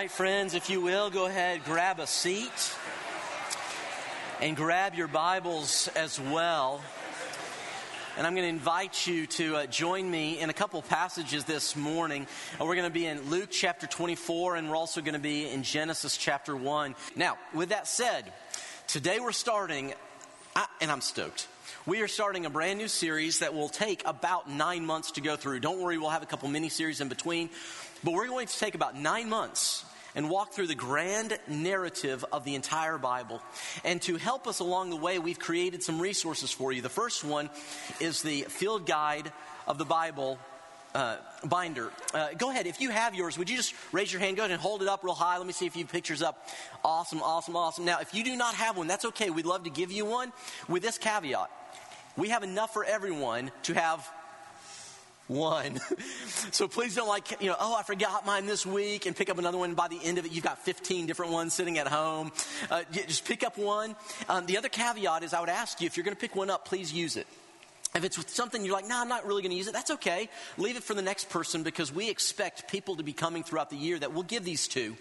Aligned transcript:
right, 0.00 0.10
friends, 0.10 0.52
if 0.52 0.68
you 0.68 0.78
will, 0.82 1.08
go 1.08 1.24
ahead, 1.24 1.64
grab 1.64 2.00
a 2.00 2.06
seat 2.06 2.76
and 4.42 4.54
grab 4.54 4.94
your 4.94 5.08
Bibles 5.08 5.88
as 5.96 6.20
well. 6.20 6.82
And 8.18 8.26
I'm 8.26 8.34
going 8.34 8.44
to 8.44 8.50
invite 8.50 9.06
you 9.06 9.26
to 9.26 9.56
uh, 9.56 9.66
join 9.66 10.10
me 10.10 10.38
in 10.38 10.50
a 10.50 10.52
couple 10.52 10.82
passages 10.82 11.44
this 11.44 11.74
morning. 11.74 12.26
Uh, 12.60 12.66
we're 12.66 12.74
going 12.74 12.86
to 12.86 12.92
be 12.92 13.06
in 13.06 13.30
Luke 13.30 13.48
chapter 13.50 13.86
24, 13.86 14.56
and 14.56 14.68
we're 14.68 14.76
also 14.76 15.00
going 15.00 15.14
to 15.14 15.18
be 15.18 15.48
in 15.48 15.62
Genesis 15.62 16.18
chapter 16.18 16.54
1. 16.54 16.94
Now, 17.14 17.38
with 17.54 17.70
that 17.70 17.88
said, 17.88 18.30
today 18.86 19.18
we're 19.18 19.32
starting, 19.32 19.94
uh, 20.56 20.66
and 20.82 20.90
I'm 20.90 21.00
stoked. 21.00 21.48
We 21.86 22.00
are 22.00 22.08
starting 22.08 22.46
a 22.46 22.50
brand 22.50 22.80
new 22.80 22.88
series 22.88 23.38
that 23.38 23.54
will 23.54 23.68
take 23.68 24.02
about 24.04 24.50
nine 24.50 24.84
months 24.84 25.12
to 25.12 25.20
go 25.20 25.36
through. 25.36 25.60
Don't 25.60 25.80
worry, 25.80 25.98
we'll 25.98 26.10
have 26.10 26.24
a 26.24 26.26
couple 26.26 26.48
mini 26.48 26.68
series 26.68 27.00
in 27.00 27.08
between. 27.08 27.48
But 28.02 28.12
we're 28.12 28.26
going 28.26 28.48
to 28.48 28.58
take 28.58 28.74
about 28.74 28.96
nine 28.96 29.28
months 29.28 29.84
and 30.16 30.28
walk 30.28 30.52
through 30.52 30.66
the 30.66 30.74
grand 30.74 31.38
narrative 31.46 32.24
of 32.32 32.42
the 32.42 32.56
entire 32.56 32.98
Bible. 32.98 33.40
And 33.84 34.02
to 34.02 34.16
help 34.16 34.48
us 34.48 34.58
along 34.58 34.90
the 34.90 34.96
way, 34.96 35.20
we've 35.20 35.38
created 35.38 35.84
some 35.84 36.00
resources 36.00 36.50
for 36.50 36.72
you. 36.72 36.82
The 36.82 36.88
first 36.88 37.22
one 37.22 37.50
is 38.00 38.20
the 38.20 38.42
field 38.48 38.84
guide 38.84 39.30
of 39.68 39.78
the 39.78 39.84
Bible. 39.84 40.40
Uh, 40.96 41.18
binder. 41.44 41.92
Uh, 42.14 42.28
go 42.38 42.50
ahead. 42.50 42.66
If 42.66 42.80
you 42.80 42.88
have 42.88 43.14
yours, 43.14 43.36
would 43.36 43.50
you 43.50 43.56
just 43.58 43.74
raise 43.92 44.10
your 44.10 44.18
hand? 44.18 44.38
Go 44.38 44.44
ahead 44.44 44.50
and 44.50 44.58
hold 44.58 44.80
it 44.80 44.88
up 44.88 45.04
real 45.04 45.12
high. 45.12 45.36
Let 45.36 45.46
me 45.46 45.52
see 45.52 45.66
if 45.66 45.76
you 45.76 45.82
have 45.82 45.92
pictures 45.92 46.22
up. 46.22 46.48
Awesome, 46.82 47.20
awesome, 47.22 47.54
awesome. 47.54 47.84
Now, 47.84 47.98
if 48.00 48.14
you 48.14 48.24
do 48.24 48.34
not 48.34 48.54
have 48.54 48.78
one, 48.78 48.86
that's 48.86 49.04
okay. 49.04 49.28
We'd 49.28 49.44
love 49.44 49.64
to 49.64 49.70
give 49.70 49.92
you 49.92 50.06
one 50.06 50.32
with 50.70 50.82
this 50.82 50.96
caveat. 50.96 51.50
We 52.16 52.30
have 52.30 52.42
enough 52.42 52.72
for 52.72 52.82
everyone 52.82 53.50
to 53.64 53.74
have 53.74 54.10
one. 55.26 55.80
so 56.50 56.66
please 56.66 56.94
don't 56.94 57.08
like, 57.08 57.42
you 57.42 57.50
know, 57.50 57.56
oh, 57.60 57.76
I 57.76 57.82
forgot 57.82 58.24
mine 58.24 58.46
this 58.46 58.64
week 58.64 59.04
and 59.04 59.14
pick 59.14 59.28
up 59.28 59.36
another 59.36 59.58
one. 59.58 59.74
By 59.74 59.88
the 59.88 60.00
end 60.02 60.16
of 60.16 60.24
it, 60.24 60.32
you've 60.32 60.44
got 60.44 60.64
15 60.64 61.04
different 61.04 61.30
ones 61.30 61.52
sitting 61.52 61.76
at 61.76 61.88
home. 61.88 62.32
Uh, 62.70 62.84
just 62.90 63.26
pick 63.26 63.44
up 63.44 63.58
one. 63.58 63.96
Um, 64.30 64.46
the 64.46 64.56
other 64.56 64.70
caveat 64.70 65.24
is 65.24 65.34
I 65.34 65.40
would 65.40 65.50
ask 65.50 65.78
you, 65.82 65.86
if 65.88 65.98
you're 65.98 66.04
going 66.04 66.16
to 66.16 66.20
pick 66.22 66.34
one 66.34 66.48
up, 66.48 66.64
please 66.64 66.90
use 66.90 67.18
it. 67.18 67.26
If 67.96 68.04
it's 68.04 68.32
something 68.32 68.62
you're 68.64 68.74
like, 68.74 68.86
no, 68.86 68.96
nah, 68.96 69.00
I'm 69.00 69.08
not 69.08 69.26
really 69.26 69.40
going 69.40 69.52
to 69.52 69.56
use 69.56 69.68
it, 69.68 69.72
that's 69.72 69.90
okay. 69.92 70.28
Leave 70.58 70.76
it 70.76 70.82
for 70.82 70.92
the 70.92 71.02
next 71.02 71.30
person 71.30 71.62
because 71.62 71.90
we 71.92 72.10
expect 72.10 72.68
people 72.70 72.96
to 72.96 73.02
be 73.02 73.14
coming 73.14 73.42
throughout 73.42 73.70
the 73.70 73.76
year 73.76 73.98
that 73.98 74.12
we'll 74.12 74.22
give 74.22 74.44
these 74.44 74.68
to. 74.68 74.94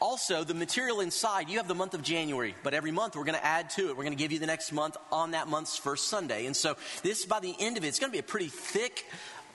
Also, 0.00 0.44
the 0.44 0.54
material 0.54 1.00
inside, 1.00 1.48
you 1.48 1.58
have 1.58 1.66
the 1.66 1.74
month 1.74 1.94
of 1.94 2.02
January, 2.02 2.54
but 2.62 2.72
every 2.72 2.92
month 2.92 3.16
we're 3.16 3.24
going 3.24 3.38
to 3.38 3.44
add 3.44 3.70
to 3.70 3.88
it. 3.88 3.96
We're 3.96 4.04
going 4.04 4.16
to 4.16 4.22
give 4.22 4.30
you 4.30 4.38
the 4.38 4.46
next 4.46 4.70
month 4.70 4.96
on 5.10 5.32
that 5.32 5.48
month's 5.48 5.76
first 5.76 6.08
Sunday. 6.08 6.46
And 6.46 6.54
so 6.54 6.76
this, 7.02 7.24
by 7.24 7.40
the 7.40 7.54
end 7.58 7.76
of 7.76 7.84
it, 7.84 7.88
it's 7.88 7.98
going 7.98 8.10
to 8.10 8.14
be 8.14 8.20
a 8.20 8.22
pretty 8.22 8.48
thick 8.48 9.06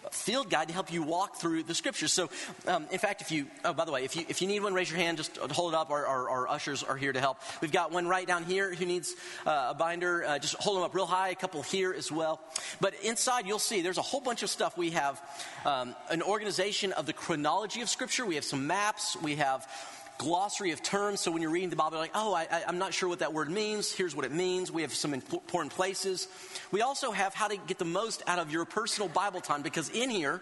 field 0.10 0.50
guide 0.50 0.68
to 0.68 0.74
help 0.74 0.92
you 0.92 1.04
walk 1.04 1.36
through 1.36 1.64
the 1.64 1.76
scriptures. 1.76 2.12
So, 2.12 2.30
um, 2.68 2.88
in 2.92 3.00
fact, 3.00 3.22
if 3.22 3.32
you, 3.32 3.48
oh, 3.64 3.74
by 3.74 3.86
the 3.86 3.92
way, 3.92 4.04
if 4.04 4.16
you, 4.16 4.26
if 4.28 4.42
you 4.42 4.48
need 4.48 4.62
one, 4.64 4.74
raise 4.74 4.90
your 4.90 5.00
hand, 5.00 5.18
just 5.18 5.38
hold 5.38 5.74
it 5.74 5.78
up. 5.78 5.92
Our, 5.92 6.06
our, 6.06 6.30
our 6.30 6.48
ushers 6.48 6.84
are 6.84 6.98
here 6.98 7.14
to 7.14 7.20
help. 7.20 7.38
We've 7.62 7.72
got 7.72 7.92
one 7.92 8.08
right 8.08 8.26
down 8.26 8.44
here 8.44 8.74
who 8.74 8.86
needs 8.86 9.16
uh, 9.46 9.68
a 9.70 9.74
binder. 9.74 10.26
Uh, 10.26 10.40
just 10.40 10.56
hold 10.56 10.78
them 10.78 10.84
up 10.84 10.96
real 10.96 11.06
high, 11.06 11.30
a 11.30 11.36
couple 11.36 11.62
here 11.62 11.94
as 11.94 12.12
well. 12.12 12.42
But 12.80 12.96
inside, 13.04 13.46
you'll 13.46 13.60
see 13.60 13.82
there's 13.82 13.98
a 13.98 14.02
whole 14.02 14.22
bunch 14.22 14.44
of 14.44 14.50
stuff. 14.50 14.78
We 14.78 14.92
have 14.92 15.22
um, 15.66 15.96
an 16.10 16.22
organization 16.22 16.94
of 16.94 17.06
the 17.06 17.14
chronology 17.14 17.82
of 17.82 17.90
scripture, 17.90 18.26
we 18.26 18.36
have 18.36 18.46
some 18.46 18.68
maps, 18.68 19.18
we 19.22 19.36
have 19.36 19.68
glossary 20.22 20.72
of 20.72 20.84
terms. 20.84 21.20
So 21.20 21.32
when 21.32 21.42
you're 21.42 21.52
reading 21.52 21.72
the 21.72 21.76
Bible, 21.76 21.94
you're 21.94 22.02
like, 22.02 22.12
oh, 22.14 22.34
I, 22.34 22.64
am 22.68 22.78
not 22.78 22.94
sure 22.94 23.10
what 23.10 23.20
that 23.20 23.34
word 23.34 23.50
means. 23.50 23.92
Here's 23.92 24.16
what 24.16 24.24
it 24.24 24.32
means. 24.32 24.72
We 24.72 24.84
have 24.84 24.94
some 24.94 25.16
important 25.16 25.74
places. 25.74 26.28
We 26.72 26.82
also 26.82 27.12
have 27.12 27.34
how 27.34 27.48
to 27.48 27.58
get 27.58 27.80
the 27.80 27.86
most 27.86 28.22
out 28.28 28.38
of 28.38 28.52
your 28.52 28.66
personal 28.66 29.10
Bible 29.10 29.42
time 29.42 29.64
because 29.64 29.90
in 29.90 30.12
here 30.12 30.40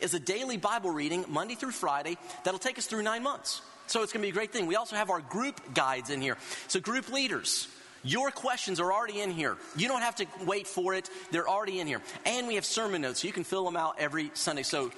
is 0.00 0.14
a 0.14 0.18
daily 0.18 0.56
Bible 0.56 0.90
reading, 0.90 1.24
Monday 1.28 1.54
through 1.54 1.70
Friday, 1.70 2.18
that'll 2.44 2.58
take 2.58 2.76
us 2.76 2.86
through 2.86 3.02
nine 3.02 3.22
months. 3.22 3.62
So 3.86 4.02
it's 4.02 4.12
going 4.12 4.22
to 4.22 4.26
be 4.26 4.30
a 4.30 4.34
great 4.34 4.52
thing. 4.52 4.66
We 4.66 4.74
also 4.74 4.96
have 4.96 5.10
our 5.10 5.20
group 5.20 5.74
guides 5.74 6.10
in 6.10 6.20
here. 6.20 6.36
So, 6.66 6.80
group 6.80 7.08
leaders, 7.10 7.68
your 8.02 8.30
questions 8.30 8.80
are 8.80 8.92
already 8.92 9.20
in 9.20 9.30
here. 9.30 9.56
You 9.76 9.88
don't 9.88 10.02
have 10.02 10.16
to 10.16 10.26
wait 10.44 10.66
for 10.66 10.94
it, 10.94 11.08
they're 11.30 11.48
already 11.48 11.80
in 11.80 11.86
here. 11.86 12.02
And 12.24 12.48
we 12.48 12.56
have 12.56 12.64
sermon 12.64 13.02
notes, 13.02 13.20
so 13.20 13.26
you 13.26 13.32
can 13.32 13.44
fill 13.44 13.64
them 13.64 13.76
out 13.76 13.96
every 13.98 14.30
Sunday. 14.34 14.62
So, 14.62 14.90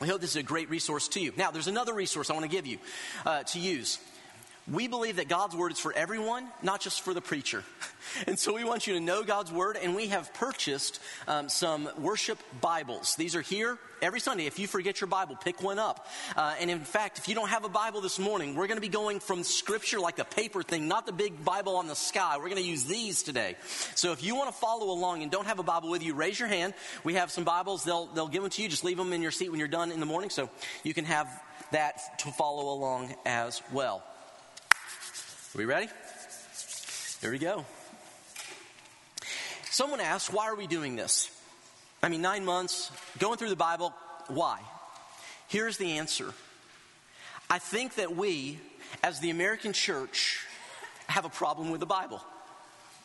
we 0.00 0.08
hope 0.08 0.20
this 0.20 0.30
is 0.30 0.36
a 0.36 0.42
great 0.42 0.70
resource 0.70 1.08
to 1.08 1.20
you. 1.20 1.32
Now, 1.36 1.50
there's 1.50 1.66
another 1.66 1.94
resource 1.94 2.30
I 2.30 2.34
want 2.34 2.44
to 2.44 2.50
give 2.50 2.66
you 2.66 2.78
uh, 3.24 3.42
to 3.44 3.58
use. 3.58 3.98
We 4.70 4.86
believe 4.86 5.16
that 5.16 5.28
God's 5.28 5.56
word 5.56 5.72
is 5.72 5.78
for 5.78 5.94
everyone, 5.94 6.46
not 6.62 6.80
just 6.80 7.00
for 7.00 7.14
the 7.14 7.20
preacher. 7.20 7.64
And 8.26 8.38
so 8.38 8.54
we 8.54 8.64
want 8.64 8.86
you 8.86 8.94
to 8.94 9.00
know 9.00 9.22
God's 9.22 9.52
word, 9.52 9.76
and 9.76 9.94
we 9.94 10.08
have 10.08 10.32
purchased 10.32 10.98
um, 11.26 11.50
some 11.50 11.90
worship 11.98 12.38
Bibles. 12.58 13.16
These 13.16 13.36
are 13.36 13.42
here 13.42 13.76
every 14.00 14.18
Sunday. 14.18 14.46
If 14.46 14.58
you 14.58 14.66
forget 14.66 14.98
your 15.00 15.08
Bible, 15.08 15.36
pick 15.36 15.62
one 15.62 15.78
up. 15.78 16.08
Uh, 16.34 16.54
and 16.58 16.70
in 16.70 16.80
fact, 16.80 17.18
if 17.18 17.28
you 17.28 17.34
don't 17.34 17.50
have 17.50 17.64
a 17.64 17.68
Bible 17.68 18.00
this 18.00 18.18
morning, 18.18 18.54
we're 18.54 18.66
going 18.66 18.78
to 18.78 18.82
be 18.82 18.88
going 18.88 19.20
from 19.20 19.44
Scripture, 19.44 20.00
like 20.00 20.16
the 20.16 20.24
paper 20.24 20.62
thing, 20.62 20.88
not 20.88 21.04
the 21.04 21.12
big 21.12 21.44
Bible 21.44 21.76
on 21.76 21.86
the 21.86 21.94
sky. 21.94 22.38
We're 22.38 22.48
going 22.48 22.62
to 22.62 22.68
use 22.68 22.84
these 22.84 23.22
today. 23.22 23.56
So 23.94 24.12
if 24.12 24.24
you 24.24 24.34
want 24.34 24.48
to 24.48 24.58
follow 24.58 24.90
along 24.90 25.22
and 25.22 25.30
don't 25.30 25.46
have 25.46 25.58
a 25.58 25.64
Bible 25.64 25.90
with 25.90 26.02
you, 26.02 26.14
raise 26.14 26.40
your 26.40 26.48
hand. 26.48 26.72
We 27.04 27.14
have 27.14 27.30
some 27.30 27.44
Bibles. 27.44 27.84
They'll 27.84 28.06
they'll 28.06 28.28
give 28.28 28.42
them 28.42 28.50
to 28.50 28.62
you. 28.62 28.70
Just 28.70 28.84
leave 28.84 28.96
them 28.96 29.12
in 29.12 29.20
your 29.20 29.32
seat 29.32 29.50
when 29.50 29.58
you're 29.58 29.68
done 29.68 29.92
in 29.92 30.00
the 30.00 30.06
morning, 30.06 30.30
so 30.30 30.48
you 30.82 30.94
can 30.94 31.04
have 31.04 31.28
that 31.72 32.18
to 32.20 32.30
follow 32.30 32.72
along 32.72 33.14
as 33.26 33.60
well. 33.70 34.02
Are 35.54 35.58
we 35.58 35.64
ready? 35.64 35.88
Here 37.22 37.30
we 37.30 37.38
go. 37.38 37.64
Someone 39.70 39.98
asked, 39.98 40.30
why 40.30 40.46
are 40.46 40.54
we 40.54 40.66
doing 40.66 40.94
this? 40.94 41.30
I 42.02 42.10
mean, 42.10 42.20
nine 42.20 42.44
months, 42.44 42.92
going 43.18 43.38
through 43.38 43.48
the 43.48 43.56
Bible, 43.56 43.94
why? 44.26 44.60
Here's 45.48 45.78
the 45.78 45.98
answer 45.98 46.34
I 47.48 47.58
think 47.58 47.94
that 47.94 48.14
we, 48.14 48.60
as 49.02 49.20
the 49.20 49.30
American 49.30 49.72
church, 49.72 50.44
have 51.06 51.24
a 51.24 51.30
problem 51.30 51.70
with 51.70 51.80
the 51.80 51.86
Bible. 51.86 52.22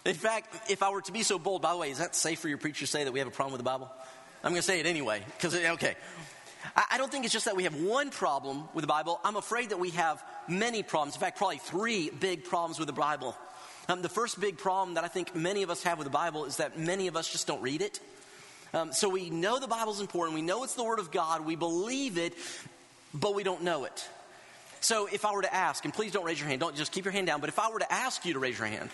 In 0.05 0.15
fact, 0.15 0.69
if 0.69 0.83
I 0.83 0.89
were 0.89 1.01
to 1.01 1.13
be 1.13 1.23
so 1.23 1.39
bold, 1.39 1.61
by 1.61 1.71
the 1.71 1.77
way, 1.77 1.91
is 1.91 1.99
that 1.99 2.13
safe 2.13 2.39
for 2.39 2.49
your 2.49 2.57
preacher 2.57 2.81
to 2.81 2.87
say 2.87 3.05
that 3.05 3.13
we 3.13 3.19
have 3.19 3.27
a 3.29 3.31
problem 3.31 3.53
with 3.53 3.59
the 3.59 3.69
Bible? 3.69 3.89
I'm 4.43 4.51
going 4.51 4.61
to 4.61 4.67
say 4.67 4.81
it 4.81 4.85
anyway, 4.85 5.23
because, 5.37 5.55
okay. 5.55 5.95
I 6.75 6.97
don't 6.97 7.11
think 7.11 7.25
it's 7.25 7.33
just 7.33 7.45
that 7.45 7.55
we 7.55 7.63
have 7.63 7.75
one 7.75 8.09
problem 8.09 8.63
with 8.73 8.83
the 8.83 8.87
Bible. 8.87 9.19
I'm 9.23 9.35
afraid 9.35 9.69
that 9.69 9.79
we 9.79 9.91
have 9.91 10.23
many 10.47 10.81
problems. 10.81 11.15
In 11.15 11.21
fact, 11.21 11.37
probably 11.37 11.57
three 11.57 12.09
big 12.09 12.45
problems 12.45 12.79
with 12.79 12.87
the 12.87 12.93
Bible. 12.93 13.35
Um, 13.89 14.01
the 14.01 14.09
first 14.09 14.39
big 14.39 14.57
problem 14.57 14.95
that 14.95 15.03
I 15.03 15.07
think 15.07 15.35
many 15.35 15.63
of 15.63 15.69
us 15.69 15.83
have 15.83 15.97
with 15.97 16.05
the 16.05 16.11
Bible 16.11 16.45
is 16.45 16.57
that 16.57 16.79
many 16.79 17.07
of 17.07 17.17
us 17.17 17.29
just 17.29 17.47
don't 17.47 17.61
read 17.61 17.81
it. 17.81 17.99
Um, 18.73 18.93
so 18.93 19.09
we 19.09 19.29
know 19.29 19.59
the 19.59 19.67
Bible's 19.67 19.99
important. 20.01 20.35
We 20.35 20.41
know 20.41 20.63
it's 20.63 20.73
the 20.75 20.83
Word 20.83 20.99
of 20.99 21.11
God. 21.11 21.45
We 21.45 21.55
believe 21.55 22.17
it, 22.17 22.33
but 23.13 23.35
we 23.35 23.43
don't 23.43 23.63
know 23.63 23.83
it. 23.83 24.07
So 24.79 25.07
if 25.11 25.25
I 25.25 25.33
were 25.33 25.43
to 25.43 25.53
ask, 25.53 25.85
and 25.85 25.93
please 25.93 26.11
don't 26.11 26.25
raise 26.25 26.39
your 26.39 26.49
hand, 26.49 26.59
don't 26.61 26.75
just 26.75 26.91
keep 26.91 27.05
your 27.05 27.11
hand 27.11 27.27
down, 27.27 27.39
but 27.39 27.49
if 27.49 27.59
I 27.59 27.69
were 27.69 27.79
to 27.79 27.93
ask 27.93 28.25
you 28.25 28.33
to 28.33 28.39
raise 28.39 28.57
your 28.57 28.67
hand 28.67 28.89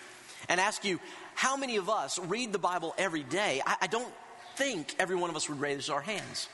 and 0.48 0.60
ask 0.60 0.84
you, 0.84 1.00
how 1.34 1.56
many 1.56 1.76
of 1.76 1.88
us 1.88 2.18
read 2.18 2.52
the 2.52 2.58
Bible 2.58 2.94
every 2.98 3.22
day? 3.22 3.62
I, 3.64 3.76
I 3.82 3.86
don't 3.86 4.12
think 4.56 4.94
every 4.98 5.16
one 5.16 5.30
of 5.30 5.36
us 5.36 5.48
would 5.48 5.60
raise 5.60 5.88
our 5.88 6.00
hands. 6.00 6.48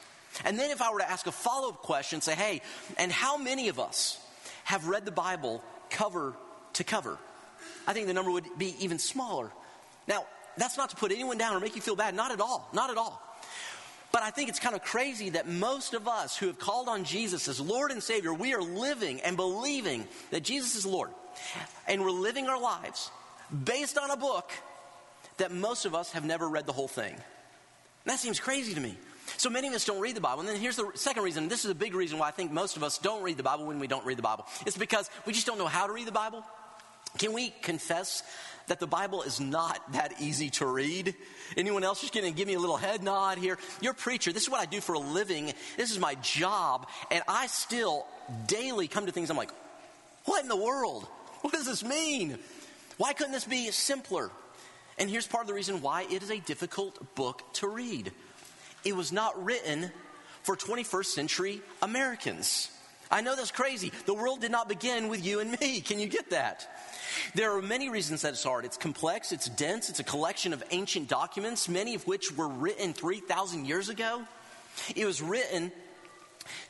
And 0.45 0.59
then 0.59 0.71
if 0.71 0.83
I 0.83 0.93
were 0.93 0.99
to 0.99 1.11
ask 1.11 1.27
a 1.27 1.33
follow 1.33 1.71
up 1.71 1.79
question, 1.79 2.21
say, 2.21 2.35
hey, 2.35 2.61
and 2.99 3.11
how 3.11 3.37
many 3.37 3.69
of 3.69 3.81
us 3.81 4.19
have 4.65 4.87
read 4.87 5.05
the 5.05 5.13
Bible 5.13 5.63
cover 5.91 6.35
to 6.75 6.85
cover? 6.85 7.19
I 7.87 7.93
think 7.93 8.07
the 8.07 8.15
number 8.15 8.31
would 8.31 8.47
be 8.59 8.75
even 8.81 8.99
smaller. 8.99 9.51
Now, 10.09 10.27
that's 10.57 10.77
not 10.77 10.91
to 10.91 10.97
put 10.97 11.13
anyone 11.13 11.39
down 11.39 11.55
or 11.55 11.61
make 11.61 11.77
you 11.77 11.83
feel 11.83 11.97
bad. 11.97 12.15
Not 12.15 12.33
at 12.33 12.41
all. 12.41 12.69
Not 12.73 12.91
at 12.91 12.97
all. 12.97 13.23
But 14.13 14.23
I 14.23 14.31
think 14.31 14.49
it's 14.49 14.61
kind 14.61 14.75
of 14.75 14.83
crazy 14.83 15.31
that 15.31 15.49
most 15.49 15.93
of 15.93 16.09
us 16.09 16.37
who 16.37 16.47
have 16.47 16.59
called 16.59 16.89
on 16.89 17.05
Jesus 17.05 17.49
as 17.49 17.61
Lord 17.61 17.91
and 17.91 18.03
Savior, 18.03 18.33
we 18.33 18.55
are 18.55 18.63
living 18.63 19.21
and 19.21 19.37
believing 19.37 20.07
that 20.31 20.43
Jesus 20.43 20.75
is 20.75 20.87
Lord. 20.87 21.11
And 21.87 22.03
we're 22.03 22.11
living 22.11 22.47
our 22.47 22.61
lives 22.61 23.11
based 23.65 23.99
on 23.99 24.11
a 24.11 24.17
book 24.17 24.51
that 25.37 25.53
most 25.53 25.85
of 25.85 25.95
us 25.95 26.13
have 26.13 26.25
never 26.25 26.49
read 26.49 26.67
the 26.67 26.73
whole 26.73 26.89
thing. 26.89 27.13
And 27.13 27.23
that 28.07 28.19
seems 28.19 28.41
crazy 28.41 28.75
to 28.75 28.81
me. 28.81 28.97
So 29.37 29.51
many 29.51 29.69
of 29.69 29.75
us 29.75 29.85
don't 29.85 30.01
read 30.01 30.17
the 30.17 30.21
Bible. 30.21 30.41
And 30.41 30.49
then 30.49 30.57
here's 30.57 30.77
the 30.77 30.91
second 30.95 31.23
reason. 31.23 31.49
This 31.49 31.65
is 31.65 31.71
a 31.71 31.75
big 31.75 31.95
reason 31.95 32.19
why 32.19 32.29
I 32.29 32.31
think 32.31 32.53
most 32.53 32.77
of 32.77 32.83
us 32.83 32.99
don't 32.99 33.23
read 33.23 33.37
the 33.37 33.43
Bible 33.43 33.67
when 33.67 33.79
we 33.79 33.87
don't 33.87 34.05
read 34.07 34.19
the 34.19 34.23
Bible. 34.23 34.47
It's 34.65 34.77
because 34.77 35.11
we 35.27 35.33
just 35.33 35.47
don't 35.47 35.59
know 35.59 35.67
how 35.67 35.87
to 35.87 35.93
read 35.93 36.07
the 36.07 36.13
Bible. 36.13 36.45
Can 37.19 37.33
we 37.33 37.51
confess 37.63 38.23
that 38.67 38.81
the 38.81 38.87
Bible 38.87 39.23
is 39.23 39.41
not 39.41 39.81
that 39.93 40.21
easy 40.21 40.51
to 40.51 40.67
read? 40.67 41.15
Anyone 41.57 41.85
else 41.85 42.01
just 42.01 42.13
going 42.13 42.27
to 42.27 42.37
give 42.37 42.49
me 42.49 42.55
a 42.55 42.59
little 42.59 42.77
head 42.77 43.03
nod 43.03 43.39
here? 43.39 43.59
You're 43.81 43.93
a 43.93 43.95
preacher. 43.95 44.33
This 44.33 44.43
is 44.43 44.51
what 44.51 44.61
I 44.61 44.67
do 44.67 44.81
for 44.81 44.95
a 44.95 44.99
living. 44.99 45.53
This 45.77 45.91
is 45.91 45.99
my 45.99 46.15
job. 46.17 46.89
And 47.11 47.23
I 47.29 47.47
still 47.47 48.07
daily 48.47 48.89
come 48.89 49.07
to 49.07 49.13
things 49.13 49.31
I'm 49.31 49.37
like, 49.37 49.53
what 50.25 50.43
in 50.43 50.49
the 50.49 50.57
world? 50.57 51.07
What 51.43 51.53
does 51.53 51.67
this 51.67 51.85
mean? 51.85 52.39
Why 52.97 53.13
couldn't 53.13 53.33
this 53.33 53.45
be 53.45 53.71
simpler? 53.71 54.31
And 54.99 55.09
here's 55.09 55.27
part 55.27 55.43
of 55.43 55.49
the 55.49 55.55
reason 55.55 55.83
why 55.83 56.07
it 56.11 56.23
is 56.23 56.31
a 56.31 56.39
difficult 56.39 57.15
book 57.15 57.43
to 57.55 57.69
read 57.69 58.13
it 58.87 58.95
was 58.95 59.13
not 59.13 59.45
written 59.45 59.91
for 60.45 60.57
21st 60.57 61.07
century 61.07 61.61
Americans. 61.83 62.71
I 63.11 63.21
know 63.21 63.35
that's 63.35 63.51
crazy. 63.51 63.91
The 64.07 64.15
world 64.15 64.41
did 64.41 64.53
not 64.53 64.69
begin 64.69 65.09
with 65.09 65.25
you 65.25 65.41
and 65.41 65.59
me. 65.61 65.81
Can 65.81 65.99
you 65.99 66.07
get 66.07 66.31
that? 66.31 66.69
There 67.35 67.57
are 67.57 67.63
many 67.63 67.89
reasons 67.89 68.23
that 68.23 68.35
it's 68.35 68.45
hard. 68.45 68.65
It's 68.65 68.77
complex, 68.77 69.33
it's 69.33 69.49
dense, 69.49 69.91
it's 69.91 69.99
a 69.99 70.05
collection 70.05 70.53
of 70.53 70.63
ancient 70.71 71.09
documents, 71.09 71.69
many 71.69 71.95
of 71.95 72.07
which 72.07 72.37
were 72.37 72.49
written 72.49 72.93
3,000 72.93 73.67
years 73.67 73.89
ago. 73.89 74.23
It 74.95 75.05
was 75.05 75.21
written 75.21 75.73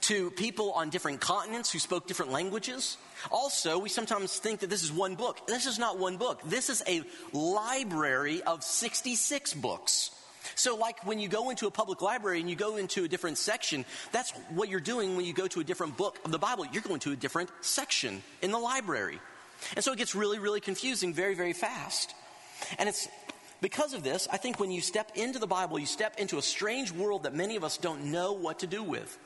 to 0.02 0.30
people 0.30 0.72
on 0.72 0.88
different 0.88 1.20
continents 1.20 1.70
who 1.70 1.78
spoke 1.78 2.06
different 2.06 2.32
languages. 2.32 2.96
Also, 3.30 3.78
we 3.78 3.90
sometimes 3.90 4.38
think 4.38 4.60
that 4.60 4.70
this 4.70 4.82
is 4.82 4.92
one 4.92 5.16
book. 5.16 5.46
This 5.46 5.66
is 5.66 5.78
not 5.78 5.98
one 5.98 6.16
book. 6.16 6.40
This 6.46 6.70
is 6.70 6.82
a 6.86 7.02
library 7.32 8.42
of 8.42 8.62
66 8.64 9.52
books. 9.54 10.12
So, 10.54 10.76
like 10.76 11.04
when 11.06 11.18
you 11.18 11.28
go 11.28 11.50
into 11.50 11.66
a 11.66 11.70
public 11.70 12.02
library 12.02 12.40
and 12.40 12.48
you 12.48 12.56
go 12.56 12.76
into 12.76 13.04
a 13.04 13.08
different 13.08 13.38
section, 13.38 13.84
that's 14.12 14.30
what 14.50 14.68
you're 14.68 14.80
doing 14.80 15.16
when 15.16 15.24
you 15.24 15.32
go 15.32 15.46
to 15.48 15.60
a 15.60 15.64
different 15.64 15.96
book 15.96 16.18
of 16.24 16.30
the 16.30 16.38
Bible. 16.38 16.66
You're 16.72 16.82
going 16.82 17.00
to 17.00 17.12
a 17.12 17.16
different 17.16 17.50
section 17.60 18.22
in 18.42 18.50
the 18.50 18.58
library. 18.58 19.18
And 19.74 19.84
so 19.84 19.92
it 19.92 19.98
gets 19.98 20.14
really, 20.14 20.38
really 20.38 20.60
confusing 20.60 21.12
very, 21.12 21.34
very 21.34 21.52
fast. 21.52 22.14
And 22.78 22.88
it's 22.88 23.08
because 23.60 23.94
of 23.94 24.02
this, 24.02 24.28
I 24.30 24.36
think 24.36 24.60
when 24.60 24.70
you 24.70 24.80
step 24.80 25.12
into 25.14 25.38
the 25.38 25.46
Bible, 25.46 25.78
you 25.78 25.86
step 25.86 26.18
into 26.18 26.38
a 26.38 26.42
strange 26.42 26.92
world 26.92 27.24
that 27.24 27.34
many 27.34 27.56
of 27.56 27.64
us 27.64 27.78
don't 27.78 28.06
know 28.06 28.32
what 28.32 28.60
to 28.60 28.66
do 28.66 28.82
with. 28.82 29.18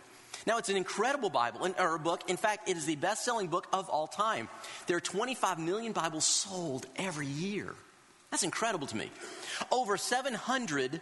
Now, 0.47 0.59
it's 0.59 0.69
an 0.69 0.77
incredible 0.77 1.29
Bible, 1.29 1.69
or 1.79 1.99
book. 1.99 2.31
In 2.31 2.37
fact, 2.37 2.69
it 2.69 2.77
is 2.77 2.87
the 2.87 2.97
best 2.97 3.25
selling 3.25 3.49
book 3.49 3.67
of 3.73 3.89
all 3.89 4.07
time. 4.07 4.49
There 4.87 4.97
are 4.97 5.01
25 5.01 5.59
million 5.59 5.93
Bibles 5.93 6.25
sold 6.25 6.87
every 6.97 7.27
year. 7.27 7.75
That's 8.31 8.43
incredible 8.43 8.87
to 8.88 8.97
me. 8.97 9.11
Over 9.73 9.97
700 9.97 11.00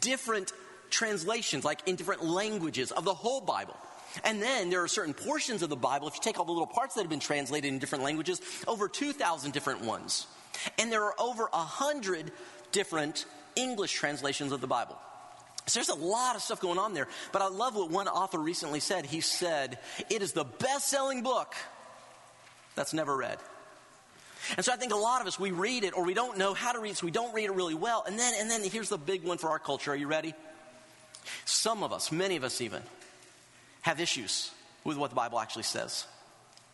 different 0.00 0.52
translations, 0.90 1.64
like 1.64 1.80
in 1.86 1.96
different 1.96 2.24
languages 2.24 2.92
of 2.92 3.04
the 3.04 3.14
whole 3.14 3.40
Bible. 3.40 3.76
And 4.24 4.42
then 4.42 4.70
there 4.70 4.82
are 4.82 4.88
certain 4.88 5.14
portions 5.14 5.62
of 5.62 5.70
the 5.70 5.76
Bible, 5.76 6.08
if 6.08 6.14
you 6.14 6.20
take 6.22 6.38
all 6.38 6.44
the 6.44 6.52
little 6.52 6.66
parts 6.66 6.94
that 6.94 7.00
have 7.02 7.10
been 7.10 7.20
translated 7.20 7.72
in 7.72 7.78
different 7.78 8.04
languages, 8.04 8.40
over 8.66 8.88
2,000 8.88 9.52
different 9.52 9.82
ones. 9.82 10.26
And 10.78 10.92
there 10.92 11.04
are 11.04 11.14
over 11.18 11.48
100 11.50 12.30
different 12.72 13.24
English 13.56 13.92
translations 13.92 14.52
of 14.52 14.60
the 14.60 14.66
Bible. 14.66 14.98
So 15.66 15.78
there's 15.78 15.88
a 15.88 15.94
lot 15.94 16.36
of 16.36 16.42
stuff 16.42 16.60
going 16.60 16.78
on 16.78 16.92
there. 16.92 17.08
But 17.32 17.42
I 17.42 17.48
love 17.48 17.76
what 17.76 17.90
one 17.90 18.08
author 18.08 18.38
recently 18.38 18.80
said. 18.80 19.06
He 19.06 19.20
said, 19.20 19.78
It 20.10 20.22
is 20.22 20.32
the 20.32 20.44
best 20.44 20.88
selling 20.88 21.22
book 21.22 21.54
that's 22.74 22.92
never 22.92 23.16
read. 23.16 23.38
And 24.56 24.64
so 24.64 24.72
I 24.72 24.76
think 24.76 24.92
a 24.92 24.96
lot 24.96 25.20
of 25.20 25.26
us, 25.26 25.38
we 25.38 25.50
read 25.50 25.84
it 25.84 25.96
or 25.96 26.04
we 26.04 26.14
don't 26.14 26.38
know 26.38 26.54
how 26.54 26.72
to 26.72 26.80
read 26.80 26.90
it, 26.90 26.96
so 26.96 27.06
we 27.06 27.12
don't 27.12 27.34
read 27.34 27.44
it 27.44 27.52
really 27.54 27.74
well. 27.74 28.04
And 28.06 28.18
then, 28.18 28.34
and 28.38 28.50
then 28.50 28.62
here's 28.64 28.88
the 28.88 28.98
big 28.98 29.24
one 29.24 29.38
for 29.38 29.50
our 29.50 29.58
culture. 29.58 29.92
Are 29.92 29.96
you 29.96 30.08
ready? 30.08 30.34
Some 31.44 31.82
of 31.82 31.92
us, 31.92 32.10
many 32.10 32.36
of 32.36 32.44
us 32.44 32.60
even, 32.60 32.82
have 33.82 34.00
issues 34.00 34.50
with 34.84 34.96
what 34.96 35.10
the 35.10 35.16
Bible 35.16 35.38
actually 35.38 35.62
says. 35.62 36.06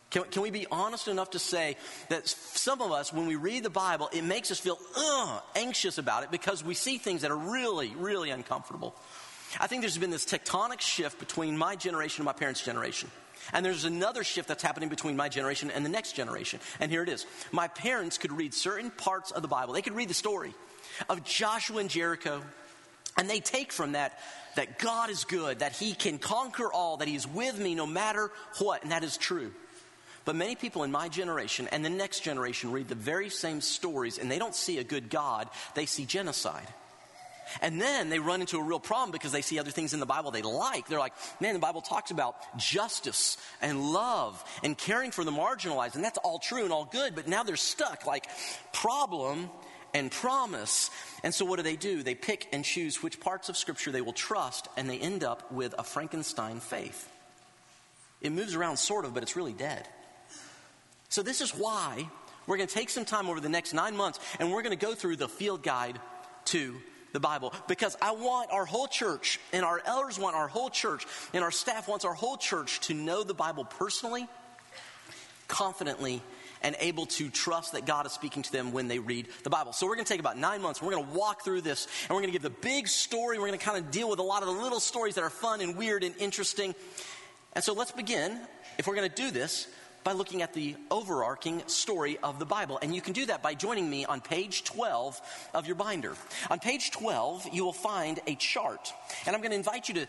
Can, 0.09 0.23
can 0.23 0.41
we 0.41 0.49
be 0.49 0.65
honest 0.71 1.07
enough 1.07 1.31
to 1.31 1.39
say 1.39 1.77
that 2.09 2.27
some 2.27 2.81
of 2.81 2.91
us, 2.91 3.13
when 3.13 3.27
we 3.27 3.35
read 3.35 3.63
the 3.63 3.69
Bible, 3.69 4.09
it 4.11 4.23
makes 4.23 4.49
us 4.49 4.59
feel 4.59 4.79
uh, 4.97 5.39
anxious 5.55 5.99
about 5.99 6.23
it 6.23 6.31
because 6.31 6.63
we 6.63 6.73
see 6.73 6.97
things 6.97 7.21
that 7.21 7.29
are 7.29 7.37
really, 7.37 7.93
really 7.95 8.31
uncomfortable? 8.31 8.95
I 9.59 9.67
think 9.67 9.81
there's 9.81 9.97
been 9.97 10.09
this 10.09 10.25
tectonic 10.25 10.81
shift 10.81 11.19
between 11.19 11.57
my 11.57 11.75
generation 11.75 12.21
and 12.21 12.25
my 12.25 12.33
parents' 12.33 12.63
generation. 12.63 13.09
And 13.53 13.65
there's 13.65 13.85
another 13.85 14.23
shift 14.23 14.47
that's 14.47 14.63
happening 14.63 14.89
between 14.89 15.15
my 15.15 15.29
generation 15.29 15.71
and 15.71 15.85
the 15.85 15.89
next 15.89 16.13
generation. 16.13 16.59
And 16.79 16.91
here 16.91 17.03
it 17.03 17.09
is. 17.09 17.25
My 17.51 17.67
parents 17.67 18.17
could 18.17 18.31
read 18.31 18.53
certain 18.53 18.91
parts 18.91 19.31
of 19.31 19.41
the 19.41 19.47
Bible. 19.47 19.73
They 19.73 19.81
could 19.81 19.95
read 19.95 20.09
the 20.09 20.13
story 20.13 20.53
of 21.09 21.23
Joshua 21.23 21.79
and 21.79 21.89
Jericho. 21.89 22.41
And 23.17 23.29
they 23.29 23.39
take 23.39 23.71
from 23.71 23.93
that 23.93 24.19
that 24.55 24.79
God 24.79 25.09
is 25.09 25.23
good, 25.23 25.59
that 25.59 25.73
He 25.73 25.93
can 25.93 26.17
conquer 26.17 26.71
all, 26.71 26.97
that 26.97 27.07
He's 27.07 27.27
with 27.27 27.59
me 27.59 27.75
no 27.75 27.85
matter 27.85 28.31
what. 28.59 28.83
And 28.83 28.91
that 28.91 29.03
is 29.03 29.17
true. 29.17 29.51
But 30.25 30.35
many 30.35 30.55
people 30.55 30.83
in 30.83 30.91
my 30.91 31.09
generation 31.09 31.67
and 31.71 31.83
the 31.83 31.89
next 31.89 32.21
generation 32.21 32.71
read 32.71 32.87
the 32.87 32.95
very 32.95 33.29
same 33.29 33.61
stories 33.61 34.17
and 34.17 34.29
they 34.29 34.37
don't 34.37 34.55
see 34.55 34.77
a 34.77 34.83
good 34.83 35.09
God, 35.09 35.49
they 35.75 35.85
see 35.85 36.05
genocide. 36.05 36.67
And 37.61 37.79
then 37.81 38.09
they 38.09 38.19
run 38.19 38.41
into 38.41 38.57
a 38.57 38.63
real 38.63 38.79
problem 38.79 39.11
because 39.11 39.31
they 39.31 39.41
see 39.41 39.59
other 39.59 39.71
things 39.71 39.93
in 39.93 39.99
the 39.99 40.05
Bible 40.05 40.31
they 40.31 40.41
like. 40.41 40.87
They're 40.87 40.99
like, 40.99 41.13
man, 41.39 41.53
the 41.53 41.59
Bible 41.59 41.81
talks 41.81 42.11
about 42.11 42.35
justice 42.57 43.37
and 43.61 43.91
love 43.91 44.43
and 44.63 44.77
caring 44.77 45.11
for 45.11 45.23
the 45.23 45.31
marginalized, 45.31 45.95
and 45.95 46.03
that's 46.03 46.17
all 46.19 46.39
true 46.39 46.63
and 46.63 46.73
all 46.73 46.85
good, 46.85 47.15
but 47.15 47.27
now 47.27 47.43
they're 47.43 47.55
stuck 47.55 48.05
like 48.05 48.27
problem 48.73 49.49
and 49.93 50.11
promise. 50.11 50.89
And 51.23 51.33
so 51.33 51.45
what 51.45 51.57
do 51.57 51.63
they 51.63 51.75
do? 51.75 52.03
They 52.03 52.15
pick 52.15 52.47
and 52.51 52.63
choose 52.63 53.01
which 53.01 53.19
parts 53.19 53.49
of 53.49 53.57
Scripture 53.57 53.91
they 53.91 54.01
will 54.01 54.13
trust, 54.13 54.67
and 54.77 54.89
they 54.89 54.99
end 54.99 55.23
up 55.23 55.51
with 55.51 55.73
a 55.77 55.83
Frankenstein 55.83 56.59
faith. 56.59 57.09
It 58.21 58.31
moves 58.31 58.55
around 58.55 58.77
sort 58.77 59.05
of, 59.05 59.13
but 59.13 59.23
it's 59.23 59.35
really 59.35 59.53
dead. 59.53 59.87
So, 61.07 61.23
this 61.23 61.41
is 61.41 61.51
why 61.51 62.07
we're 62.45 62.57
going 62.57 62.67
to 62.67 62.73
take 62.73 62.89
some 62.89 63.05
time 63.05 63.29
over 63.29 63.39
the 63.39 63.49
next 63.49 63.73
nine 63.73 63.95
months 63.95 64.19
and 64.39 64.51
we're 64.51 64.63
going 64.63 64.77
to 64.77 64.85
go 64.85 64.95
through 64.95 65.15
the 65.17 65.29
field 65.29 65.61
guide 65.61 65.99
to 66.45 66.75
the 67.13 67.19
Bible 67.19 67.53
because 67.67 67.97
I 68.01 68.11
want 68.11 68.51
our 68.51 68.65
whole 68.65 68.87
church 68.87 69.39
and 69.53 69.65
our 69.65 69.81
elders 69.85 70.19
want 70.19 70.35
our 70.35 70.47
whole 70.47 70.69
church 70.69 71.05
and 71.33 71.43
our 71.43 71.51
staff 71.51 71.87
wants 71.87 72.05
our 72.05 72.13
whole 72.13 72.37
church 72.37 72.79
to 72.81 72.93
know 72.93 73.23
the 73.23 73.33
Bible 73.33 73.65
personally, 73.65 74.27
confidently, 75.47 76.21
and 76.61 76.75
able 76.79 77.05
to 77.05 77.29
trust 77.29 77.73
that 77.73 77.85
God 77.85 78.05
is 78.05 78.11
speaking 78.11 78.43
to 78.43 78.51
them 78.51 78.71
when 78.71 78.87
they 78.87 78.99
read 78.99 79.27
the 79.43 79.49
Bible. 79.49 79.73
So 79.73 79.87
we're 79.87 79.95
going 79.95 80.05
to 80.05 80.13
take 80.13 80.19
about 80.19 80.37
nine 80.37 80.61
months. 80.61 80.81
We're 80.81 80.91
going 80.91 81.05
to 81.05 81.11
walk 81.11 81.43
through 81.43 81.61
this 81.61 81.87
and 82.03 82.09
we're 82.09 82.21
going 82.21 82.33
to 82.33 82.39
give 82.39 82.41
the 82.41 82.49
big 82.49 82.87
story. 82.87 83.39
We're 83.39 83.47
going 83.47 83.59
to 83.59 83.65
kind 83.65 83.77
of 83.77 83.91
deal 83.91 84.09
with 84.09 84.19
a 84.19 84.23
lot 84.23 84.43
of 84.43 84.47
the 84.49 84.61
little 84.61 84.79
stories 84.79 85.15
that 85.15 85.23
are 85.23 85.29
fun 85.29 85.61
and 85.61 85.75
weird 85.75 86.03
and 86.03 86.15
interesting. 86.17 86.75
And 87.53 87.63
so 87.63 87.73
let's 87.73 87.91
begin. 87.91 88.39
If 88.77 88.87
we're 88.87 88.95
going 88.95 89.09
to 89.09 89.15
do 89.15 89.31
this, 89.31 89.67
by 90.03 90.13
looking 90.13 90.41
at 90.41 90.53
the 90.53 90.75
overarching 90.89 91.61
story 91.67 92.17
of 92.23 92.39
the 92.39 92.45
Bible. 92.45 92.79
And 92.81 92.95
you 92.95 93.01
can 93.01 93.13
do 93.13 93.25
that 93.27 93.43
by 93.43 93.53
joining 93.53 93.89
me 93.89 94.05
on 94.05 94.21
page 94.21 94.63
12 94.63 95.21
of 95.53 95.67
your 95.67 95.75
binder. 95.75 96.13
On 96.49 96.59
page 96.59 96.91
12, 96.91 97.49
you 97.51 97.63
will 97.63 97.73
find 97.73 98.19
a 98.27 98.35
chart. 98.35 98.93
And 99.25 99.35
I'm 99.35 99.41
going 99.41 99.51
to 99.51 99.57
invite 99.57 99.89
you 99.89 99.95
to 99.95 100.07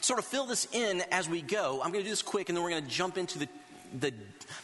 sort 0.00 0.18
of 0.18 0.24
fill 0.24 0.46
this 0.46 0.66
in 0.72 1.02
as 1.10 1.28
we 1.28 1.42
go. 1.42 1.80
I'm 1.82 1.92
going 1.92 2.02
to 2.02 2.08
do 2.08 2.10
this 2.10 2.22
quick 2.22 2.48
and 2.48 2.56
then 2.56 2.62
we're 2.64 2.70
going 2.70 2.84
to 2.84 2.90
jump 2.90 3.18
into 3.18 3.38
the, 3.38 3.48
the, 3.98 4.14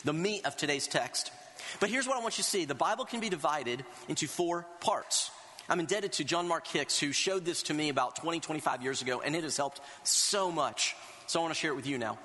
the 0.05 0.13
meat 0.13 0.47
of 0.47 0.57
today's 0.57 0.87
text. 0.87 1.33
But 1.81 1.91
here's 1.91 2.07
what 2.07 2.17
I 2.17 2.21
want 2.21 2.39
you 2.39 2.45
to 2.45 2.49
see 2.49 2.65
the 2.65 2.75
Bible 2.75 3.05
can 3.05 3.21
be 3.21 3.29
divided 3.29 3.85
into 4.09 4.27
four 4.27 4.67
parts. 4.81 5.31
I'm 5.69 5.81
indebted 5.81 6.13
to 6.13 6.25
John 6.25 6.49
Mark 6.49 6.67
Hicks, 6.67 6.99
who 6.99 7.13
showed 7.13 7.45
this 7.45 7.65
to 7.65 7.75
me 7.75 7.91
about 7.91 8.17
20, 8.17 8.41
25 8.41 8.83
years 8.83 9.03
ago, 9.03 9.21
and 9.21 9.37
it 9.37 9.43
has 9.43 9.57
helped 9.57 9.83
so 10.03 10.51
much. 10.51 10.97
So 11.27 11.41
I 11.41 11.43
want 11.43 11.55
to 11.55 11.61
share 11.61 11.73
it 11.73 11.77
with 11.77 11.87
you 11.87 11.99
now. 11.99 12.19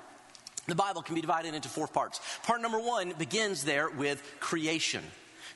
The 0.66 0.74
Bible 0.74 1.02
can 1.02 1.14
be 1.14 1.20
divided 1.20 1.54
into 1.54 1.68
four 1.68 1.86
parts. 1.86 2.20
Part 2.44 2.62
number 2.62 2.78
one 2.78 3.12
begins 3.18 3.64
there 3.64 3.90
with 3.90 4.22
creation. 4.40 5.04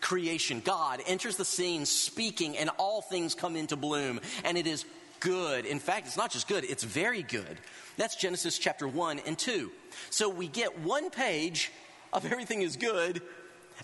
Creation. 0.01 0.61
God 0.65 1.01
enters 1.07 1.37
the 1.37 1.45
scene 1.45 1.87
speaking, 1.87 2.57
and 2.57 2.71
all 2.79 3.01
things 3.01 3.35
come 3.35 3.57
into 3.57 3.77
bloom, 3.77 4.21
and 4.45 4.59
it 4.59 4.67
is 4.67 4.85
good. 5.21 5.65
In 5.65 5.79
fact, 5.79 6.07
it's 6.07 6.17
not 6.17 6.31
just 6.31 6.47
good, 6.47 6.65
it's 6.65 6.85
very 6.85 7.23
good. 7.23 7.59
That's 7.97 8.17
Genesis 8.17 8.59
chapter 8.59 8.87
1 8.87 9.21
and 9.21 9.37
2. 9.37 9.71
So 10.11 10.29
we 10.29 10.47
get 10.47 10.79
one 10.81 11.11
page 11.11 11.73
of 12.13 12.25
everything 12.31 12.63
is 12.63 12.77
good, 12.77 13.23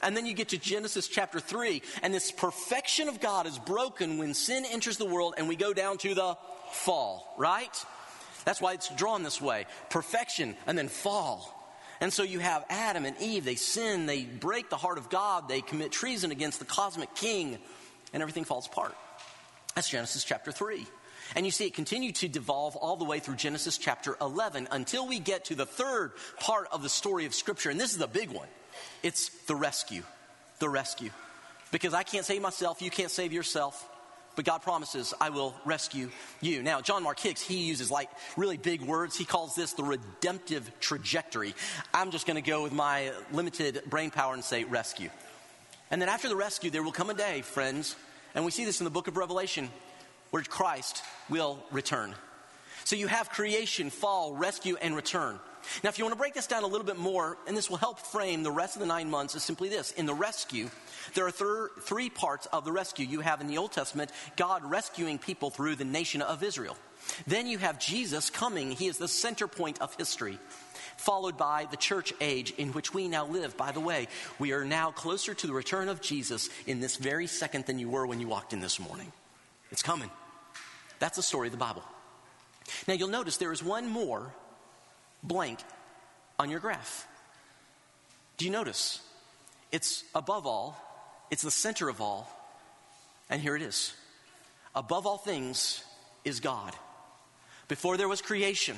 and 0.02 0.16
then 0.16 0.26
you 0.26 0.34
get 0.34 0.50
to 0.50 0.58
Genesis 0.58 1.08
chapter 1.08 1.40
3, 1.40 1.82
and 2.02 2.12
this 2.12 2.30
perfection 2.30 3.08
of 3.08 3.20
God 3.20 3.46
is 3.46 3.58
broken 3.58 4.18
when 4.18 4.34
sin 4.34 4.64
enters 4.70 4.98
the 4.98 5.04
world, 5.04 5.34
and 5.36 5.48
we 5.48 5.56
go 5.56 5.72
down 5.72 5.98
to 5.98 6.14
the 6.14 6.36
fall, 6.70 7.34
right? 7.38 7.84
That's 8.44 8.60
why 8.60 8.74
it's 8.74 8.88
drawn 8.90 9.22
this 9.22 9.40
way 9.40 9.66
perfection 9.90 10.56
and 10.66 10.76
then 10.76 10.88
fall. 10.88 11.50
And 12.00 12.12
so 12.12 12.22
you 12.22 12.40
have 12.40 12.64
Adam 12.68 13.04
and 13.04 13.16
Eve, 13.20 13.44
they 13.44 13.54
sin, 13.54 14.06
they 14.06 14.24
break 14.24 14.68
the 14.68 14.76
heart 14.76 14.98
of 14.98 15.08
God, 15.08 15.48
they 15.48 15.60
commit 15.60 15.92
treason 15.92 16.32
against 16.32 16.58
the 16.58 16.64
cosmic 16.64 17.14
king, 17.14 17.58
and 18.12 18.22
everything 18.22 18.44
falls 18.44 18.66
apart. 18.66 18.94
That's 19.74 19.88
Genesis 19.88 20.24
chapter 20.24 20.52
3. 20.52 20.86
And 21.34 21.46
you 21.46 21.52
see 21.52 21.66
it 21.66 21.74
continue 21.74 22.12
to 22.12 22.28
devolve 22.28 22.76
all 22.76 22.96
the 22.96 23.04
way 23.04 23.18
through 23.18 23.36
Genesis 23.36 23.78
chapter 23.78 24.16
11 24.20 24.68
until 24.70 25.06
we 25.06 25.18
get 25.18 25.46
to 25.46 25.54
the 25.54 25.66
third 25.66 26.12
part 26.38 26.68
of 26.70 26.82
the 26.82 26.88
story 26.88 27.24
of 27.24 27.34
Scripture. 27.34 27.70
And 27.70 27.80
this 27.80 27.92
is 27.92 27.98
the 27.98 28.06
big 28.06 28.30
one 28.30 28.48
it's 29.02 29.28
the 29.46 29.54
rescue. 29.54 30.02
The 30.58 30.68
rescue. 30.68 31.10
Because 31.72 31.94
I 31.94 32.02
can't 32.02 32.24
save 32.24 32.42
myself, 32.42 32.82
you 32.82 32.90
can't 32.90 33.10
save 33.10 33.32
yourself 33.32 33.88
but 34.36 34.44
God 34.44 34.62
promises, 34.62 35.14
I 35.20 35.30
will 35.30 35.54
rescue 35.64 36.10
you. 36.40 36.62
Now, 36.62 36.80
John 36.80 37.02
Mark 37.02 37.18
Hicks, 37.20 37.40
he 37.40 37.66
uses 37.66 37.90
like 37.90 38.10
really 38.36 38.56
big 38.56 38.82
words. 38.82 39.16
He 39.16 39.24
calls 39.24 39.54
this 39.54 39.72
the 39.72 39.84
redemptive 39.84 40.70
trajectory. 40.80 41.54
I'm 41.92 42.10
just 42.10 42.26
going 42.26 42.42
to 42.42 42.50
go 42.50 42.62
with 42.62 42.72
my 42.72 43.12
limited 43.32 43.82
brain 43.86 44.10
power 44.10 44.34
and 44.34 44.44
say 44.44 44.64
rescue. 44.64 45.10
And 45.90 46.00
then 46.00 46.08
after 46.08 46.28
the 46.28 46.36
rescue, 46.36 46.70
there 46.70 46.82
will 46.82 46.92
come 46.92 47.10
a 47.10 47.14
day, 47.14 47.42
friends, 47.42 47.96
and 48.34 48.44
we 48.44 48.50
see 48.50 48.64
this 48.64 48.80
in 48.80 48.84
the 48.84 48.90
book 48.90 49.06
of 49.06 49.16
Revelation, 49.16 49.70
where 50.30 50.42
Christ 50.42 51.02
will 51.28 51.58
return. 51.70 52.14
So 52.84 52.96
you 52.96 53.06
have 53.06 53.30
creation, 53.30 53.90
fall, 53.90 54.34
rescue, 54.34 54.76
and 54.80 54.96
return. 54.96 55.38
Now, 55.82 55.90
if 55.90 55.98
you 55.98 56.04
want 56.04 56.14
to 56.14 56.18
break 56.18 56.34
this 56.34 56.46
down 56.46 56.62
a 56.62 56.66
little 56.66 56.86
bit 56.86 56.98
more, 56.98 57.36
and 57.46 57.56
this 57.56 57.70
will 57.70 57.76
help 57.76 57.98
frame 57.98 58.42
the 58.42 58.50
rest 58.50 58.76
of 58.76 58.80
the 58.80 58.86
nine 58.86 59.10
months, 59.10 59.34
is 59.34 59.42
simply 59.42 59.68
this. 59.68 59.92
In 59.92 60.06
the 60.06 60.14
rescue, 60.14 60.70
there 61.14 61.26
are 61.26 61.30
thir- 61.30 61.70
three 61.80 62.10
parts 62.10 62.46
of 62.46 62.64
the 62.64 62.72
rescue. 62.72 63.06
You 63.06 63.20
have 63.20 63.40
in 63.40 63.46
the 63.46 63.58
Old 63.58 63.72
Testament, 63.72 64.10
God 64.36 64.64
rescuing 64.64 65.18
people 65.18 65.50
through 65.50 65.76
the 65.76 65.84
nation 65.84 66.22
of 66.22 66.42
Israel. 66.42 66.76
Then 67.26 67.46
you 67.46 67.58
have 67.58 67.78
Jesus 67.78 68.30
coming. 68.30 68.70
He 68.70 68.86
is 68.86 68.98
the 68.98 69.08
center 69.08 69.46
point 69.46 69.80
of 69.80 69.94
history 69.94 70.38
followed 70.96 71.36
by 71.36 71.66
the 71.70 71.76
church 71.76 72.12
age 72.20 72.52
in 72.56 72.72
which 72.72 72.94
we 72.94 73.08
now 73.08 73.26
live. 73.26 73.56
By 73.56 73.72
the 73.72 73.80
way, 73.80 74.08
we 74.38 74.52
are 74.52 74.64
now 74.64 74.90
closer 74.92 75.34
to 75.34 75.46
the 75.46 75.52
return 75.52 75.88
of 75.88 76.00
Jesus 76.00 76.48
in 76.66 76.80
this 76.80 76.96
very 76.96 77.26
second 77.26 77.66
than 77.66 77.78
you 77.78 77.88
were 77.88 78.06
when 78.06 78.20
you 78.20 78.28
walked 78.28 78.52
in 78.52 78.60
this 78.60 78.78
morning. 78.78 79.12
It's 79.70 79.82
coming. 79.82 80.10
That's 80.98 81.16
the 81.16 81.22
story 81.22 81.48
of 81.48 81.52
the 81.52 81.58
Bible. 81.58 81.82
Now 82.88 82.94
you'll 82.94 83.08
notice 83.08 83.36
there 83.36 83.52
is 83.52 83.62
one 83.62 83.88
more 83.88 84.32
blank 85.24 85.58
on 86.38 86.50
your 86.50 86.60
graph. 86.60 87.08
Do 88.36 88.44
you 88.44 88.50
notice? 88.50 89.00
It's 89.72 90.04
above 90.14 90.46
all, 90.46 90.76
it's 91.30 91.42
the 91.42 91.50
center 91.50 91.88
of 91.88 92.00
all, 92.00 92.30
and 93.28 93.40
here 93.40 93.56
it 93.56 93.62
is. 93.62 93.92
Above 94.74 95.06
all 95.06 95.18
things 95.18 95.82
is 96.24 96.40
God. 96.40 96.74
Before 97.66 97.96
there 97.96 98.08
was 98.08 98.20
creation, 98.20 98.76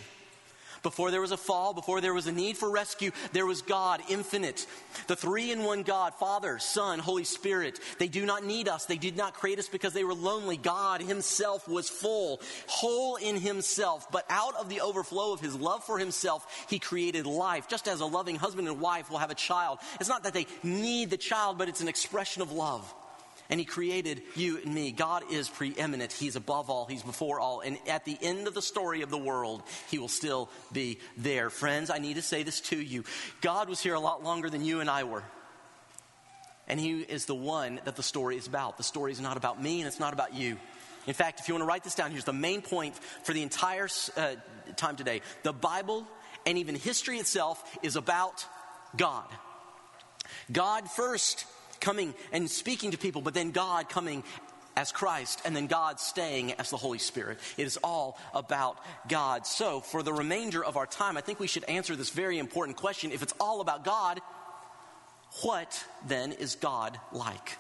before 0.83 1.11
there 1.11 1.21
was 1.21 1.33
a 1.33 1.37
fall, 1.37 1.75
before 1.75 2.00
there 2.00 2.14
was 2.14 2.26
a 2.26 2.33
need 2.33 2.56
for 2.56 2.71
rescue, 2.71 3.11
there 3.33 3.47
was 3.47 3.62
God, 3.62 4.02
infinite. 4.09 4.66
The 5.06 5.16
three 5.16 5.52
in 5.52 5.62
one 5.62 5.83
God, 5.83 6.14
Father, 6.14 6.59
Son, 6.59 6.99
Holy 6.99 7.25
Spirit. 7.25 7.80
They 7.99 8.09
do 8.09 8.26
not 8.26 8.45
need 8.45 8.68
us. 8.68 8.87
They 8.87 8.99
did 8.99 9.16
not 9.16 9.35
create 9.35 9.59
us 9.59 9.68
because 9.68 9.92
they 9.92 10.04
were 10.04 10.14
lonely. 10.14 10.56
God 10.56 11.02
Himself 11.02 11.68
was 11.68 11.88
full, 11.88 12.40
whole 12.66 13.16
in 13.16 13.37
Himself. 13.37 14.11
But 14.11 14.26
out 14.28 14.54
of 14.56 14.68
the 14.68 14.80
overflow 14.80 15.33
of 15.33 15.40
His 15.40 15.54
love 15.54 15.85
for 15.85 15.99
Himself, 15.99 16.66
He 16.68 16.78
created 16.78 17.26
life. 17.26 17.68
Just 17.68 17.88
as 17.88 18.00
a 18.00 18.06
loving 18.06 18.37
husband 18.37 18.68
and 18.68 18.80
wife 18.80 19.11
will 19.11 19.18
have 19.18 19.30
a 19.30 19.35
child. 19.35 19.78
It's 20.00 20.09
not 20.09 20.25
that 20.25 20.35
they 20.35 20.47
need 20.62 21.11
the 21.11 21.16
child, 21.16 21.59
but 21.59 21.68
it's 21.68 21.80
an 21.80 21.88
expression 21.88 22.42
of 22.42 22.52
love 22.52 22.95
and 23.48 23.60
He 23.60 23.66
created 23.66 24.22
you 24.34 24.58
and 24.58 24.74
me. 24.74 24.92
God 24.92 25.24
is 25.30 25.48
preeminent. 25.48 26.12
He's 26.12 26.36
above 26.36 26.70
all. 26.70 26.86
He's 26.86 27.02
before 27.02 27.40
all. 27.40 27.60
And 27.60 27.78
at 27.88 28.04
the 28.04 28.18
end 28.20 28.46
of 28.46 28.54
the 28.54 28.62
story 28.62 29.02
of 29.02 29.10
the 29.10 29.18
world, 29.18 29.62
He 29.88 29.98
will 29.98 30.08
still 30.08 30.48
be 30.72 30.98
there. 31.16 31.50
Friends, 31.50 31.90
I 31.90 31.98
need 31.98 32.14
to 32.14 32.22
say 32.22 32.42
this 32.42 32.60
to 32.62 32.76
you 32.76 33.04
God 33.40 33.68
was 33.68 33.80
here 33.80 33.94
a 33.94 34.00
lot 34.00 34.22
longer 34.22 34.50
than 34.50 34.64
you 34.64 34.80
and 34.80 34.90
I 34.90 35.04
were. 35.04 35.24
And 36.68 36.80
He 36.80 37.00
is 37.00 37.26
the 37.26 37.34
one 37.34 37.80
that 37.84 37.96
the 37.96 38.02
story 38.02 38.36
is 38.36 38.46
about. 38.46 38.76
The 38.76 38.82
story 38.82 39.12
is 39.12 39.20
not 39.20 39.36
about 39.36 39.62
me 39.62 39.80
and 39.80 39.86
it's 39.86 40.00
not 40.00 40.12
about 40.12 40.34
you. 40.34 40.58
In 41.06 41.14
fact, 41.14 41.38
if 41.38 41.48
you 41.48 41.54
want 41.54 41.62
to 41.62 41.68
write 41.68 41.84
this 41.84 41.94
down, 41.94 42.10
here's 42.10 42.24
the 42.24 42.32
main 42.32 42.62
point 42.62 42.96
for 43.22 43.32
the 43.32 43.42
entire 43.42 43.88
uh, 44.16 44.34
time 44.74 44.96
today. 44.96 45.22
The 45.44 45.52
Bible 45.52 46.06
and 46.44 46.58
even 46.58 46.74
history 46.74 47.18
itself 47.18 47.78
is 47.82 47.96
about 47.96 48.44
God. 48.96 49.26
God 50.50 50.90
first 50.90 51.44
coming 51.80 52.14
and 52.33 52.50
speaking 52.50 52.90
to 52.92 52.99
people, 52.99 53.23
but 53.23 53.35
then 53.35 53.50
God 53.50 53.88
coming 53.88 54.23
as 54.76 54.92
Christ, 54.92 55.40
and 55.45 55.56
then 55.56 55.66
God 55.66 55.99
staying 55.99 56.52
as 56.52 56.68
the 56.68 56.76
Holy 56.76 56.99
Spirit. 56.99 57.38
It 57.56 57.66
is 57.66 57.78
all 57.78 58.18
about 58.35 58.78
God. 59.09 59.47
So, 59.47 59.80
for 59.80 60.02
the 60.02 60.12
remainder 60.12 60.62
of 60.62 60.76
our 60.76 60.87
time, 60.87 61.16
I 61.16 61.23
think 61.23 61.40
we 61.40 61.47
should 61.47 61.64
answer 61.64 61.97
this 61.97 62.11
very 62.11 62.38
important 62.38 62.76
question. 62.76 63.11
If 63.11 63.23
it's 63.23 63.33
all 63.40 63.62
about 63.62 63.85
God, 63.85 64.21
what 65.42 65.83
then 66.06 66.33
is 66.33 66.56
God 66.56 67.00
like? 67.11 67.56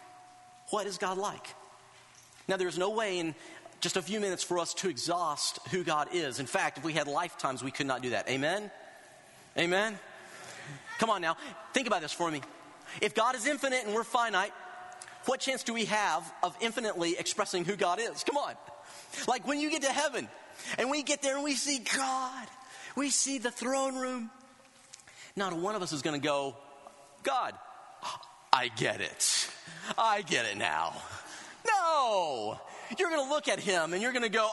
What 0.68 0.86
is 0.86 0.98
God 0.98 1.16
like? 1.16 1.54
Now, 2.48 2.58
there's 2.58 2.78
no 2.78 2.90
way 2.90 3.18
in 3.18 3.34
just 3.80 3.96
a 3.96 4.02
few 4.02 4.20
minutes 4.20 4.42
for 4.42 4.58
us 4.58 4.74
to 4.74 4.88
exhaust 4.88 5.58
who 5.70 5.84
God 5.84 6.08
is. 6.12 6.38
In 6.38 6.46
fact, 6.46 6.78
if 6.78 6.84
we 6.84 6.92
had 6.92 7.08
lifetimes, 7.08 7.64
we 7.64 7.70
could 7.70 7.86
not 7.86 8.02
do 8.02 8.10
that. 8.10 8.28
Amen? 8.28 8.70
Amen? 9.58 9.98
Come 10.98 11.10
on 11.10 11.22
now. 11.22 11.36
Think 11.72 11.86
about 11.86 12.02
this 12.02 12.12
for 12.12 12.30
me. 12.30 12.42
If 13.00 13.14
God 13.14 13.34
is 13.34 13.46
infinite 13.46 13.84
and 13.84 13.94
we're 13.94 14.04
finite, 14.04 14.52
what 15.26 15.40
chance 15.40 15.62
do 15.62 15.74
we 15.74 15.86
have 15.86 16.32
of 16.42 16.56
infinitely 16.60 17.16
expressing 17.18 17.64
who 17.64 17.76
God 17.76 17.98
is? 18.00 18.24
Come 18.24 18.36
on. 18.36 18.54
Like 19.26 19.46
when 19.46 19.60
you 19.60 19.70
get 19.70 19.82
to 19.82 19.92
heaven 19.92 20.28
and 20.78 20.90
we 20.90 21.02
get 21.02 21.22
there 21.22 21.34
and 21.34 21.44
we 21.44 21.54
see 21.54 21.78
God, 21.78 22.46
we 22.96 23.10
see 23.10 23.38
the 23.38 23.50
throne 23.50 23.96
room, 23.96 24.30
not 25.34 25.52
one 25.52 25.74
of 25.74 25.82
us 25.82 25.92
is 25.92 26.02
going 26.02 26.20
to 26.20 26.24
go, 26.24 26.56
God, 27.22 27.54
I 28.52 28.68
get 28.68 29.00
it. 29.00 29.50
I 29.98 30.22
get 30.22 30.46
it 30.46 30.56
now. 30.56 30.94
No. 31.66 32.60
You're 32.98 33.10
going 33.10 33.24
to 33.24 33.28
look 33.28 33.48
at 33.48 33.58
him 33.58 33.92
and 33.92 34.00
you're 34.00 34.12
going 34.12 34.22
to 34.22 34.28
go, 34.28 34.48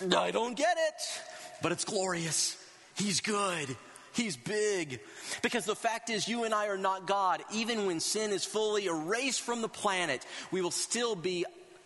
I 0.00 0.30
don't 0.30 0.56
get 0.56 0.76
it, 0.76 1.22
but 1.62 1.72
it's 1.72 1.84
glorious. 1.84 2.56
He's 2.96 3.20
good. 3.20 3.76
He's 4.12 4.36
big. 4.36 5.00
Because 5.42 5.64
the 5.64 5.74
fact 5.74 6.10
is, 6.10 6.28
you 6.28 6.44
and 6.44 6.54
I 6.54 6.68
are 6.68 6.78
not 6.78 7.06
God. 7.06 7.42
Even 7.52 7.86
when 7.86 8.00
sin 8.00 8.30
is 8.30 8.44
fully 8.44 8.86
erased 8.86 9.40
from 9.40 9.62
the 9.62 9.68
planet, 9.68 10.24
we 10.50 10.60
will 10.60 10.70
still 10.70 11.14
be 11.14 11.44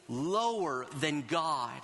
lower 0.08 0.86
than 1.00 1.22
God. 1.22 1.80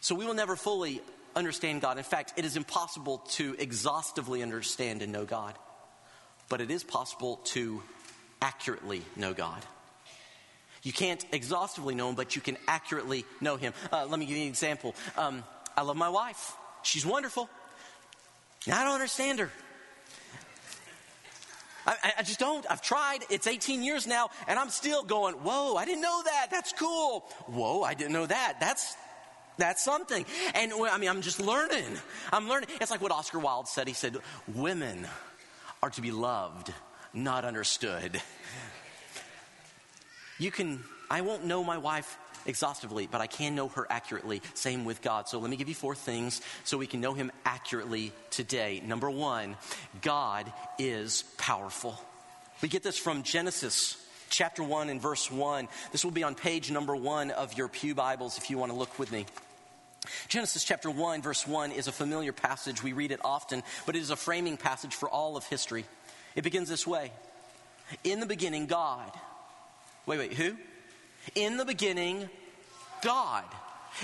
So 0.00 0.14
we 0.14 0.24
will 0.24 0.34
never 0.34 0.56
fully 0.56 1.00
understand 1.34 1.82
God. 1.82 1.98
In 1.98 2.04
fact, 2.04 2.34
it 2.36 2.44
is 2.44 2.56
impossible 2.56 3.18
to 3.30 3.56
exhaustively 3.58 4.42
understand 4.42 5.02
and 5.02 5.12
know 5.12 5.24
God. 5.24 5.54
But 6.48 6.60
it 6.60 6.70
is 6.70 6.84
possible 6.84 7.36
to 7.46 7.82
accurately 8.40 9.02
know 9.16 9.34
God. 9.34 9.62
You 10.82 10.92
can't 10.92 11.24
exhaustively 11.32 11.96
know 11.96 12.10
Him, 12.10 12.14
but 12.14 12.36
you 12.36 12.42
can 12.42 12.56
accurately 12.68 13.24
know 13.40 13.56
Him. 13.56 13.72
Uh, 13.92 14.06
let 14.06 14.20
me 14.20 14.26
give 14.26 14.36
you 14.36 14.44
an 14.44 14.48
example. 14.48 14.94
Um, 15.16 15.42
I 15.76 15.82
love 15.82 15.96
my 15.96 16.08
wife, 16.08 16.52
she's 16.82 17.04
wonderful. 17.04 17.50
I 18.72 18.84
don't 18.84 18.94
understand 18.94 19.38
her. 19.38 19.50
I, 21.86 22.14
I, 22.18 22.22
just 22.24 22.40
don't. 22.40 22.66
I've 22.68 22.82
tried. 22.82 23.20
It's 23.30 23.46
18 23.46 23.84
years 23.84 24.08
now, 24.08 24.30
and 24.48 24.58
I'm 24.58 24.70
still 24.70 25.04
going, 25.04 25.36
whoa, 25.36 25.76
I 25.76 25.84
didn't 25.84 26.02
know 26.02 26.20
that. 26.24 26.48
That's 26.50 26.72
cool. 26.72 27.20
Whoa, 27.46 27.82
I 27.82 27.94
didn't 27.94 28.12
know 28.12 28.26
that. 28.26 28.56
That's 28.58 28.96
that's 29.56 29.84
something. 29.84 30.24
And 30.54 30.72
I 30.72 30.98
mean, 30.98 31.08
I'm 31.08 31.22
just 31.22 31.40
learning. 31.40 31.96
I'm 32.32 32.48
learning. 32.48 32.68
It's 32.80 32.90
like 32.90 33.00
what 33.00 33.12
Oscar 33.12 33.38
Wilde 33.38 33.68
said. 33.68 33.88
He 33.88 33.94
said, 33.94 34.16
Women 34.54 35.06
are 35.82 35.90
to 35.90 36.00
be 36.00 36.10
loved, 36.10 36.72
not 37.14 37.44
understood. 37.44 38.20
You 40.38 40.50
can, 40.50 40.84
I 41.10 41.22
won't 41.22 41.44
know 41.44 41.64
my 41.64 41.78
wife 41.78 42.18
exhaustively, 42.46 43.06
but 43.06 43.20
I 43.20 43.26
can 43.26 43.54
know 43.54 43.68
her 43.68 43.86
accurately. 43.90 44.42
Same 44.54 44.84
with 44.84 45.02
God. 45.02 45.28
So 45.28 45.38
let 45.38 45.50
me 45.50 45.56
give 45.56 45.68
you 45.68 45.74
four 45.74 45.94
things 45.94 46.40
so 46.64 46.78
we 46.78 46.86
can 46.86 47.00
know 47.00 47.14
him 47.14 47.30
accurately 47.44 48.12
today. 48.30 48.82
Number 48.84 49.10
one, 49.10 49.56
God 50.02 50.52
is 50.78 51.24
powerful. 51.38 52.00
We 52.62 52.68
get 52.68 52.82
this 52.82 52.98
from 52.98 53.22
Genesis 53.22 54.02
chapter 54.28 54.62
1 54.62 54.88
and 54.88 55.00
verse 55.00 55.30
1. 55.30 55.68
This 55.92 56.04
will 56.04 56.12
be 56.12 56.22
on 56.22 56.34
page 56.34 56.70
number 56.70 56.96
1 56.96 57.30
of 57.30 57.56
your 57.56 57.68
Pew 57.68 57.94
Bibles 57.94 58.38
if 58.38 58.50
you 58.50 58.58
want 58.58 58.72
to 58.72 58.78
look 58.78 58.98
with 58.98 59.12
me. 59.12 59.26
Genesis 60.28 60.64
chapter 60.64 60.90
1, 60.90 61.22
verse 61.22 61.46
1 61.46 61.72
is 61.72 61.88
a 61.88 61.92
familiar 61.92 62.32
passage. 62.32 62.82
We 62.82 62.92
read 62.92 63.10
it 63.10 63.20
often, 63.24 63.62
but 63.84 63.96
it 63.96 64.00
is 64.00 64.10
a 64.10 64.16
framing 64.16 64.56
passage 64.56 64.94
for 64.94 65.08
all 65.08 65.36
of 65.36 65.44
history. 65.46 65.84
It 66.34 66.44
begins 66.44 66.68
this 66.68 66.86
way 66.86 67.12
In 68.04 68.20
the 68.20 68.26
beginning, 68.26 68.66
God. 68.66 69.10
Wait, 70.06 70.18
wait, 70.18 70.34
who? 70.34 70.56
In 71.34 71.56
the 71.56 71.64
beginning, 71.64 72.28
God. 73.02 73.44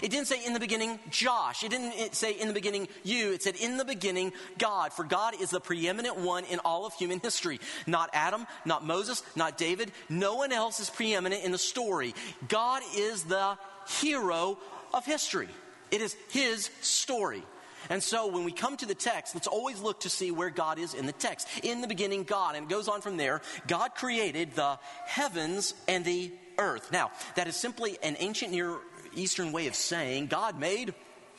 It 0.00 0.10
didn't 0.10 0.26
say 0.26 0.44
in 0.44 0.54
the 0.54 0.60
beginning, 0.60 0.98
Josh. 1.10 1.64
It 1.64 1.70
didn't 1.70 2.14
say 2.14 2.32
in 2.32 2.48
the 2.48 2.54
beginning, 2.54 2.88
you. 3.02 3.32
It 3.32 3.42
said 3.42 3.56
in 3.56 3.76
the 3.76 3.84
beginning, 3.84 4.32
God. 4.58 4.92
For 4.92 5.04
God 5.04 5.34
is 5.40 5.50
the 5.50 5.60
preeminent 5.60 6.16
one 6.16 6.44
in 6.44 6.60
all 6.60 6.86
of 6.86 6.94
human 6.94 7.20
history. 7.20 7.60
Not 7.86 8.08
Adam, 8.14 8.46
not 8.64 8.86
Moses, 8.86 9.22
not 9.36 9.58
David. 9.58 9.92
No 10.08 10.36
one 10.36 10.52
else 10.52 10.80
is 10.80 10.88
preeminent 10.88 11.44
in 11.44 11.52
the 11.52 11.58
story. 11.58 12.14
God 12.48 12.82
is 12.96 13.24
the 13.24 13.58
hero 14.00 14.58
of 14.94 15.04
history. 15.04 15.48
It 15.90 16.00
is 16.00 16.16
his 16.30 16.70
story. 16.80 17.42
And 17.90 18.02
so 18.02 18.28
when 18.28 18.44
we 18.44 18.52
come 18.52 18.76
to 18.78 18.86
the 18.86 18.94
text, 18.94 19.34
let's 19.34 19.48
always 19.48 19.80
look 19.82 20.00
to 20.00 20.08
see 20.08 20.30
where 20.30 20.50
God 20.50 20.78
is 20.78 20.94
in 20.94 21.04
the 21.04 21.12
text. 21.12 21.48
In 21.62 21.80
the 21.80 21.88
beginning, 21.88 22.22
God. 22.22 22.54
And 22.54 22.64
it 22.64 22.70
goes 22.70 22.88
on 22.88 23.02
from 23.02 23.16
there. 23.16 23.42
God 23.66 23.94
created 23.94 24.54
the 24.54 24.78
heavens 25.04 25.74
and 25.88 26.04
the 26.04 26.32
earth. 26.58 26.92
Now, 26.92 27.10
that 27.36 27.48
is 27.48 27.56
simply 27.56 27.98
an 28.02 28.16
ancient 28.18 28.52
Near 28.52 28.78
Eastern 29.14 29.52
way 29.52 29.66
of 29.66 29.74
saying 29.74 30.26
God 30.26 30.58
made 30.58 30.94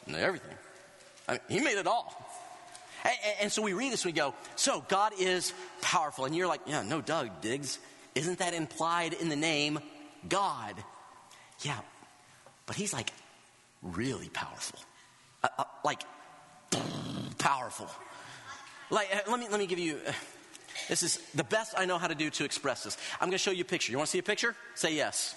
everything. 0.08 0.56
I 1.28 1.34
mean, 1.34 1.42
he 1.50 1.60
made 1.60 1.78
it 1.78 1.88
all. 1.88 2.20
And, 3.06 3.16
and, 3.42 3.52
so 3.52 3.62
we 3.62 3.74
read 3.74 3.92
this 3.92 4.06
and 4.06 4.14
we 4.14 4.18
go, 4.18 4.34
so 4.56 4.84
God 4.88 5.14
is 5.20 5.54
powerful. 5.82 6.26
And 6.26 6.36
you're 6.36 6.48
like, 6.48 6.62
yeah, 6.66 6.84
no, 6.84 7.02
Doug 7.02 7.42
Diggs. 7.42 7.80
Isn't 8.16 8.40
that 8.40 8.54
implied 8.54 9.14
in 9.14 9.30
the 9.30 9.36
name 9.36 9.80
God? 10.28 10.76
Yeah, 11.62 11.80
but 12.66 12.76
he's 12.76 12.94
like 12.94 13.12
really 13.82 14.30
powerful. 14.30 14.80
Uh, 15.44 15.48
uh, 15.60 15.64
like, 15.84 16.04
powerful. 17.38 17.90
Like, 18.90 19.14
uh, 19.14 19.30
let 19.30 19.40
me, 19.40 19.48
let 19.50 19.60
me 19.60 19.66
give 19.66 19.80
you. 19.80 20.00
This 20.90 21.04
is 21.04 21.18
the 21.36 21.44
best 21.44 21.74
I 21.78 21.86
know 21.86 21.98
how 21.98 22.08
to 22.08 22.16
do 22.16 22.30
to 22.32 22.46
express 22.46 22.84
this. 22.84 22.98
I'm 23.22 23.28
going 23.28 23.32
to 23.32 23.38
show 23.38 23.52
you 23.52 23.62
a 23.62 23.66
picture. 23.66 23.92
You 23.92 23.98
want 23.98 24.08
to 24.08 24.12
see 24.12 24.20
a 24.20 24.24
picture? 24.24 24.56
Say 24.76 24.96
yes. 24.96 25.36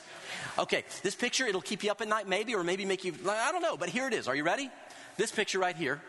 Okay, 0.59 0.85
this 1.02 1.14
picture, 1.14 1.47
it'll 1.47 1.61
keep 1.61 1.85
you 1.85 1.90
up 1.90 2.00
at 2.00 2.09
night, 2.09 2.28
maybe, 2.28 2.55
or 2.55 2.64
maybe 2.64 2.85
make 2.85 3.05
you, 3.05 3.14
I 3.28 3.52
don't 3.52 3.62
know, 3.62 3.76
but 3.76 3.88
here 3.88 4.07
it 4.07 4.14
is. 4.14 4.28
Are 4.28 4.35
you 4.35 4.45
ready? 4.45 4.71
This 5.16 5.31
picture 5.31 5.59
right 5.59 5.76
here 5.76 6.00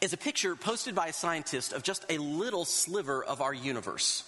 is 0.00 0.12
a 0.12 0.16
picture 0.16 0.56
posted 0.56 0.94
by 0.94 1.08
a 1.08 1.12
scientist 1.12 1.72
of 1.72 1.82
just 1.82 2.04
a 2.08 2.18
little 2.18 2.64
sliver 2.64 3.24
of 3.24 3.40
our 3.40 3.52
universe. 3.52 4.24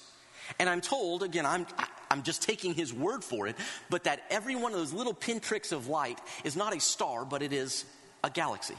And 0.59 0.69
I'm 0.69 0.81
told, 0.81 1.23
again, 1.23 1.47
I'm, 1.47 1.67
I'm 2.11 2.23
just 2.23 2.43
taking 2.43 2.75
his 2.75 2.93
word 2.93 3.25
for 3.25 3.47
it, 3.47 3.57
but 3.91 4.05
that 4.05 4.23
every 4.31 4.55
one 4.55 4.73
of 4.73 4.79
those 4.79 4.93
little 4.93 5.15
pinpricks 5.15 5.73
of 5.73 5.89
light 5.89 6.21
is 6.45 6.57
not 6.57 6.75
a 6.77 6.81
star, 6.81 7.25
but 7.25 7.43
it 7.43 7.53
is 7.53 7.85
a 8.23 8.31
galaxy. 8.31 8.77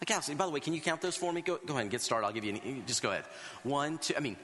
A 0.00 0.04
galaxy. 0.04 0.34
By 0.34 0.46
the 0.46 0.52
way, 0.52 0.60
can 0.60 0.74
you 0.74 0.80
count 0.80 1.00
those 1.00 1.16
for 1.16 1.32
me? 1.32 1.40
Go, 1.40 1.58
go 1.64 1.72
ahead 1.72 1.82
and 1.82 1.90
get 1.90 2.02
started. 2.02 2.26
I'll 2.26 2.32
give 2.32 2.44
you, 2.44 2.60
any, 2.62 2.82
just 2.86 3.02
go 3.02 3.10
ahead. 3.10 3.24
One, 3.62 3.98
two, 3.98 4.14
I 4.16 4.20
mean, 4.20 4.36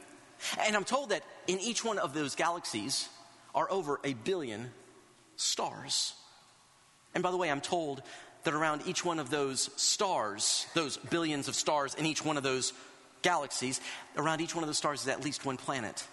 and 0.61 0.75
I'm 0.75 0.85
told 0.85 1.11
that 1.11 1.23
in 1.47 1.59
each 1.61 1.85
one 1.85 1.99
of 1.99 2.15
those 2.15 2.35
galaxies 2.35 3.09
are 3.55 3.71
over 3.71 4.01
a 4.03 4.15
billion 4.15 4.71
stars. 5.37 6.15
And 7.15 7.23
by 7.23 7.31
the 7.31 7.37
way, 7.37 7.51
I'm 7.51 7.61
told 7.61 8.03
that 8.45 8.55
around 8.55 8.83
each 8.87 9.05
one 9.05 9.19
of 9.19 9.31
those 9.31 9.71
stars, 9.77 10.67
those 10.75 10.97
billions 10.97 11.49
of 11.49 11.55
stars 11.55 11.95
in 11.95 12.07
each 12.07 12.25
one 12.25 12.37
of 12.37 12.43
those 12.43 12.73
galaxies, 13.21 13.81
around 14.17 14.41
each 14.41 14.55
one 14.55 14.65
of 14.65 14.69
those 14.69 14.79
stars 14.79 15.03
is 15.03 15.09
at 15.09 15.23
least 15.23 15.45
one 15.45 15.57
planet. 15.57 16.07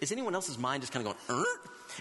Is 0.00 0.12
anyone 0.12 0.34
else's 0.34 0.58
mind 0.58 0.82
just 0.82 0.92
kind 0.92 1.06
of 1.06 1.16
going, 1.28 1.40
er? 1.40 1.44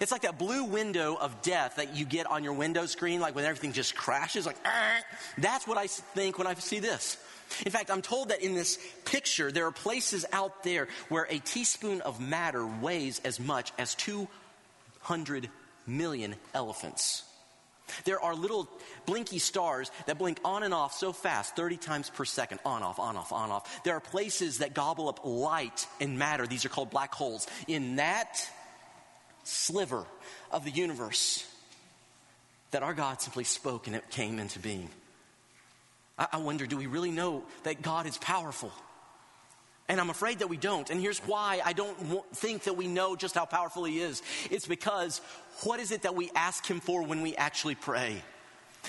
It's 0.01 0.11
like 0.11 0.23
that 0.23 0.37
blue 0.37 0.65
window 0.65 1.15
of 1.15 1.41
death 1.41 1.77
that 1.77 1.95
you 1.95 2.05
get 2.05 2.25
on 2.25 2.43
your 2.43 2.53
window 2.53 2.85
screen, 2.85 3.21
like 3.21 3.35
when 3.35 3.45
everything 3.45 3.73
just 3.73 3.95
crashes, 3.95 4.45
like, 4.45 4.57
er. 4.65 5.03
that's 5.37 5.67
what 5.67 5.77
I 5.77 5.87
think 5.87 6.37
when 6.37 6.47
I 6.47 6.53
see 6.55 6.79
this. 6.79 7.17
In 7.65 7.71
fact, 7.71 7.91
I'm 7.91 8.01
told 8.01 8.29
that 8.29 8.41
in 8.41 8.55
this 8.55 8.79
picture, 9.05 9.51
there 9.51 9.67
are 9.67 9.71
places 9.71 10.25
out 10.33 10.63
there 10.63 10.87
where 11.09 11.27
a 11.29 11.39
teaspoon 11.39 12.01
of 12.01 12.19
matter 12.19 12.65
weighs 12.65 13.19
as 13.19 13.39
much 13.39 13.71
as 13.77 13.95
200 13.95 15.49
million 15.87 16.35
elephants. 16.53 17.23
There 18.03 18.19
are 18.19 18.33
little 18.33 18.67
blinky 19.05 19.39
stars 19.39 19.91
that 20.07 20.17
blink 20.17 20.39
on 20.43 20.63
and 20.63 20.73
off 20.73 20.93
so 20.93 21.13
fast, 21.13 21.55
30 21.55 21.77
times 21.77 22.09
per 22.09 22.25
second, 22.25 22.59
on, 22.65 22.81
off, 22.81 22.99
on, 22.99 23.15
off, 23.15 23.31
on, 23.31 23.51
off. 23.51 23.83
There 23.83 23.95
are 23.95 23.99
places 23.99 24.57
that 24.57 24.73
gobble 24.73 25.07
up 25.07 25.21
light 25.23 25.87
and 26.01 26.17
matter. 26.17 26.47
These 26.47 26.65
are 26.65 26.69
called 26.69 26.89
black 26.89 27.13
holes. 27.13 27.47
In 27.67 27.97
that 27.97 28.49
sliver 29.45 30.05
of 30.51 30.65
the 30.65 30.71
universe, 30.71 31.45
that 32.71 32.83
our 32.83 32.93
God 32.93 33.21
simply 33.21 33.45
spoke 33.45 33.87
and 33.87 33.95
it 33.95 34.09
came 34.09 34.39
into 34.39 34.59
being. 34.59 34.89
I, 36.17 36.27
I 36.33 36.37
wonder, 36.37 36.65
do 36.67 36.77
we 36.77 36.87
really 36.87 37.11
know 37.11 37.43
that 37.63 37.81
God 37.81 38.05
is 38.05 38.17
powerful? 38.17 38.71
And 39.87 40.01
I'm 40.01 40.09
afraid 40.09 40.39
that 40.39 40.49
we 40.49 40.57
don't. 40.57 40.89
And 40.89 40.99
here's 40.99 41.19
why 41.19 41.61
I 41.63 41.73
don't 41.73 42.25
think 42.35 42.63
that 42.63 42.75
we 42.75 42.87
know 42.87 43.15
just 43.15 43.35
how 43.35 43.45
powerful 43.45 43.83
He 43.83 43.99
is. 43.99 44.23
It's 44.49 44.67
because 44.67 45.21
what 45.63 45.79
is 45.79 45.91
it 45.91 46.01
that 46.01 46.15
we 46.15 46.31
ask 46.35 46.65
Him 46.65 46.79
for 46.79 47.03
when 47.03 47.21
we 47.21 47.35
actually 47.35 47.75
pray? 47.75 48.21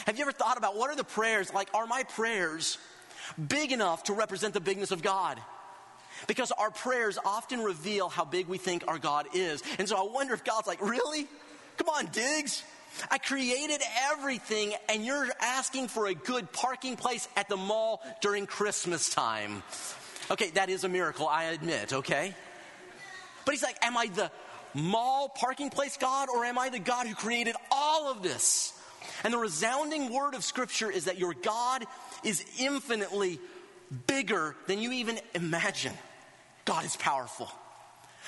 Have 0.07 0.17
you 0.17 0.23
ever 0.23 0.33
thought 0.33 0.57
about 0.57 0.77
what 0.77 0.91
are 0.91 0.97
the 0.97 1.05
prayers? 1.05 1.53
Like, 1.53 1.69
are 1.75 1.87
my 1.87 2.03
prayers 2.03 2.79
big 3.49 3.73
enough 3.73 4.05
to 4.05 4.15
represent 4.15 4.55
the 4.55 4.61
bigness 4.61 4.91
of 4.91 5.03
God? 5.03 5.41
Because 6.26 6.52
our 6.52 6.70
prayers 6.70 7.18
often 7.25 7.62
reveal 7.62 8.08
how 8.08 8.25
big 8.25 8.46
we 8.46 8.58
think 8.58 8.85
our 8.88 8.99
God 8.99 9.26
is. 9.35 9.62
And 9.78 9.88
so 9.88 9.96
I 9.96 10.11
wonder 10.11 10.35
if 10.35 10.44
God's 10.44 10.66
like, 10.66 10.80
really? 10.80 11.26
Come 11.76 11.88
on, 11.88 12.06
Diggs. 12.06 12.62
I 13.11 13.18
created 13.18 13.82
everything, 14.11 14.73
and 14.88 15.04
you're 15.04 15.28
asking 15.40 15.88
for 15.88 16.06
a 16.06 16.14
good 16.14 16.50
parking 16.52 16.96
place 16.96 17.28
at 17.37 17.49
the 17.49 17.56
mall 17.56 18.00
during 18.23 18.46
Christmas 18.46 19.11
time. 19.11 19.62
Okay, 20.30 20.50
that 20.50 20.70
is 20.70 20.85
a 20.85 20.88
miracle, 20.88 21.28
I 21.28 21.44
admit, 21.44 21.92
okay? 21.92 22.35
But 23.44 23.52
he's 23.52 23.62
like, 23.62 23.76
Am 23.82 23.96
I 23.96 24.06
the 24.06 24.30
mall 24.75 25.28
parking 25.28 25.70
place 25.70 25.96
God, 25.96 26.28
or 26.28 26.44
am 26.44 26.58
I 26.58 26.70
the 26.70 26.78
God 26.78 27.06
who 27.06 27.14
created 27.14 27.54
all 27.70 28.11
of 28.11 28.23
this? 28.23 28.73
And 29.25 29.32
the 29.32 29.38
resounding 29.38 30.12
word 30.12 30.35
of 30.35 30.42
Scripture 30.42 30.90
is 30.90 31.04
that 31.04 31.18
your 31.18 31.35
God 31.35 31.85
is 32.25 32.44
infinitely 32.58 33.38
bigger 34.06 34.56
than 34.66 34.78
you 34.80 34.92
even 34.92 35.18
imagine. 35.35 35.92
God 36.66 36.85
is 36.85 36.96
powerful. 36.96 37.50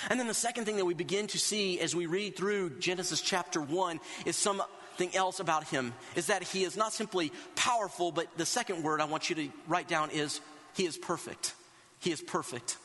And 0.08 0.18
then 0.18 0.28
the 0.28 0.34
second 0.34 0.64
thing 0.64 0.76
that 0.76 0.84
we 0.84 0.94
begin 0.94 1.26
to 1.28 1.38
see 1.38 1.80
as 1.80 1.94
we 1.94 2.06
read 2.06 2.36
through 2.36 2.78
Genesis 2.78 3.20
chapter 3.20 3.60
1 3.60 4.00
is 4.24 4.36
something 4.36 5.14
else 5.14 5.40
about 5.40 5.64
him 5.64 5.92
is 6.14 6.28
that 6.28 6.42
he 6.42 6.62
is 6.62 6.76
not 6.76 6.92
simply 6.92 7.32
powerful, 7.56 8.12
but 8.12 8.26
the 8.38 8.46
second 8.46 8.84
word 8.84 9.00
I 9.00 9.06
want 9.06 9.28
you 9.28 9.36
to 9.36 9.48
write 9.66 9.88
down 9.88 10.10
is 10.10 10.40
he 10.74 10.86
is 10.86 10.96
perfect. 10.96 11.52
He 11.98 12.12
is 12.12 12.20
perfect. 12.20 12.76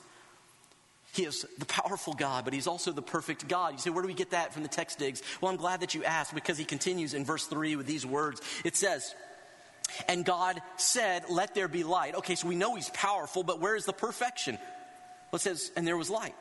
He 1.13 1.25
is 1.25 1.45
the 1.59 1.65
powerful 1.65 2.13
God, 2.13 2.43
but 2.43 2.55
he's 2.55 2.65
also 2.65 2.91
the 2.91 3.03
perfect 3.03 3.47
God. 3.47 3.73
You 3.73 3.79
say, 3.79 3.91
where 3.91 4.01
do 4.01 4.07
we 4.07 4.15
get 4.15 4.31
that 4.31 4.51
from 4.51 4.63
the 4.63 4.69
text 4.69 4.97
Diggs? 4.97 5.21
Well, 5.39 5.51
I'm 5.51 5.57
glad 5.57 5.81
that 5.81 5.93
you 5.93 6.03
asked 6.03 6.33
because 6.33 6.57
he 6.57 6.65
continues 6.65 7.13
in 7.13 7.23
verse 7.23 7.45
3 7.45 7.75
with 7.75 7.85
these 7.85 8.03
words. 8.03 8.41
It 8.65 8.75
says, 8.75 9.13
And 10.07 10.25
God 10.25 10.59
said, 10.77 11.25
Let 11.29 11.53
there 11.53 11.67
be 11.67 11.83
light. 11.83 12.15
Okay, 12.15 12.33
so 12.33 12.47
we 12.47 12.55
know 12.55 12.73
he's 12.73 12.89
powerful, 12.89 13.43
but 13.43 13.59
where 13.59 13.75
is 13.75 13.85
the 13.85 13.93
perfection? 13.93 14.57
Well, 15.33 15.37
it 15.37 15.41
says, 15.41 15.71
And 15.75 15.87
there 15.87 15.97
was 15.97 16.11
light. 16.11 16.35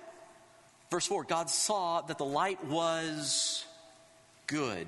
Verse 0.91 1.07
4 1.07 1.25
God 1.25 1.49
saw 1.49 2.03
that 2.03 2.19
the 2.19 2.27
light 2.27 2.62
was 2.66 3.64
good 4.47 4.87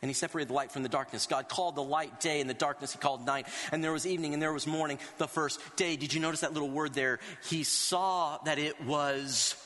and 0.00 0.08
he 0.08 0.14
separated 0.14 0.48
the 0.48 0.54
light 0.54 0.70
from 0.70 0.84
the 0.84 0.88
darkness. 0.88 1.26
God 1.26 1.48
called 1.48 1.74
the 1.74 1.82
light 1.82 2.20
day, 2.20 2.40
and 2.40 2.48
the 2.48 2.54
darkness 2.54 2.92
he 2.92 2.98
called 2.98 3.26
night. 3.26 3.46
And 3.70 3.84
there 3.84 3.92
was 3.92 4.06
evening, 4.06 4.32
and 4.32 4.42
there 4.42 4.52
was 4.52 4.66
morning 4.66 4.98
the 5.18 5.28
first 5.28 5.60
day. 5.76 5.96
Did 5.96 6.14
you 6.14 6.20
notice 6.20 6.40
that 6.40 6.54
little 6.54 6.70
word 6.70 6.94
there? 6.94 7.18
He 7.50 7.64
saw 7.64 8.38
that 8.44 8.58
it 8.58 8.82
was 8.82 9.56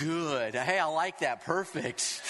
good. 0.00 0.56
Hey, 0.56 0.80
I 0.80 0.86
like 0.86 1.20
that. 1.20 1.44
Perfect. 1.44 2.22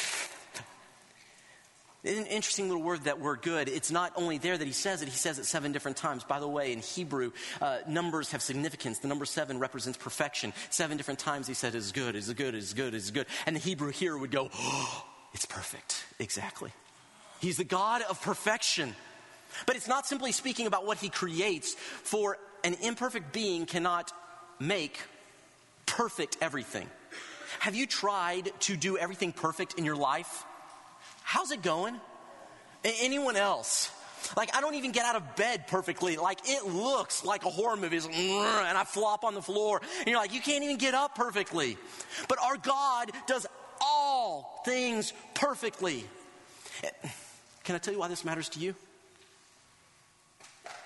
An 2.06 2.26
interesting 2.26 2.68
little 2.68 2.84
word, 2.84 3.02
that 3.04 3.18
word 3.18 3.42
good. 3.42 3.68
It's 3.68 3.90
not 3.90 4.12
only 4.14 4.38
there 4.38 4.56
that 4.56 4.64
he 4.64 4.72
says 4.72 5.02
it, 5.02 5.08
he 5.08 5.16
says 5.16 5.40
it 5.40 5.44
seven 5.44 5.72
different 5.72 5.96
times. 5.96 6.22
By 6.22 6.38
the 6.38 6.46
way, 6.46 6.72
in 6.72 6.78
Hebrew, 6.78 7.32
uh, 7.60 7.78
numbers 7.88 8.30
have 8.30 8.42
significance. 8.42 9.00
The 9.00 9.08
number 9.08 9.24
seven 9.24 9.58
represents 9.58 9.98
perfection. 9.98 10.52
Seven 10.70 10.96
different 10.96 11.18
times 11.18 11.48
he 11.48 11.54
said, 11.54 11.74
is 11.74 11.90
good, 11.90 12.14
is 12.14 12.32
good, 12.32 12.54
is 12.54 12.74
good, 12.74 12.94
is 12.94 13.10
good. 13.10 13.26
And 13.44 13.56
the 13.56 13.60
Hebrew 13.60 13.90
here 13.90 14.16
would 14.16 14.30
go, 14.30 14.50
oh, 14.54 15.04
it's 15.34 15.46
perfect. 15.46 16.04
Exactly. 16.20 16.70
He's 17.40 17.56
the 17.56 17.64
God 17.64 18.02
of 18.08 18.22
perfection. 18.22 18.94
But 19.66 19.74
it's 19.74 19.88
not 19.88 20.06
simply 20.06 20.30
speaking 20.30 20.66
about 20.66 20.86
what 20.86 20.98
he 20.98 21.08
creates, 21.08 21.74
for 21.74 22.38
an 22.62 22.76
imperfect 22.82 23.32
being 23.32 23.66
cannot 23.66 24.12
make 24.60 24.98
perfect 25.86 26.36
everything. 26.40 26.88
Have 27.58 27.74
you 27.74 27.86
tried 27.86 28.52
to 28.60 28.76
do 28.76 28.96
everything 28.96 29.32
perfect 29.32 29.74
in 29.74 29.84
your 29.84 29.96
life? 29.96 30.44
How's 31.26 31.50
it 31.50 31.60
going? 31.60 32.00
Anyone 32.84 33.34
else? 33.34 33.90
Like, 34.36 34.54
I 34.56 34.60
don't 34.60 34.76
even 34.76 34.92
get 34.92 35.04
out 35.04 35.16
of 35.16 35.34
bed 35.34 35.66
perfectly. 35.66 36.16
Like, 36.16 36.38
it 36.48 36.64
looks 36.64 37.24
like 37.24 37.44
a 37.44 37.50
horror 37.50 37.74
movie. 37.76 37.96
and 37.96 38.78
I 38.78 38.84
flop 38.84 39.24
on 39.24 39.34
the 39.34 39.42
floor. 39.42 39.80
And 39.98 40.06
you're 40.06 40.20
like, 40.20 40.32
you 40.32 40.40
can't 40.40 40.62
even 40.62 40.76
get 40.76 40.94
up 40.94 41.16
perfectly. 41.16 41.78
But 42.28 42.38
our 42.40 42.56
God 42.56 43.10
does 43.26 43.44
all 43.80 44.62
things 44.64 45.12
perfectly. 45.34 46.04
Eh, 46.84 46.90
can 47.64 47.74
I 47.74 47.78
tell 47.78 47.92
you 47.92 47.98
why 47.98 48.06
this 48.06 48.24
matters 48.24 48.48
to 48.50 48.60
you? 48.60 48.76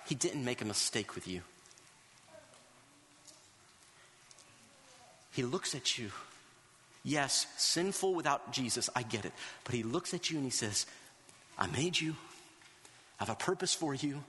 He 0.07 0.15
didn't 0.15 0.43
make 0.43 0.63
a 0.63 0.65
mistake 0.65 1.15
with 1.15 1.29
you. 1.29 1.43
He 5.33 5.43
looks 5.43 5.75
at 5.75 5.99
you. 5.99 6.11
Yes, 7.03 7.47
sinful 7.57 8.15
without 8.15 8.53
Jesus, 8.53 8.91
I 8.95 9.03
get 9.03 9.25
it. 9.25 9.33
But 9.65 9.75
he 9.75 9.83
looks 9.83 10.13
at 10.13 10.31
you 10.31 10.37
and 10.37 10.45
he 10.45 10.51
says, 10.51 10.87
I 11.59 11.67
made 11.69 11.99
you. 11.99 12.15
I 13.19 13.25
have 13.25 13.31
a 13.31 13.35
purpose 13.35 13.75
for 13.75 13.95
you. 13.95 14.23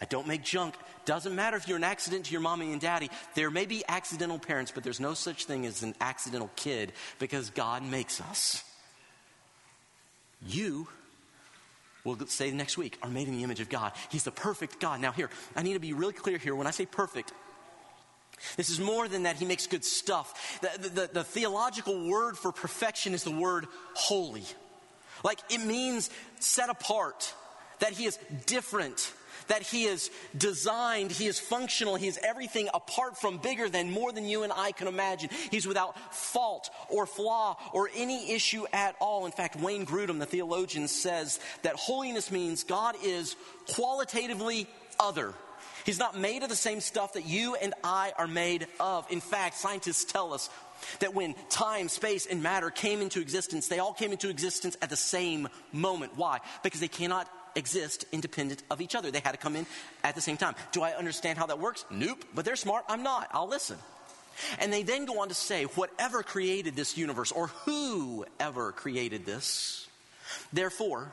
I 0.00 0.06
don't 0.06 0.26
make 0.26 0.42
junk. 0.42 0.74
Doesn't 1.04 1.34
matter 1.34 1.56
if 1.56 1.68
you're 1.68 1.76
an 1.76 1.84
accident 1.84 2.26
to 2.26 2.32
your 2.32 2.40
mommy 2.40 2.72
and 2.72 2.80
daddy. 2.80 3.10
There 3.34 3.50
may 3.50 3.66
be 3.66 3.84
accidental 3.86 4.38
parents, 4.38 4.72
but 4.74 4.82
there's 4.82 5.00
no 5.00 5.12
such 5.12 5.44
thing 5.44 5.66
as 5.66 5.82
an 5.82 5.94
accidental 6.00 6.50
kid 6.56 6.92
because 7.18 7.50
God 7.50 7.82
makes 7.82 8.20
us. 8.20 8.64
You 10.46 10.88
we'll 12.04 12.18
say 12.26 12.50
next 12.50 12.78
week, 12.78 12.98
are 13.02 13.10
made 13.10 13.28
in 13.28 13.36
the 13.36 13.42
image 13.42 13.60
of 13.60 13.68
God. 13.68 13.92
He's 14.10 14.24
the 14.24 14.30
perfect 14.30 14.80
God. 14.80 15.00
Now, 15.00 15.12
here, 15.12 15.30
I 15.54 15.62
need 15.62 15.74
to 15.74 15.80
be 15.80 15.92
really 15.92 16.12
clear 16.12 16.38
here. 16.38 16.54
When 16.54 16.66
I 16.66 16.70
say 16.70 16.86
perfect, 16.86 17.32
this 18.56 18.70
is 18.70 18.80
more 18.80 19.08
than 19.08 19.24
that 19.24 19.36
he 19.36 19.44
makes 19.44 19.66
good 19.66 19.84
stuff. 19.84 20.60
The, 20.60 20.88
the, 20.88 21.10
the, 21.12 21.24
theological 21.24 22.08
word 22.08 22.36
for 22.36 22.52
perfection 22.52 23.14
is 23.14 23.24
the 23.24 23.30
word 23.30 23.66
holy. 23.94 24.44
Like 25.22 25.38
it 25.50 25.64
means 25.64 26.10
set 26.38 26.70
apart, 26.70 27.34
that 27.80 27.92
he 27.92 28.06
is 28.06 28.18
different, 28.46 29.12
that 29.50 29.62
He 29.62 29.84
is 29.84 30.10
designed, 30.36 31.10
He 31.10 31.26
is 31.26 31.38
functional, 31.38 31.96
He 31.96 32.06
is 32.06 32.18
everything 32.22 32.68
apart 32.72 33.18
from 33.18 33.38
bigger 33.38 33.68
than 33.68 33.90
more 33.90 34.12
than 34.12 34.24
you 34.24 34.44
and 34.44 34.52
I 34.54 34.72
can 34.72 34.86
imagine. 34.86 35.28
He's 35.50 35.66
without 35.66 36.14
fault 36.14 36.70
or 36.88 37.04
flaw 37.04 37.56
or 37.72 37.90
any 37.94 38.32
issue 38.32 38.64
at 38.72 38.94
all. 39.00 39.26
In 39.26 39.32
fact, 39.32 39.56
Wayne 39.56 39.84
Grudem, 39.84 40.20
the 40.20 40.26
theologian, 40.26 40.86
says 40.86 41.40
that 41.62 41.74
holiness 41.74 42.30
means 42.30 42.62
God 42.62 42.94
is 43.02 43.36
qualitatively 43.66 44.68
other. 44.98 45.34
He's 45.84 45.98
not 45.98 46.18
made 46.18 46.42
of 46.42 46.48
the 46.48 46.56
same 46.56 46.80
stuff 46.80 47.14
that 47.14 47.26
you 47.26 47.54
and 47.54 47.74
I 47.82 48.12
are 48.16 48.26
made 48.26 48.66
of. 48.78 49.06
In 49.10 49.20
fact, 49.20 49.56
scientists 49.56 50.04
tell 50.10 50.32
us 50.32 50.50
that 51.00 51.14
when 51.14 51.34
time, 51.48 51.88
space, 51.88 52.26
and 52.26 52.42
matter 52.42 52.70
came 52.70 53.02
into 53.02 53.20
existence, 53.20 53.68
they 53.68 53.78
all 53.78 53.92
came 53.92 54.12
into 54.12 54.28
existence 54.28 54.76
at 54.80 54.90
the 54.90 54.96
same 54.96 55.48
moment. 55.72 56.12
Why? 56.16 56.40
Because 56.62 56.80
they 56.80 56.88
cannot 56.88 57.28
exist 57.56 58.04
independent 58.12 58.62
of 58.70 58.80
each 58.80 58.94
other. 58.94 59.10
They 59.10 59.20
had 59.20 59.32
to 59.32 59.38
come 59.38 59.56
in 59.56 59.66
at 60.04 60.14
the 60.14 60.20
same 60.20 60.36
time. 60.36 60.54
Do 60.72 60.82
I 60.82 60.92
understand 60.92 61.38
how 61.38 61.46
that 61.46 61.58
works? 61.58 61.84
Nope. 61.90 62.24
But 62.34 62.44
they're 62.44 62.56
smart. 62.56 62.84
I'm 62.88 63.02
not. 63.02 63.28
I'll 63.32 63.48
listen. 63.48 63.76
And 64.58 64.72
they 64.72 64.82
then 64.82 65.04
go 65.04 65.20
on 65.20 65.28
to 65.28 65.34
say, 65.34 65.64
whatever 65.64 66.22
created 66.22 66.76
this 66.76 66.96
universe, 66.96 67.32
or 67.32 67.48
whoever 67.48 68.72
created 68.72 69.26
this, 69.26 69.86
therefore, 70.52 71.12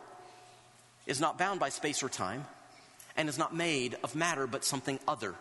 is 1.06 1.20
not 1.20 1.38
bound 1.38 1.60
by 1.60 1.70
space 1.70 2.04
or 2.04 2.10
time, 2.10 2.46
and 3.18 3.28
is 3.28 3.38
not 3.38 3.56
made 3.56 3.98
of 4.04 4.16
matter 4.16 4.48
but 4.48 4.64
something 4.64 5.00
other. 5.08 5.36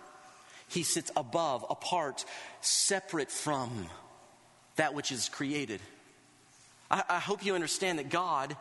He 0.68 0.82
sits 0.82 1.12
above, 1.16 1.64
apart, 1.70 2.24
separate 2.60 3.30
from 3.30 3.88
that 4.76 4.94
which 4.94 5.12
is 5.12 5.28
created. 5.28 5.80
I, 6.90 7.04
I 7.08 7.18
hope 7.18 7.44
you 7.44 7.54
understand 7.54 7.98
that 7.98 8.08
God 8.08 8.56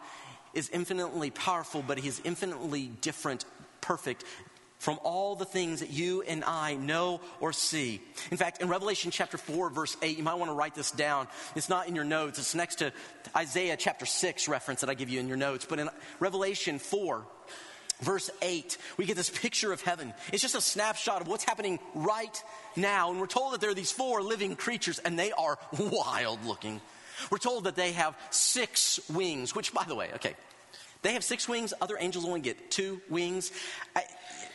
is 0.54 0.70
infinitely 0.70 1.32
powerful, 1.32 1.84
but 1.86 1.98
he 1.98 2.08
is 2.08 2.22
infinitely 2.24 2.92
different, 3.02 3.46
perfect 3.82 4.24
from 4.78 5.00
all 5.04 5.36
the 5.36 5.46
things 5.46 5.80
that 5.80 5.90
you 5.90 6.22
and 6.22 6.44
I 6.44 6.76
know 6.76 7.22
or 7.40 7.54
see. 7.54 8.02
In 8.30 8.38
fact, 8.38 8.62
in 8.62 8.68
Revelation 8.68 9.10
chapter 9.10 9.38
4, 9.38 9.70
verse 9.70 9.98
8, 10.02 10.18
you 10.18 10.24
might 10.24 10.36
want 10.36 10.52
to 10.52 10.56
write 10.56 10.76
this 10.76 10.92
down. 10.92 11.28
It's 11.56 11.70
not 11.70 11.88
in 11.88 11.96
your 11.96 12.04
notes, 12.04 12.38
it's 12.40 12.54
next 12.54 12.76
to 12.76 12.92
Isaiah 13.36 13.78
chapter 13.78 14.06
6 14.06 14.48
reference 14.48 14.82
that 14.82 14.90
I 14.90 14.94
give 14.94 15.10
you 15.10 15.20
in 15.20 15.28
your 15.28 15.38
notes. 15.38 15.66
But 15.66 15.80
in 15.80 15.90
Revelation 16.20 16.78
4, 16.78 17.26
verse 18.02 18.30
8, 18.42 18.78
we 18.98 19.06
get 19.06 19.16
this 19.16 19.30
picture 19.30 19.72
of 19.72 19.82
heaven. 19.82 20.14
It's 20.32 20.42
just 20.42 20.56
a 20.56 20.62
snapshot 20.62 21.22
of 21.22 21.28
what's 21.28 21.44
happening 21.44 21.80
right 21.94 22.44
now. 22.76 23.12
And 23.12 23.20
we're 23.20 23.28
told 23.28 23.54
that 23.54 23.62
there 23.62 23.70
are 23.70 23.76
these 23.76 23.92
four 23.92 24.22
living 24.22 24.56
creatures, 24.56 25.00
and 25.00 25.18
they 25.18 25.32
are 25.32 25.58
wild 25.80 26.46
looking. 26.46 26.82
We're 27.30 27.38
told 27.38 27.64
that 27.64 27.76
they 27.76 27.94
have 27.94 28.16
six 28.30 29.00
wings, 29.10 29.56
which, 29.56 29.74
by 29.74 29.84
the 29.86 29.96
way, 29.96 30.10
okay, 30.16 30.36
they 31.06 31.14
have 31.14 31.24
six 31.24 31.48
wings. 31.48 31.74
Other 31.80 31.98
angels 32.00 32.26
only 32.26 32.42
get 32.42 32.72
two 32.72 33.00
wings. 33.10 33.52
I, 33.96 34.04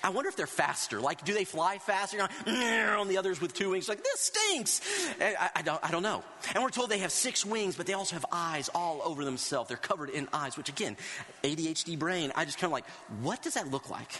I 0.03 0.11
wonder 0.11 0.29
if 0.29 0.37
they're 0.37 0.47
faster. 0.47 1.01
Like, 1.01 1.25
do 1.25 1.33
they 1.33 1.45
fly 1.45 1.79
faster? 1.79 2.19
on 2.21 3.09
the 3.09 3.19
others 3.19 3.41
with 3.41 3.55
two 3.55 3.71
wings, 3.71 3.89
like, 3.89 4.03
this 4.03 4.21
stinks. 4.21 4.81
I, 5.21 5.51
I, 5.57 5.63
don't, 5.63 5.79
I 5.85 5.91
don't 5.91 6.03
know. 6.03 6.25
And 6.55 6.63
we're 6.65 6.71
told 6.71 6.91
they 6.91 6.99
have 6.99 7.13
six 7.13 7.47
wings, 7.47 7.77
but 7.77 7.87
they 7.87 7.93
also 7.93 8.17
have 8.17 8.27
eyes 8.33 8.69
all 8.75 9.01
over 9.05 9.25
themselves. 9.25 9.69
They're 9.69 9.77
covered 9.77 10.11
in 10.11 10.29
eyes, 10.33 10.57
which 10.57 10.69
again, 10.69 10.97
ADHD 11.45 11.99
brain, 11.99 12.33
I 12.35 12.45
just 12.45 12.59
kind 12.59 12.69
of 12.71 12.73
like, 12.73 12.89
what 13.21 13.43
does 13.43 13.55
that 13.55 13.71
look 13.71 13.89
like? 13.89 14.11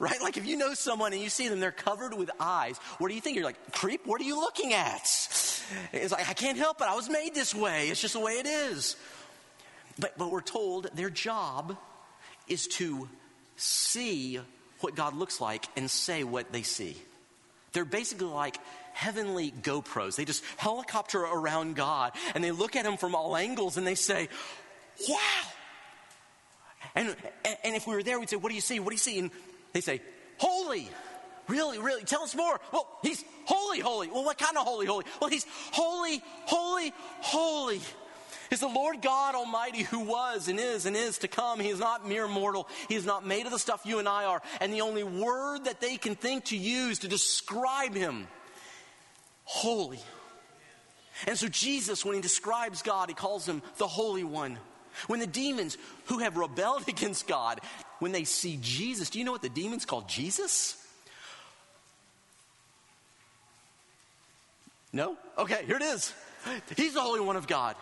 Right? 0.00 0.20
Like 0.20 0.36
if 0.36 0.44
you 0.44 0.56
know 0.56 0.74
someone 0.74 1.12
and 1.12 1.22
you 1.22 1.28
see 1.28 1.46
them, 1.46 1.60
they're 1.60 1.70
covered 1.70 2.14
with 2.14 2.28
eyes. 2.40 2.78
What 2.98 3.08
do 3.08 3.14
you 3.14 3.20
think? 3.20 3.36
You're 3.36 3.44
like, 3.44 3.72
creep, 3.72 4.06
what 4.06 4.20
are 4.20 4.24
you 4.24 4.40
looking 4.40 4.72
at? 4.72 5.02
It's 5.92 6.12
like, 6.12 6.28
I 6.28 6.34
can't 6.34 6.58
help 6.58 6.80
it. 6.80 6.88
I 6.88 6.96
was 6.96 7.08
made 7.08 7.32
this 7.32 7.54
way. 7.54 7.90
It's 7.90 8.00
just 8.00 8.14
the 8.14 8.20
way 8.20 8.32
it 8.32 8.46
is. 8.46 8.96
But, 9.98 10.18
but 10.18 10.30
we're 10.30 10.40
told 10.40 10.88
their 10.94 11.10
job 11.10 11.76
is 12.48 12.66
to 12.66 13.08
see 13.56 14.40
what 14.80 14.94
God 14.94 15.14
looks 15.14 15.40
like 15.40 15.66
and 15.76 15.90
say 15.90 16.24
what 16.24 16.52
they 16.52 16.62
see. 16.62 16.96
They're 17.72 17.84
basically 17.84 18.26
like 18.26 18.58
heavenly 18.92 19.50
GoPros. 19.50 20.16
They 20.16 20.24
just 20.24 20.44
helicopter 20.56 21.20
around 21.20 21.76
God 21.76 22.12
and 22.34 22.42
they 22.42 22.50
look 22.50 22.76
at 22.76 22.84
him 22.84 22.96
from 22.96 23.14
all 23.14 23.36
angles 23.36 23.76
and 23.76 23.86
they 23.86 23.94
say, 23.94 24.28
Wow. 25.08 25.18
And, 26.94 27.16
and 27.64 27.74
if 27.74 27.86
we 27.88 27.94
were 27.94 28.02
there, 28.04 28.20
we'd 28.20 28.28
say, 28.28 28.36
What 28.36 28.50
do 28.50 28.54
you 28.54 28.60
see? 28.60 28.78
What 28.78 28.90
do 28.90 28.94
you 28.94 28.98
see? 28.98 29.18
And 29.18 29.30
they 29.72 29.80
say, 29.80 30.00
Holy. 30.38 30.88
Really, 31.46 31.78
really? 31.78 32.04
Tell 32.04 32.22
us 32.22 32.34
more. 32.34 32.58
Well, 32.72 32.88
he's 33.02 33.22
holy, 33.44 33.78
holy. 33.78 34.08
Well, 34.08 34.24
what 34.24 34.38
kind 34.38 34.56
of 34.56 34.64
holy, 34.64 34.86
holy? 34.86 35.04
Well, 35.20 35.28
he's 35.28 35.44
holy, 35.72 36.22
holy, 36.46 36.92
holy 37.20 37.80
is 38.54 38.60
the 38.60 38.68
Lord 38.68 39.02
God 39.02 39.34
Almighty 39.34 39.82
who 39.82 40.00
was 40.00 40.48
and 40.48 40.58
is 40.58 40.86
and 40.86 40.96
is 40.96 41.18
to 41.18 41.28
come. 41.28 41.60
He 41.60 41.68
is 41.68 41.78
not 41.78 42.08
mere 42.08 42.26
mortal. 42.26 42.66
He 42.88 42.94
is 42.94 43.04
not 43.04 43.26
made 43.26 43.44
of 43.44 43.52
the 43.52 43.58
stuff 43.58 43.82
you 43.84 43.98
and 43.98 44.08
I 44.08 44.24
are. 44.24 44.40
And 44.60 44.72
the 44.72 44.80
only 44.80 45.04
word 45.04 45.66
that 45.66 45.80
they 45.80 45.96
can 45.96 46.14
think 46.14 46.46
to 46.46 46.56
use 46.56 47.00
to 47.00 47.08
describe 47.08 47.94
him, 47.94 48.26
holy. 49.44 50.00
And 51.26 51.36
so 51.36 51.48
Jesus, 51.48 52.04
when 52.04 52.14
he 52.14 52.22
describes 52.22 52.80
God, 52.80 53.08
he 53.08 53.14
calls 53.14 53.46
him 53.46 53.60
the 53.76 53.86
Holy 53.86 54.24
One. 54.24 54.58
When 55.08 55.20
the 55.20 55.26
demons 55.26 55.76
who 56.06 56.20
have 56.20 56.36
rebelled 56.36 56.84
against 56.88 57.26
God, 57.26 57.60
when 57.98 58.12
they 58.12 58.24
see 58.24 58.58
Jesus, 58.62 59.10
do 59.10 59.18
you 59.18 59.24
know 59.24 59.32
what 59.32 59.42
the 59.42 59.48
demons 59.48 59.84
call 59.84 60.02
Jesus? 60.02 60.80
No? 64.92 65.16
Okay, 65.36 65.64
here 65.66 65.76
it 65.76 65.82
is. 65.82 66.12
He's 66.76 66.94
the 66.94 67.00
Holy 67.00 67.20
One 67.20 67.36
of 67.36 67.46
God. 67.46 67.74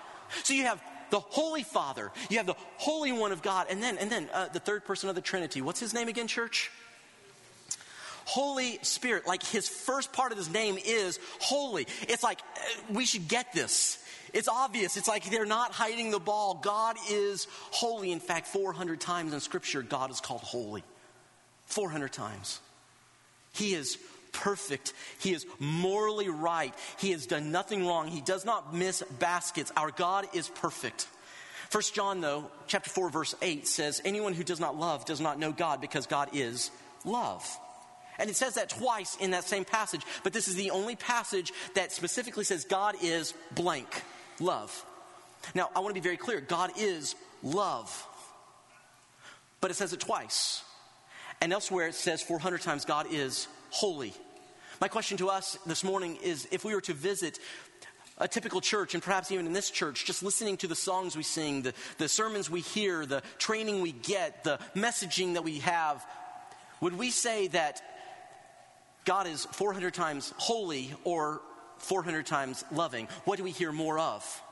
So 0.42 0.54
you 0.54 0.64
have 0.64 0.82
the 1.10 1.20
Holy 1.20 1.62
Father, 1.62 2.10
you 2.30 2.38
have 2.38 2.46
the 2.46 2.56
Holy 2.78 3.12
One 3.12 3.32
of 3.32 3.42
God, 3.42 3.66
and 3.68 3.82
then, 3.82 3.98
and 3.98 4.10
then 4.10 4.28
uh, 4.32 4.48
the 4.48 4.60
third 4.60 4.84
person 4.84 5.08
of 5.08 5.14
the 5.14 5.20
Trinity. 5.20 5.60
What's 5.60 5.80
his 5.80 5.92
name 5.92 6.08
again, 6.08 6.26
church? 6.26 6.70
Holy 8.24 8.78
Spirit, 8.82 9.26
like 9.26 9.42
his 9.42 9.68
first 9.68 10.12
part 10.12 10.32
of 10.32 10.38
his 10.38 10.50
name 10.50 10.78
is 10.84 11.18
holy. 11.40 11.86
It's 12.02 12.22
like 12.22 12.40
uh, 12.40 12.94
we 12.94 13.04
should 13.04 13.28
get 13.28 13.52
this. 13.52 13.98
It's 14.32 14.48
obvious. 14.48 14.96
It's 14.96 15.08
like 15.08 15.30
they're 15.30 15.44
not 15.44 15.72
hiding 15.72 16.10
the 16.10 16.18
ball. 16.18 16.54
God 16.54 16.96
is 17.10 17.46
holy. 17.70 18.12
In 18.12 18.20
fact, 18.20 18.46
400 18.46 19.00
times 19.00 19.34
in 19.34 19.40
Scripture, 19.40 19.82
God 19.82 20.10
is 20.10 20.20
called 20.20 20.40
holy. 20.40 20.82
400 21.66 22.12
times. 22.12 22.60
He 23.52 23.74
is 23.74 23.98
perfect. 24.32 24.92
He 25.18 25.32
is 25.32 25.46
morally 25.58 26.28
right. 26.28 26.74
He 26.98 27.12
has 27.12 27.26
done 27.26 27.52
nothing 27.52 27.86
wrong. 27.86 28.08
He 28.08 28.20
does 28.20 28.44
not 28.44 28.74
miss 28.74 29.02
baskets. 29.18 29.72
Our 29.76 29.90
God 29.90 30.26
is 30.34 30.48
perfect. 30.48 31.06
First 31.70 31.94
John, 31.94 32.20
though, 32.20 32.50
chapter 32.66 32.90
4, 32.90 33.08
verse 33.08 33.34
8 33.40 33.66
says, 33.66 34.02
Anyone 34.04 34.34
who 34.34 34.44
does 34.44 34.60
not 34.60 34.78
love 34.78 35.04
does 35.04 35.20
not 35.20 35.38
know 35.38 35.52
God 35.52 35.80
because 35.80 36.06
God 36.06 36.28
is 36.34 36.70
love. 37.04 37.48
And 38.18 38.28
it 38.28 38.36
says 38.36 38.54
that 38.54 38.68
twice 38.68 39.16
in 39.16 39.30
that 39.30 39.44
same 39.44 39.64
passage, 39.64 40.02
but 40.22 40.32
this 40.32 40.48
is 40.48 40.54
the 40.54 40.70
only 40.70 40.96
passage 40.96 41.52
that 41.74 41.90
specifically 41.92 42.44
says 42.44 42.64
God 42.64 42.96
is 43.02 43.32
blank, 43.54 43.88
love. 44.38 44.84
Now, 45.54 45.70
I 45.74 45.80
want 45.80 45.94
to 45.94 46.00
be 46.00 46.04
very 46.04 46.16
clear 46.16 46.40
God 46.40 46.72
is 46.76 47.14
love, 47.42 48.06
but 49.60 49.70
it 49.70 49.74
says 49.74 49.92
it 49.92 50.00
twice. 50.00 50.62
And 51.40 51.52
elsewhere 51.52 51.88
it 51.88 51.94
says 51.94 52.22
400 52.22 52.60
times 52.60 52.84
God 52.84 53.06
is 53.10 53.48
holy. 53.72 54.12
My 54.80 54.88
question 54.88 55.16
to 55.18 55.28
us 55.28 55.58
this 55.64 55.82
morning 55.82 56.18
is 56.22 56.46
if 56.52 56.64
we 56.64 56.74
were 56.74 56.80
to 56.82 56.92
visit 56.92 57.38
a 58.18 58.28
typical 58.28 58.60
church, 58.60 58.94
and 58.94 59.02
perhaps 59.02 59.32
even 59.32 59.46
in 59.46 59.52
this 59.52 59.70
church, 59.70 60.04
just 60.04 60.22
listening 60.22 60.58
to 60.58 60.68
the 60.68 60.74
songs 60.74 61.16
we 61.16 61.22
sing, 61.22 61.62
the, 61.62 61.72
the 61.98 62.08
sermons 62.08 62.50
we 62.50 62.60
hear, 62.60 63.06
the 63.06 63.22
training 63.38 63.80
we 63.80 63.92
get, 63.92 64.44
the 64.44 64.58
messaging 64.76 65.34
that 65.34 65.42
we 65.42 65.58
have, 65.60 66.04
would 66.80 66.98
we 66.98 67.10
say 67.10 67.48
that 67.48 67.80
God 69.04 69.26
is 69.26 69.46
400 69.46 69.94
times 69.94 70.34
holy 70.36 70.94
or 71.04 71.40
400 71.78 72.26
times 72.26 72.62
loving? 72.70 73.08
What 73.24 73.38
do 73.38 73.44
we 73.44 73.52
hear 73.52 73.72
more 73.72 73.98
of? 73.98 74.42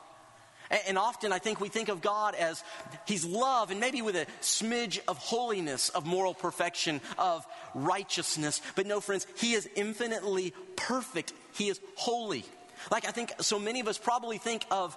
And 0.70 0.96
often 0.96 1.32
I 1.32 1.38
think 1.38 1.60
we 1.60 1.68
think 1.68 1.88
of 1.88 2.00
God 2.00 2.34
as 2.34 2.62
He's 3.06 3.24
love 3.24 3.70
and 3.70 3.80
maybe 3.80 4.02
with 4.02 4.16
a 4.16 4.26
smidge 4.40 5.00
of 5.08 5.18
holiness, 5.18 5.88
of 5.88 6.06
moral 6.06 6.34
perfection, 6.34 7.00
of 7.18 7.46
righteousness. 7.74 8.62
But 8.76 8.86
no, 8.86 9.00
friends, 9.00 9.26
He 9.36 9.54
is 9.54 9.68
infinitely 9.74 10.54
perfect. 10.76 11.32
He 11.54 11.68
is 11.68 11.80
holy. 11.96 12.44
Like 12.90 13.06
I 13.06 13.10
think 13.10 13.32
so 13.40 13.58
many 13.58 13.80
of 13.80 13.88
us 13.88 13.98
probably 13.98 14.38
think 14.38 14.64
of 14.70 14.96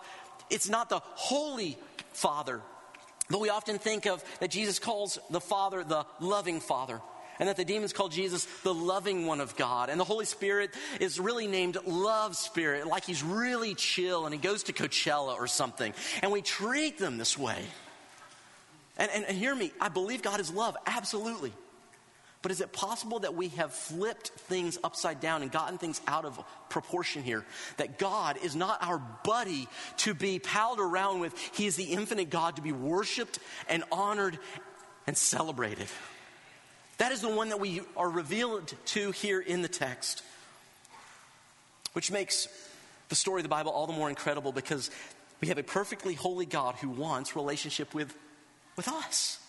it's 0.49 0.69
not 0.69 0.89
the 0.89 0.99
Holy 0.99 1.77
Father, 2.11 2.61
but 3.29 3.39
we 3.39 3.49
often 3.49 3.79
think 3.79 4.05
of 4.05 4.23
that 4.39 4.51
Jesus 4.51 4.77
calls 4.77 5.17
the 5.29 5.41
Father 5.41 5.83
the 5.83 6.05
loving 6.19 6.59
Father 6.59 7.01
and 7.39 7.49
that 7.49 7.57
the 7.57 7.65
demons 7.65 7.93
call 7.93 8.09
Jesus 8.09 8.45
the 8.63 8.73
loving 8.73 9.25
one 9.25 9.41
of 9.41 9.55
God. 9.55 9.89
And 9.89 9.99
the 9.99 10.05
Holy 10.05 10.25
Spirit 10.25 10.71
is 10.99 11.19
really 11.19 11.47
named 11.47 11.77
Love 11.85 12.35
Spirit, 12.35 12.87
like 12.87 13.05
he's 13.05 13.23
really 13.23 13.75
chill 13.75 14.25
and 14.25 14.33
he 14.33 14.39
goes 14.39 14.63
to 14.63 14.73
Coachella 14.73 15.35
or 15.35 15.47
something. 15.47 15.93
And 16.21 16.31
we 16.31 16.41
treat 16.41 16.97
them 16.97 17.17
this 17.17 17.37
way. 17.37 17.63
And, 18.97 19.09
and, 19.11 19.25
and 19.25 19.37
hear 19.37 19.55
me, 19.55 19.71
I 19.81 19.89
believe 19.89 20.21
God 20.21 20.39
is 20.39 20.51
love, 20.51 20.77
absolutely. 20.85 21.53
But 22.43 22.51
is 22.51 22.59
it 22.59 22.73
possible 22.73 23.19
that 23.19 23.35
we 23.35 23.47
have 23.49 23.73
flipped 23.73 24.27
things 24.27 24.77
upside 24.83 25.21
down 25.21 25.43
and 25.43 25.51
gotten 25.51 25.77
things 25.77 26.01
out 26.07 26.25
of 26.25 26.43
proportion 26.67 27.23
here? 27.23 27.45
That 27.77 27.97
God 27.97 28.37
is 28.43 28.53
not 28.53 28.83
our 28.83 29.01
buddy 29.23 29.67
to 29.99 30.13
be 30.13 30.39
palled 30.39 30.79
around 30.81 31.21
with. 31.21 31.33
He 31.53 31.65
is 31.65 31.77
the 31.77 31.85
infinite 31.85 32.29
God 32.29 32.57
to 32.57 32.61
be 32.61 32.73
worshiped 32.73 33.39
and 33.69 33.85
honored 33.93 34.37
and 35.07 35.17
celebrated. 35.17 35.87
That 36.97 37.11
is 37.11 37.21
the 37.21 37.29
one 37.29 37.49
that 37.49 37.59
we 37.59 37.81
are 37.97 38.09
revealed 38.09 38.73
to 38.85 39.11
here 39.11 39.39
in 39.39 39.61
the 39.61 39.67
text, 39.67 40.23
which 41.93 42.11
makes 42.11 42.47
the 43.09 43.15
story 43.15 43.41
of 43.41 43.43
the 43.43 43.49
Bible 43.49 43.71
all 43.71 43.87
the 43.87 43.93
more 43.93 44.09
incredible 44.09 44.51
because 44.51 44.89
we 45.41 45.49
have 45.49 45.57
a 45.57 45.63
perfectly 45.63 46.13
holy 46.13 46.45
God 46.45 46.75
who 46.75 46.89
wants 46.89 47.35
relationship 47.35 47.93
with, 47.93 48.15
with 48.75 48.87
us. 48.87 49.39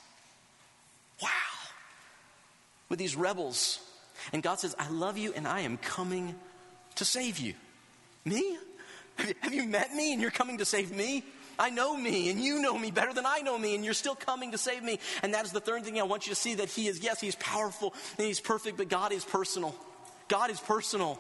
Wow. 1.22 1.28
With 2.88 2.98
these 2.98 3.14
rebels. 3.14 3.78
And 4.32 4.42
God 4.42 4.58
says, 4.58 4.74
I 4.78 4.88
love 4.88 5.18
you 5.18 5.32
and 5.34 5.46
I 5.46 5.60
am 5.60 5.76
coming 5.76 6.34
to 6.96 7.04
save 7.04 7.38
you. 7.38 7.54
Me? 8.24 8.56
Have 9.40 9.54
you 9.54 9.64
met 9.64 9.94
me 9.94 10.12
and 10.12 10.20
you're 10.20 10.30
coming 10.30 10.58
to 10.58 10.64
save 10.64 10.90
me? 10.90 11.24
I 11.58 11.70
know 11.70 11.96
me 11.96 12.30
and 12.30 12.40
you 12.40 12.60
know 12.60 12.76
me 12.78 12.90
better 12.90 13.12
than 13.12 13.26
I 13.26 13.40
know 13.40 13.58
me 13.58 13.74
and 13.74 13.84
you're 13.84 13.94
still 13.94 14.14
coming 14.14 14.52
to 14.52 14.58
save 14.58 14.82
me. 14.82 14.98
And 15.22 15.34
that 15.34 15.44
is 15.44 15.52
the 15.52 15.60
third 15.60 15.84
thing 15.84 15.98
I 15.98 16.04
want 16.04 16.26
you 16.26 16.34
to 16.34 16.40
see 16.40 16.54
that 16.56 16.68
He 16.68 16.88
is, 16.88 17.00
yes, 17.00 17.20
He's 17.20 17.36
powerful 17.36 17.94
and 18.18 18.26
He's 18.26 18.40
perfect, 18.40 18.76
but 18.76 18.88
God 18.88 19.12
is 19.12 19.24
personal. 19.24 19.74
God 20.28 20.50
is 20.50 20.60
personal. 20.60 21.18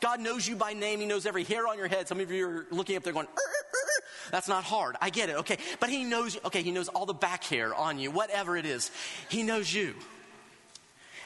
God 0.00 0.20
knows 0.20 0.46
you 0.46 0.56
by 0.56 0.72
name. 0.72 1.00
He 1.00 1.06
knows 1.06 1.24
every 1.26 1.44
hair 1.44 1.66
on 1.66 1.78
your 1.78 1.88
head. 1.88 2.08
Some 2.08 2.20
of 2.20 2.30
you 2.30 2.46
are 2.46 2.66
looking 2.70 2.96
up 2.96 3.04
there 3.04 3.12
going, 3.12 3.26
er, 3.26 3.30
er, 3.30 3.40
er, 3.40 4.04
that's 4.30 4.48
not 4.48 4.64
hard. 4.64 4.96
I 5.00 5.10
get 5.10 5.30
it. 5.30 5.36
Okay. 5.36 5.56
But 5.80 5.88
He 5.88 6.04
knows 6.04 6.34
you. 6.34 6.40
Okay. 6.44 6.62
He 6.62 6.72
knows 6.72 6.88
all 6.88 7.06
the 7.06 7.14
back 7.14 7.44
hair 7.44 7.74
on 7.74 7.98
you, 7.98 8.10
whatever 8.10 8.56
it 8.56 8.66
is. 8.66 8.90
He 9.28 9.42
knows 9.42 9.72
you. 9.72 9.94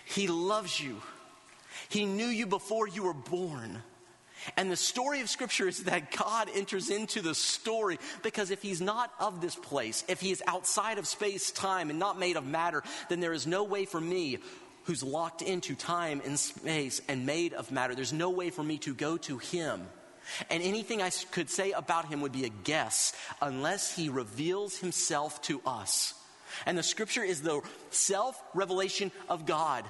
He 0.04 0.28
loves 0.28 0.78
you. 0.80 1.02
He 1.88 2.06
knew 2.06 2.26
you 2.26 2.46
before 2.46 2.86
you 2.86 3.04
were 3.04 3.14
born. 3.14 3.82
And 4.56 4.70
the 4.70 4.76
story 4.76 5.20
of 5.20 5.28
Scripture 5.28 5.68
is 5.68 5.84
that 5.84 6.16
God 6.16 6.48
enters 6.54 6.90
into 6.90 7.20
the 7.20 7.34
story 7.34 7.98
because 8.22 8.50
if 8.50 8.62
He's 8.62 8.80
not 8.80 9.12
of 9.18 9.40
this 9.40 9.56
place, 9.56 10.04
if 10.08 10.20
He 10.20 10.30
is 10.30 10.42
outside 10.46 10.98
of 10.98 11.06
space, 11.06 11.50
time, 11.50 11.90
and 11.90 11.98
not 11.98 12.18
made 12.18 12.36
of 12.36 12.46
matter, 12.46 12.82
then 13.08 13.20
there 13.20 13.32
is 13.32 13.46
no 13.46 13.64
way 13.64 13.84
for 13.84 14.00
me, 14.00 14.38
who's 14.88 15.02
locked 15.02 15.42
into 15.42 15.74
time 15.74 16.22
and 16.24 16.38
space 16.38 17.02
and 17.08 17.26
made 17.26 17.52
of 17.52 17.70
matter, 17.70 17.94
there's 17.94 18.12
no 18.12 18.30
way 18.30 18.48
for 18.48 18.62
me 18.62 18.78
to 18.78 18.94
go 18.94 19.18
to 19.18 19.36
Him. 19.36 19.82
And 20.48 20.62
anything 20.62 21.02
I 21.02 21.10
could 21.30 21.50
say 21.50 21.72
about 21.72 22.08
Him 22.08 22.22
would 22.22 22.32
be 22.32 22.46
a 22.46 22.48
guess 22.48 23.12
unless 23.42 23.94
He 23.94 24.08
reveals 24.08 24.78
Himself 24.78 25.42
to 25.42 25.60
us. 25.66 26.14
And 26.64 26.78
the 26.78 26.82
Scripture 26.82 27.22
is 27.22 27.42
the 27.42 27.60
self 27.90 28.42
revelation 28.54 29.12
of 29.28 29.44
God. 29.44 29.84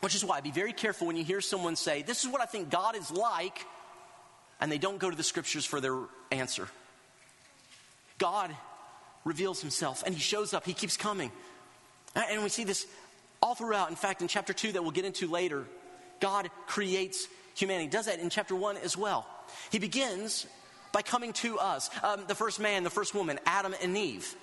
Which 0.00 0.14
is 0.14 0.24
why 0.24 0.40
be 0.40 0.50
very 0.50 0.72
careful 0.72 1.06
when 1.06 1.16
you 1.16 1.24
hear 1.24 1.40
someone 1.40 1.76
say, 1.76 2.02
This 2.02 2.24
is 2.24 2.30
what 2.30 2.40
I 2.40 2.46
think 2.46 2.70
God 2.70 2.96
is 2.96 3.10
like, 3.10 3.66
and 4.60 4.70
they 4.70 4.78
don't 4.78 4.98
go 4.98 5.10
to 5.10 5.16
the 5.16 5.22
scriptures 5.22 5.64
for 5.64 5.80
their 5.80 5.98
answer. 6.30 6.68
God 8.18 8.54
reveals 9.24 9.60
himself 9.60 10.02
and 10.04 10.14
he 10.14 10.20
shows 10.20 10.54
up, 10.54 10.64
he 10.64 10.74
keeps 10.74 10.96
coming. 10.96 11.30
And 12.14 12.42
we 12.42 12.48
see 12.48 12.64
this 12.64 12.86
all 13.42 13.54
throughout. 13.54 13.90
In 13.90 13.96
fact, 13.96 14.22
in 14.22 14.28
chapter 14.28 14.52
2, 14.52 14.72
that 14.72 14.82
we'll 14.82 14.90
get 14.90 15.04
into 15.04 15.28
later, 15.28 15.64
God 16.20 16.50
creates 16.66 17.28
humanity. 17.54 17.84
He 17.84 17.90
does 17.90 18.06
that 18.06 18.18
in 18.18 18.30
chapter 18.30 18.56
1 18.56 18.78
as 18.78 18.96
well. 18.96 19.26
He 19.70 19.78
begins 19.78 20.46
by 20.92 21.02
coming 21.02 21.32
to 21.34 21.58
us. 21.58 21.90
Um, 22.02 22.24
the 22.26 22.34
first 22.34 22.58
man, 22.58 22.82
the 22.82 22.90
first 22.90 23.14
woman, 23.14 23.38
Adam 23.46 23.74
and 23.80 23.96
Eve. 23.96 24.34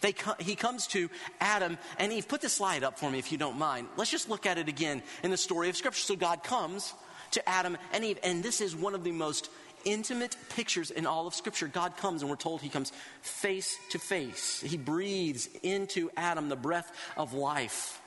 They, 0.00 0.14
he 0.38 0.54
comes 0.54 0.86
to 0.88 1.08
Adam 1.40 1.78
and 1.98 2.12
Eve. 2.12 2.28
Put 2.28 2.40
this 2.40 2.52
slide 2.52 2.84
up 2.84 2.98
for 2.98 3.10
me 3.10 3.18
if 3.18 3.32
you 3.32 3.38
don't 3.38 3.58
mind. 3.58 3.88
Let's 3.96 4.10
just 4.10 4.28
look 4.28 4.46
at 4.46 4.58
it 4.58 4.68
again 4.68 5.02
in 5.22 5.30
the 5.30 5.36
story 5.36 5.68
of 5.68 5.76
Scripture. 5.76 6.00
So 6.00 6.16
God 6.16 6.42
comes 6.42 6.94
to 7.32 7.48
Adam 7.48 7.76
and 7.92 8.04
Eve, 8.04 8.18
and 8.22 8.42
this 8.42 8.60
is 8.60 8.74
one 8.76 8.94
of 8.94 9.04
the 9.04 9.12
most 9.12 9.50
intimate 9.84 10.36
pictures 10.50 10.90
in 10.90 11.06
all 11.06 11.26
of 11.26 11.34
Scripture. 11.34 11.68
God 11.68 11.96
comes, 11.96 12.22
and 12.22 12.30
we're 12.30 12.36
told 12.36 12.60
He 12.60 12.68
comes 12.68 12.92
face 13.22 13.78
to 13.90 13.98
face. 13.98 14.60
He 14.60 14.76
breathes 14.76 15.48
into 15.62 16.10
Adam 16.16 16.48
the 16.48 16.56
breath 16.56 16.92
of 17.16 17.32
life. 17.32 18.00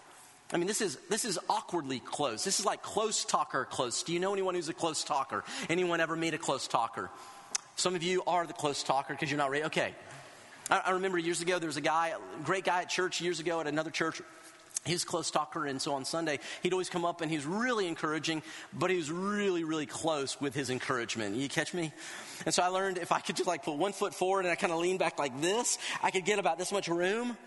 I 0.51 0.57
mean, 0.57 0.67
this 0.67 0.81
is, 0.81 0.97
this 1.09 1.25
is 1.25 1.37
awkwardly 1.47 1.99
close. 1.99 2.43
This 2.43 2.59
is 2.59 2.65
like 2.65 2.81
close 2.81 3.23
talker 3.23 3.65
close. 3.65 4.01
Do 4.01 4.13
you 4.13 4.19
know 4.19 4.33
anyone 4.33 4.55
who's 4.55 4.69
a 4.69 4.73
close 4.73 5.03
talker? 5.03 5.43
Anyone 5.69 6.01
ever 6.01 6.15
meet 6.15 6.33
a 6.33 6.39
close 6.39 6.67
talker? 6.67 7.11
Some 7.75 7.95
of 7.95 8.01
you 8.01 8.23
are 8.25 8.47
the 8.47 8.53
close 8.53 8.81
talker 8.81 9.13
because 9.13 9.29
you're 9.29 9.37
not 9.37 9.51
ready. 9.51 9.65
Okay. 9.65 9.93
I, 10.69 10.81
I 10.85 10.91
remember 10.91 11.17
years 11.17 11.41
ago, 11.41 11.59
there 11.59 11.67
was 11.67 11.77
a 11.77 11.81
guy, 11.81 12.09
a 12.09 12.43
great 12.43 12.63
guy 12.63 12.81
at 12.81 12.89
church 12.89 13.21
years 13.21 13.39
ago 13.39 13.59
at 13.59 13.67
another 13.67 13.91
church 13.91 14.21
his 14.85 15.03
close 15.03 15.29
talker, 15.29 15.65
and 15.65 15.81
so 15.81 15.93
on 15.93 16.05
Sunday, 16.05 16.39
he'd 16.63 16.73
always 16.73 16.89
come 16.89 17.05
up 17.05 17.21
and 17.21 17.29
he 17.29 17.37
was 17.37 17.45
really 17.45 17.87
encouraging, 17.87 18.41
but 18.73 18.89
he 18.89 18.95
was 18.95 19.11
really, 19.11 19.63
really 19.63 19.85
close 19.85 20.39
with 20.39 20.55
his 20.55 20.69
encouragement. 20.69 21.35
You 21.35 21.49
catch 21.49 21.73
me? 21.73 21.91
And 22.45 22.53
so 22.53 22.63
I 22.63 22.67
learned 22.67 22.97
if 22.97 23.11
I 23.11 23.19
could 23.19 23.35
just 23.35 23.47
like 23.47 23.63
put 23.63 23.75
one 23.75 23.91
foot 23.91 24.13
forward 24.13 24.45
and 24.45 24.51
I 24.51 24.55
kind 24.55 24.71
of 24.71 24.79
lean 24.79 24.97
back 24.97 25.19
like 25.19 25.39
this, 25.41 25.77
I 26.01 26.11
could 26.11 26.25
get 26.25 26.39
about 26.39 26.57
this 26.57 26.71
much 26.71 26.87
room 26.87 27.37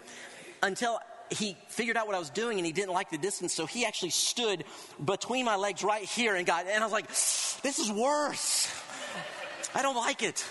until 0.63 0.99
he 1.31 1.57
figured 1.69 1.97
out 1.97 2.07
what 2.07 2.15
I 2.15 2.19
was 2.19 2.31
doing 2.31 2.59
and 2.59 2.67
he 2.67 2.73
didn't 2.73 2.93
like 2.93 3.11
the 3.11 3.19
distance, 3.19 3.55
so 3.55 3.65
he 3.65 3.87
actually 3.87 4.11
stood 4.11 4.65
between 5.03 5.47
my 5.47 5.57
legs 5.57 5.83
right 5.83 6.05
here 6.05 6.37
and 6.37 6.47
got, 6.47 6.67
and 6.67 6.83
I 6.83 6.87
was 6.87 6.93
like, 6.93 7.09
this 7.09 7.79
is 7.79 7.91
worse. 7.91 8.71
I 9.75 9.81
don't 9.81 9.97
like 9.97 10.23
it. 10.23 10.45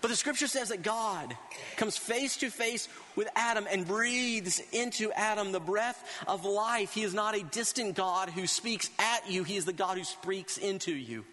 But 0.00 0.08
the 0.08 0.16
scripture 0.16 0.46
says 0.46 0.68
that 0.68 0.82
God 0.82 1.36
comes 1.76 1.96
face 1.96 2.36
to 2.38 2.50
face 2.50 2.88
with 3.16 3.28
Adam 3.34 3.66
and 3.70 3.86
breathes 3.86 4.60
into 4.72 5.10
Adam 5.12 5.50
the 5.50 5.60
breath 5.60 6.02
of 6.26 6.44
life. 6.44 6.94
He 6.94 7.02
is 7.02 7.14
not 7.14 7.36
a 7.36 7.42
distant 7.42 7.96
God 7.96 8.30
who 8.30 8.46
speaks 8.46 8.90
at 8.98 9.28
you, 9.28 9.44
He 9.44 9.56
is 9.56 9.64
the 9.64 9.72
God 9.72 9.98
who 9.98 10.04
speaks 10.04 10.56
into 10.56 10.94
you. 10.94 11.24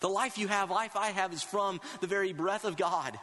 The 0.00 0.08
life 0.08 0.38
you 0.38 0.48
have, 0.48 0.70
life 0.70 0.96
I 0.96 1.08
have, 1.08 1.32
is 1.32 1.42
from 1.42 1.80
the 2.00 2.06
very 2.06 2.32
breath 2.32 2.64
of 2.64 2.76
God. 2.76 3.18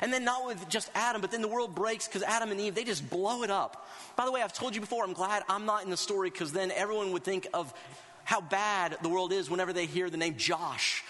And 0.00 0.12
then 0.12 0.24
not 0.24 0.46
with 0.46 0.68
just 0.68 0.90
Adam, 0.94 1.20
but 1.20 1.30
then 1.30 1.42
the 1.42 1.48
world 1.48 1.74
breaks 1.74 2.06
because 2.06 2.22
Adam 2.22 2.50
and 2.50 2.60
Eve, 2.60 2.74
they 2.74 2.84
just 2.84 3.08
blow 3.08 3.42
it 3.42 3.50
up. 3.50 3.88
By 4.16 4.24
the 4.24 4.32
way, 4.32 4.42
I've 4.42 4.52
told 4.52 4.74
you 4.74 4.80
before, 4.80 5.04
I'm 5.04 5.12
glad 5.12 5.42
I'm 5.48 5.66
not 5.66 5.84
in 5.84 5.90
the 5.90 5.96
story 5.96 6.30
because 6.30 6.52
then 6.52 6.70
everyone 6.70 7.12
would 7.12 7.24
think 7.24 7.46
of 7.52 7.72
how 8.24 8.40
bad 8.40 8.96
the 9.02 9.08
world 9.08 9.32
is 9.32 9.48
whenever 9.48 9.72
they 9.72 9.86
hear 9.86 10.10
the 10.10 10.16
name 10.16 10.36
Josh 10.36 11.04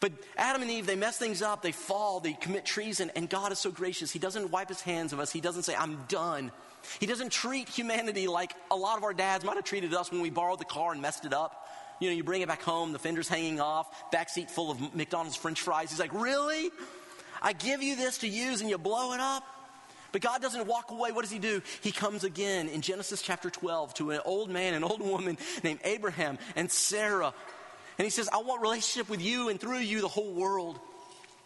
but 0.00 0.12
Adam 0.36 0.62
and 0.62 0.70
Eve, 0.70 0.86
they 0.86 0.96
mess 0.96 1.16
things 1.16 1.42
up, 1.42 1.62
they 1.62 1.72
fall, 1.72 2.20
they 2.20 2.32
commit 2.34 2.64
treason, 2.64 3.10
and 3.16 3.28
God 3.28 3.52
is 3.52 3.58
so 3.58 3.70
gracious. 3.70 4.10
He 4.10 4.18
doesn't 4.18 4.50
wipe 4.50 4.68
his 4.68 4.80
hands 4.80 5.12
of 5.12 5.20
us, 5.20 5.32
He 5.32 5.40
doesn't 5.40 5.62
say, 5.62 5.74
I'm 5.74 6.04
done. 6.08 6.52
He 7.00 7.06
doesn't 7.06 7.32
treat 7.32 7.68
humanity 7.68 8.28
like 8.28 8.54
a 8.70 8.76
lot 8.76 8.96
of 8.96 9.02
our 9.02 9.12
dads 9.12 9.44
might 9.44 9.56
have 9.56 9.64
treated 9.64 9.92
us 9.92 10.12
when 10.12 10.20
we 10.20 10.30
borrowed 10.30 10.60
the 10.60 10.64
car 10.64 10.92
and 10.92 11.02
messed 11.02 11.24
it 11.24 11.32
up. 11.32 11.66
You 12.00 12.10
know, 12.10 12.14
you 12.14 12.22
bring 12.22 12.42
it 12.42 12.48
back 12.48 12.62
home, 12.62 12.92
the 12.92 12.98
fender's 12.98 13.28
hanging 13.28 13.60
off, 13.60 14.10
back 14.12 14.28
seat 14.28 14.50
full 14.50 14.70
of 14.70 14.94
McDonald's 14.94 15.36
french 15.36 15.60
fries. 15.60 15.90
He's 15.90 15.98
like, 15.98 16.12
Really? 16.12 16.70
I 17.42 17.52
give 17.52 17.82
you 17.82 17.96
this 17.96 18.18
to 18.18 18.28
use 18.28 18.60
and 18.60 18.70
you 18.70 18.78
blow 18.78 19.12
it 19.12 19.20
up? 19.20 19.44
But 20.12 20.22
God 20.22 20.40
doesn't 20.40 20.66
walk 20.66 20.90
away. 20.90 21.12
What 21.12 21.22
does 21.22 21.30
He 21.30 21.38
do? 21.38 21.60
He 21.80 21.92
comes 21.92 22.24
again 22.24 22.68
in 22.68 22.80
Genesis 22.80 23.20
chapter 23.20 23.50
12 23.50 23.94
to 23.94 24.10
an 24.12 24.20
old 24.24 24.50
man, 24.50 24.74
an 24.74 24.84
old 24.84 25.00
woman 25.00 25.36
named 25.62 25.80
Abraham 25.84 26.38
and 26.54 26.70
Sarah, 26.70 27.34
and 27.98 28.04
he 28.04 28.10
says, 28.10 28.28
I 28.32 28.38
want 28.38 28.62
relationship 28.62 29.08
with 29.08 29.22
you 29.22 29.48
and 29.48 29.60
through 29.60 29.78
you 29.78 30.00
the 30.00 30.08
whole 30.08 30.32
world. 30.32 30.78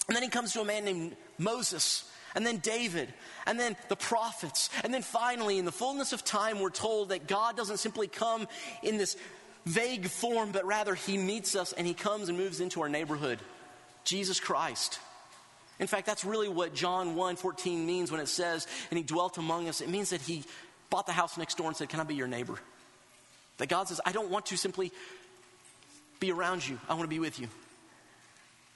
And 0.09 0.17
then 0.17 0.23
he 0.23 0.29
comes 0.29 0.53
to 0.55 0.61
a 0.61 0.65
man 0.65 0.85
named 0.85 1.17
Moses, 1.39 2.11
and 2.35 2.45
then 2.45 2.59
David, 2.59 3.13
and 3.47 3.59
then 3.59 3.77
the 3.89 3.97
prophets. 3.97 4.71
And 4.83 4.93
then 4.93 5.03
finally, 5.03 5.59
in 5.59 5.65
the 5.65 5.73
fullness 5.73 6.13
of 6.13 6.25
time, 6.25 6.59
we're 6.59 6.71
told 6.71 7.11
that 7.11 7.29
God 7.29 7.57
doesn't 7.57 7.79
simply 7.79 8.09
come 8.09 8.49
in 8.83 8.97
this 8.97 9.17
vague 9.67 10.07
form, 10.07 10.51
but 10.53 10.65
rather 10.65 10.95
he 10.95 11.17
meets 11.17 11.55
us 11.55 11.73
and 11.73 11.87
he 11.87 11.95
comes 11.95 12.29
and 12.29 12.37
moves 12.37 12.61
into 12.61 12.83
our 12.83 12.89
neighborhood. 12.89 13.39
Jesus 14.05 14.41
Christ. 14.41 14.99
In 15.79 15.87
fact, 15.87 16.07
that's 16.07 16.25
really 16.25 16.49
what 16.49 16.75
John 16.75 17.15
1 17.15 17.37
14 17.37 17.87
means 17.87 18.11
when 18.11 18.21
it 18.21 18.29
says, 18.29 18.67
and 18.91 18.99
he 18.99 19.05
dwelt 19.05 19.39
among 19.39 19.69
us. 19.69 19.81
It 19.81 19.89
means 19.89 20.11
that 20.11 20.21
he 20.21 20.45
bought 20.91 21.07
the 21.07 21.13
house 21.13 21.39
next 21.39 21.57
door 21.57 21.69
and 21.69 21.77
said, 21.77 21.89
Can 21.89 22.01
I 22.01 22.05
be 22.05 22.15
your 22.15 22.27
neighbor? 22.27 22.59
That 23.59 23.69
God 23.69 23.89
says, 23.89 24.01
I 24.05 24.13
don't 24.13 24.31
want 24.31 24.47
to 24.47 24.57
simply 24.57 24.93
be 26.21 26.31
around 26.31 26.67
you. 26.67 26.79
I 26.89 26.95
want 26.95 27.05
to 27.05 27.09
be 27.09 27.19
with 27.19 27.41
you. 27.41 27.49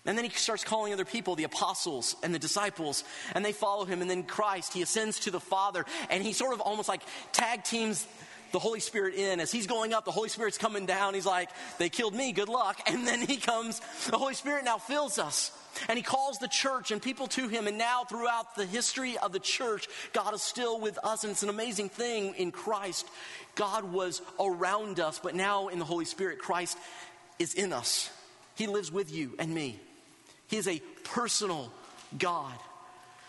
And 0.06 0.18
then 0.18 0.24
he 0.24 0.30
starts 0.30 0.64
calling 0.64 0.92
other 0.92 1.06
people, 1.06 1.34
the 1.34 1.44
apostles 1.44 2.14
and 2.22 2.34
the 2.34 2.38
disciples, 2.38 3.04
and 3.34 3.44
they 3.44 3.52
follow 3.52 3.84
him. 3.86 4.02
And 4.02 4.10
then 4.10 4.22
Christ, 4.22 4.74
he 4.74 4.82
ascends 4.82 5.20
to 5.20 5.30
the 5.30 5.40
Father, 5.40 5.86
and 6.10 6.22
he 6.22 6.32
sort 6.32 6.52
of 6.52 6.60
almost 6.60 6.88
like 6.88 7.02
tag 7.32 7.64
teams 7.64 8.06
the 8.54 8.58
Holy 8.58 8.80
Spirit 8.80 9.14
in. 9.14 9.40
As 9.40 9.50
he's 9.50 9.66
going 9.66 9.92
up, 9.92 10.04
the 10.04 10.12
Holy 10.12 10.28
Spirit's 10.28 10.58
coming 10.58 10.86
down. 10.86 11.14
He's 11.14 11.26
like, 11.26 11.50
they 11.78 11.88
killed 11.88 12.14
me, 12.14 12.32
good 12.32 12.48
luck. 12.48 12.80
And 12.86 13.06
then 13.06 13.20
he 13.20 13.36
comes, 13.36 13.80
the 14.08 14.16
Holy 14.16 14.34
Spirit 14.34 14.64
now 14.64 14.78
fills 14.78 15.18
us. 15.18 15.50
And 15.88 15.96
he 15.96 16.04
calls 16.04 16.38
the 16.38 16.46
church 16.46 16.92
and 16.92 17.02
people 17.02 17.26
to 17.28 17.48
him. 17.48 17.66
And 17.66 17.76
now, 17.76 18.04
throughout 18.04 18.54
the 18.54 18.64
history 18.64 19.18
of 19.18 19.32
the 19.32 19.40
church, 19.40 19.88
God 20.12 20.32
is 20.32 20.42
still 20.42 20.80
with 20.80 20.98
us. 21.02 21.24
And 21.24 21.32
it's 21.32 21.42
an 21.42 21.48
amazing 21.48 21.88
thing 21.88 22.34
in 22.36 22.52
Christ. 22.52 23.08
God 23.56 23.92
was 23.92 24.22
around 24.38 25.00
us, 25.00 25.18
but 25.18 25.34
now 25.34 25.66
in 25.66 25.80
the 25.80 25.84
Holy 25.84 26.04
Spirit, 26.04 26.38
Christ 26.38 26.78
is 27.38 27.54
in 27.54 27.72
us. 27.72 28.10
He 28.54 28.66
lives 28.66 28.92
with 28.92 29.12
you 29.12 29.34
and 29.38 29.52
me. 29.52 29.78
He 30.48 30.56
is 30.56 30.68
a 30.68 30.80
personal 31.02 31.72
God, 32.18 32.54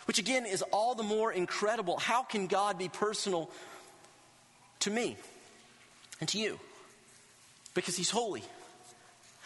which 0.06 0.20
again 0.20 0.46
is 0.46 0.62
all 0.72 0.96
the 0.96 1.04
more 1.04 1.32
incredible. 1.32 1.98
How 1.98 2.24
can 2.24 2.48
God 2.48 2.78
be 2.78 2.90
personal 2.90 3.50
to 4.82 4.92
me 4.92 5.18
and 6.20 6.30
to 6.30 6.38
you? 6.38 6.60
Because 7.74 7.96
He's 7.96 8.10
holy. 8.10 8.44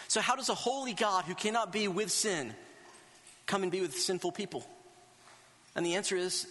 So, 0.07 0.21
how 0.21 0.35
does 0.35 0.49
a 0.49 0.55
holy 0.55 0.93
God 0.93 1.25
who 1.25 1.35
cannot 1.35 1.71
be 1.71 1.87
with 1.87 2.11
sin 2.11 2.53
come 3.45 3.63
and 3.63 3.71
be 3.71 3.81
with 3.81 3.95
sinful 3.95 4.31
people? 4.31 4.65
And 5.75 5.85
the 5.85 5.95
answer 5.95 6.15
is 6.15 6.47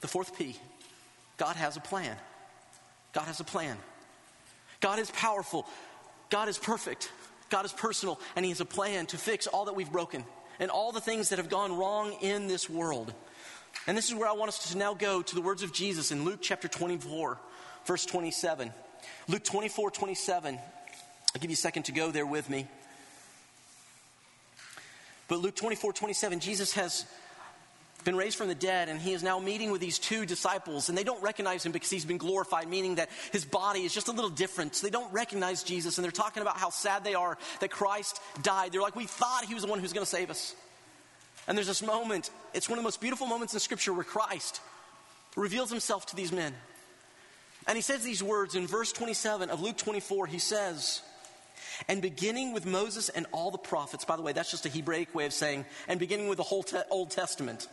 the 0.00 0.08
fourth 0.08 0.38
P 0.38 0.56
God 1.36 1.56
has 1.56 1.76
a 1.76 1.80
plan. 1.80 2.16
God 3.12 3.24
has 3.24 3.40
a 3.40 3.44
plan. 3.44 3.76
God 4.80 4.98
is 4.98 5.10
powerful. 5.10 5.66
God 6.30 6.48
is 6.48 6.58
perfect. 6.58 7.10
God 7.50 7.64
is 7.64 7.72
personal 7.72 8.18
and 8.36 8.44
He 8.44 8.50
has 8.50 8.60
a 8.60 8.64
plan 8.64 9.06
to 9.06 9.18
fix 9.18 9.46
all 9.46 9.66
that 9.66 9.74
we've 9.74 9.90
broken 9.90 10.24
and 10.58 10.70
all 10.70 10.92
the 10.92 11.00
things 11.00 11.30
that 11.30 11.38
have 11.38 11.50
gone 11.50 11.76
wrong 11.76 12.12
in 12.20 12.46
this 12.46 12.70
world. 12.70 13.12
And 13.86 13.96
this 13.96 14.08
is 14.08 14.14
where 14.14 14.28
I 14.28 14.32
want 14.32 14.48
us 14.48 14.70
to 14.70 14.78
now 14.78 14.94
go 14.94 15.22
to 15.22 15.34
the 15.34 15.40
words 15.40 15.62
of 15.62 15.72
Jesus 15.72 16.12
in 16.12 16.24
Luke 16.24 16.40
chapter 16.42 16.68
24, 16.68 17.38
verse 17.86 18.06
27. 18.06 18.72
Luke 19.28 19.44
24, 19.44 19.90
27. 19.90 20.58
I'll 21.34 21.40
give 21.40 21.50
you 21.50 21.54
a 21.54 21.56
second 21.56 21.84
to 21.84 21.92
go 21.92 22.10
there 22.10 22.26
with 22.26 22.50
me. 22.50 22.66
But 25.28 25.38
Luke 25.38 25.54
24, 25.54 25.92
27, 25.92 26.40
Jesus 26.40 26.72
has 26.74 27.06
been 28.04 28.16
raised 28.16 28.36
from 28.36 28.48
the 28.48 28.54
dead, 28.54 28.88
and 28.88 29.00
he 29.00 29.12
is 29.12 29.22
now 29.22 29.38
meeting 29.38 29.70
with 29.70 29.80
these 29.80 29.98
two 29.98 30.26
disciples, 30.26 30.88
and 30.88 30.96
they 30.96 31.04
don't 31.04 31.22
recognize 31.22 31.64
him 31.64 31.72
because 31.72 31.90
he's 31.90 32.04
been 32.04 32.18
glorified, 32.18 32.68
meaning 32.68 32.96
that 32.96 33.10
his 33.32 33.44
body 33.44 33.80
is 33.80 33.92
just 33.92 34.08
a 34.08 34.12
little 34.12 34.30
different. 34.30 34.74
So 34.74 34.86
they 34.86 34.90
don't 34.90 35.12
recognize 35.12 35.62
Jesus, 35.62 35.98
and 35.98 36.04
they're 36.04 36.12
talking 36.12 36.42
about 36.42 36.56
how 36.56 36.70
sad 36.70 37.04
they 37.04 37.14
are 37.14 37.36
that 37.60 37.70
Christ 37.70 38.20
died. 38.42 38.72
They're 38.72 38.82
like, 38.82 38.96
We 38.96 39.06
thought 39.06 39.44
he 39.44 39.54
was 39.54 39.64
the 39.64 39.70
one 39.70 39.80
who's 39.80 39.92
going 39.92 40.04
to 40.04 40.10
save 40.10 40.30
us. 40.30 40.54
And 41.46 41.56
there's 41.56 41.66
this 41.66 41.82
moment, 41.82 42.30
it's 42.54 42.68
one 42.68 42.78
of 42.78 42.82
the 42.82 42.86
most 42.86 43.00
beautiful 43.00 43.26
moments 43.26 43.54
in 43.54 43.60
Scripture 43.60 43.92
where 43.92 44.04
Christ 44.04 44.60
reveals 45.36 45.70
himself 45.70 46.06
to 46.06 46.16
these 46.16 46.32
men. 46.32 46.54
And 47.66 47.76
he 47.76 47.82
says 47.82 48.02
these 48.02 48.22
words 48.22 48.54
in 48.54 48.66
verse 48.66 48.92
27 48.92 49.50
of 49.50 49.60
Luke 49.60 49.76
24. 49.76 50.26
He 50.26 50.38
says, 50.38 51.02
And 51.88 52.00
beginning 52.00 52.52
with 52.52 52.66
Moses 52.66 53.08
and 53.08 53.26
all 53.32 53.50
the 53.50 53.58
prophets, 53.58 54.04
by 54.04 54.16
the 54.16 54.22
way, 54.22 54.32
that's 54.32 54.50
just 54.50 54.66
a 54.66 54.68
Hebraic 54.68 55.14
way 55.14 55.26
of 55.26 55.32
saying, 55.32 55.64
and 55.88 56.00
beginning 56.00 56.28
with 56.28 56.38
the 56.38 56.44
whole 56.44 56.62
te- 56.62 56.78
Old 56.90 57.10
Testament, 57.10 57.68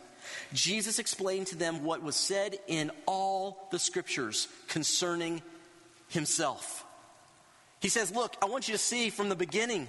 Jesus 0.52 0.98
explained 0.98 1.48
to 1.48 1.56
them 1.56 1.84
what 1.84 2.02
was 2.02 2.16
said 2.16 2.58
in 2.66 2.90
all 3.06 3.68
the 3.70 3.78
scriptures 3.78 4.48
concerning 4.68 5.42
himself. 6.08 6.84
He 7.80 7.88
says, 7.88 8.14
Look, 8.14 8.36
I 8.42 8.46
want 8.46 8.68
you 8.68 8.72
to 8.72 8.78
see 8.78 9.10
from 9.10 9.28
the 9.28 9.36
beginning, 9.36 9.88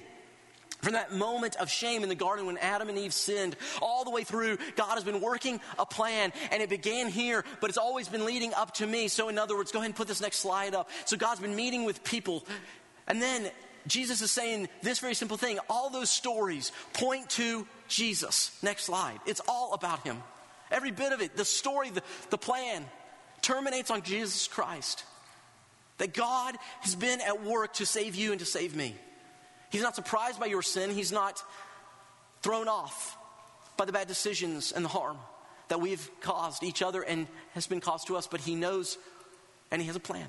from 0.81 0.93
that 0.93 1.13
moment 1.13 1.55
of 1.57 1.69
shame 1.69 2.03
in 2.03 2.09
the 2.09 2.15
garden 2.15 2.45
when 2.45 2.57
Adam 2.57 2.89
and 2.89 2.97
Eve 2.97 3.13
sinned, 3.13 3.55
all 3.81 4.03
the 4.03 4.11
way 4.11 4.23
through, 4.23 4.57
God 4.75 4.93
has 4.95 5.03
been 5.03 5.21
working 5.21 5.59
a 5.77 5.85
plan, 5.85 6.31
and 6.51 6.61
it 6.61 6.69
began 6.69 7.09
here, 7.09 7.43
but 7.59 7.69
it's 7.69 7.77
always 7.77 8.07
been 8.07 8.25
leading 8.25 8.53
up 8.53 8.73
to 8.75 8.87
me. 8.87 9.07
So, 9.07 9.29
in 9.29 9.37
other 9.37 9.55
words, 9.55 9.71
go 9.71 9.79
ahead 9.79 9.87
and 9.87 9.95
put 9.95 10.07
this 10.07 10.21
next 10.21 10.37
slide 10.37 10.75
up. 10.75 10.89
So, 11.05 11.17
God's 11.17 11.41
been 11.41 11.55
meeting 11.55 11.83
with 11.83 12.03
people, 12.03 12.45
and 13.07 13.21
then 13.21 13.49
Jesus 13.87 14.21
is 14.21 14.31
saying 14.31 14.69
this 14.81 14.99
very 14.99 15.13
simple 15.13 15.37
thing. 15.37 15.59
All 15.69 15.89
those 15.89 16.09
stories 16.09 16.71
point 16.93 17.29
to 17.31 17.67
Jesus. 17.87 18.57
Next 18.61 18.85
slide. 18.85 19.19
It's 19.25 19.41
all 19.47 19.73
about 19.73 20.05
him. 20.05 20.21
Every 20.71 20.91
bit 20.91 21.13
of 21.13 21.21
it, 21.21 21.35
the 21.35 21.45
story, 21.45 21.89
the, 21.89 22.03
the 22.29 22.37
plan, 22.37 22.85
terminates 23.41 23.89
on 23.89 24.01
Jesus 24.01 24.47
Christ. 24.47 25.03
That 25.97 26.13
God 26.13 26.55
has 26.81 26.95
been 26.95 27.21
at 27.21 27.43
work 27.43 27.73
to 27.75 27.85
save 27.85 28.15
you 28.15 28.31
and 28.31 28.39
to 28.39 28.45
save 28.45 28.75
me. 28.75 28.95
He's 29.69 29.81
not 29.81 29.95
surprised 29.95 30.39
by 30.39 30.45
your 30.47 30.61
sin. 30.61 30.91
He's 30.91 31.11
not 31.11 31.43
thrown 32.41 32.67
off 32.67 33.17
by 33.77 33.85
the 33.85 33.91
bad 33.91 34.07
decisions 34.07 34.71
and 34.71 34.83
the 34.83 34.89
harm 34.89 35.17
that 35.69 35.79
we've 35.79 36.09
caused 36.21 36.63
each 36.63 36.81
other 36.81 37.01
and 37.01 37.27
has 37.53 37.67
been 37.67 37.79
caused 37.79 38.07
to 38.07 38.17
us, 38.17 38.27
but 38.27 38.41
He 38.41 38.55
knows 38.55 38.97
and 39.71 39.81
He 39.81 39.87
has 39.87 39.95
a 39.95 39.99
plan. 39.99 40.27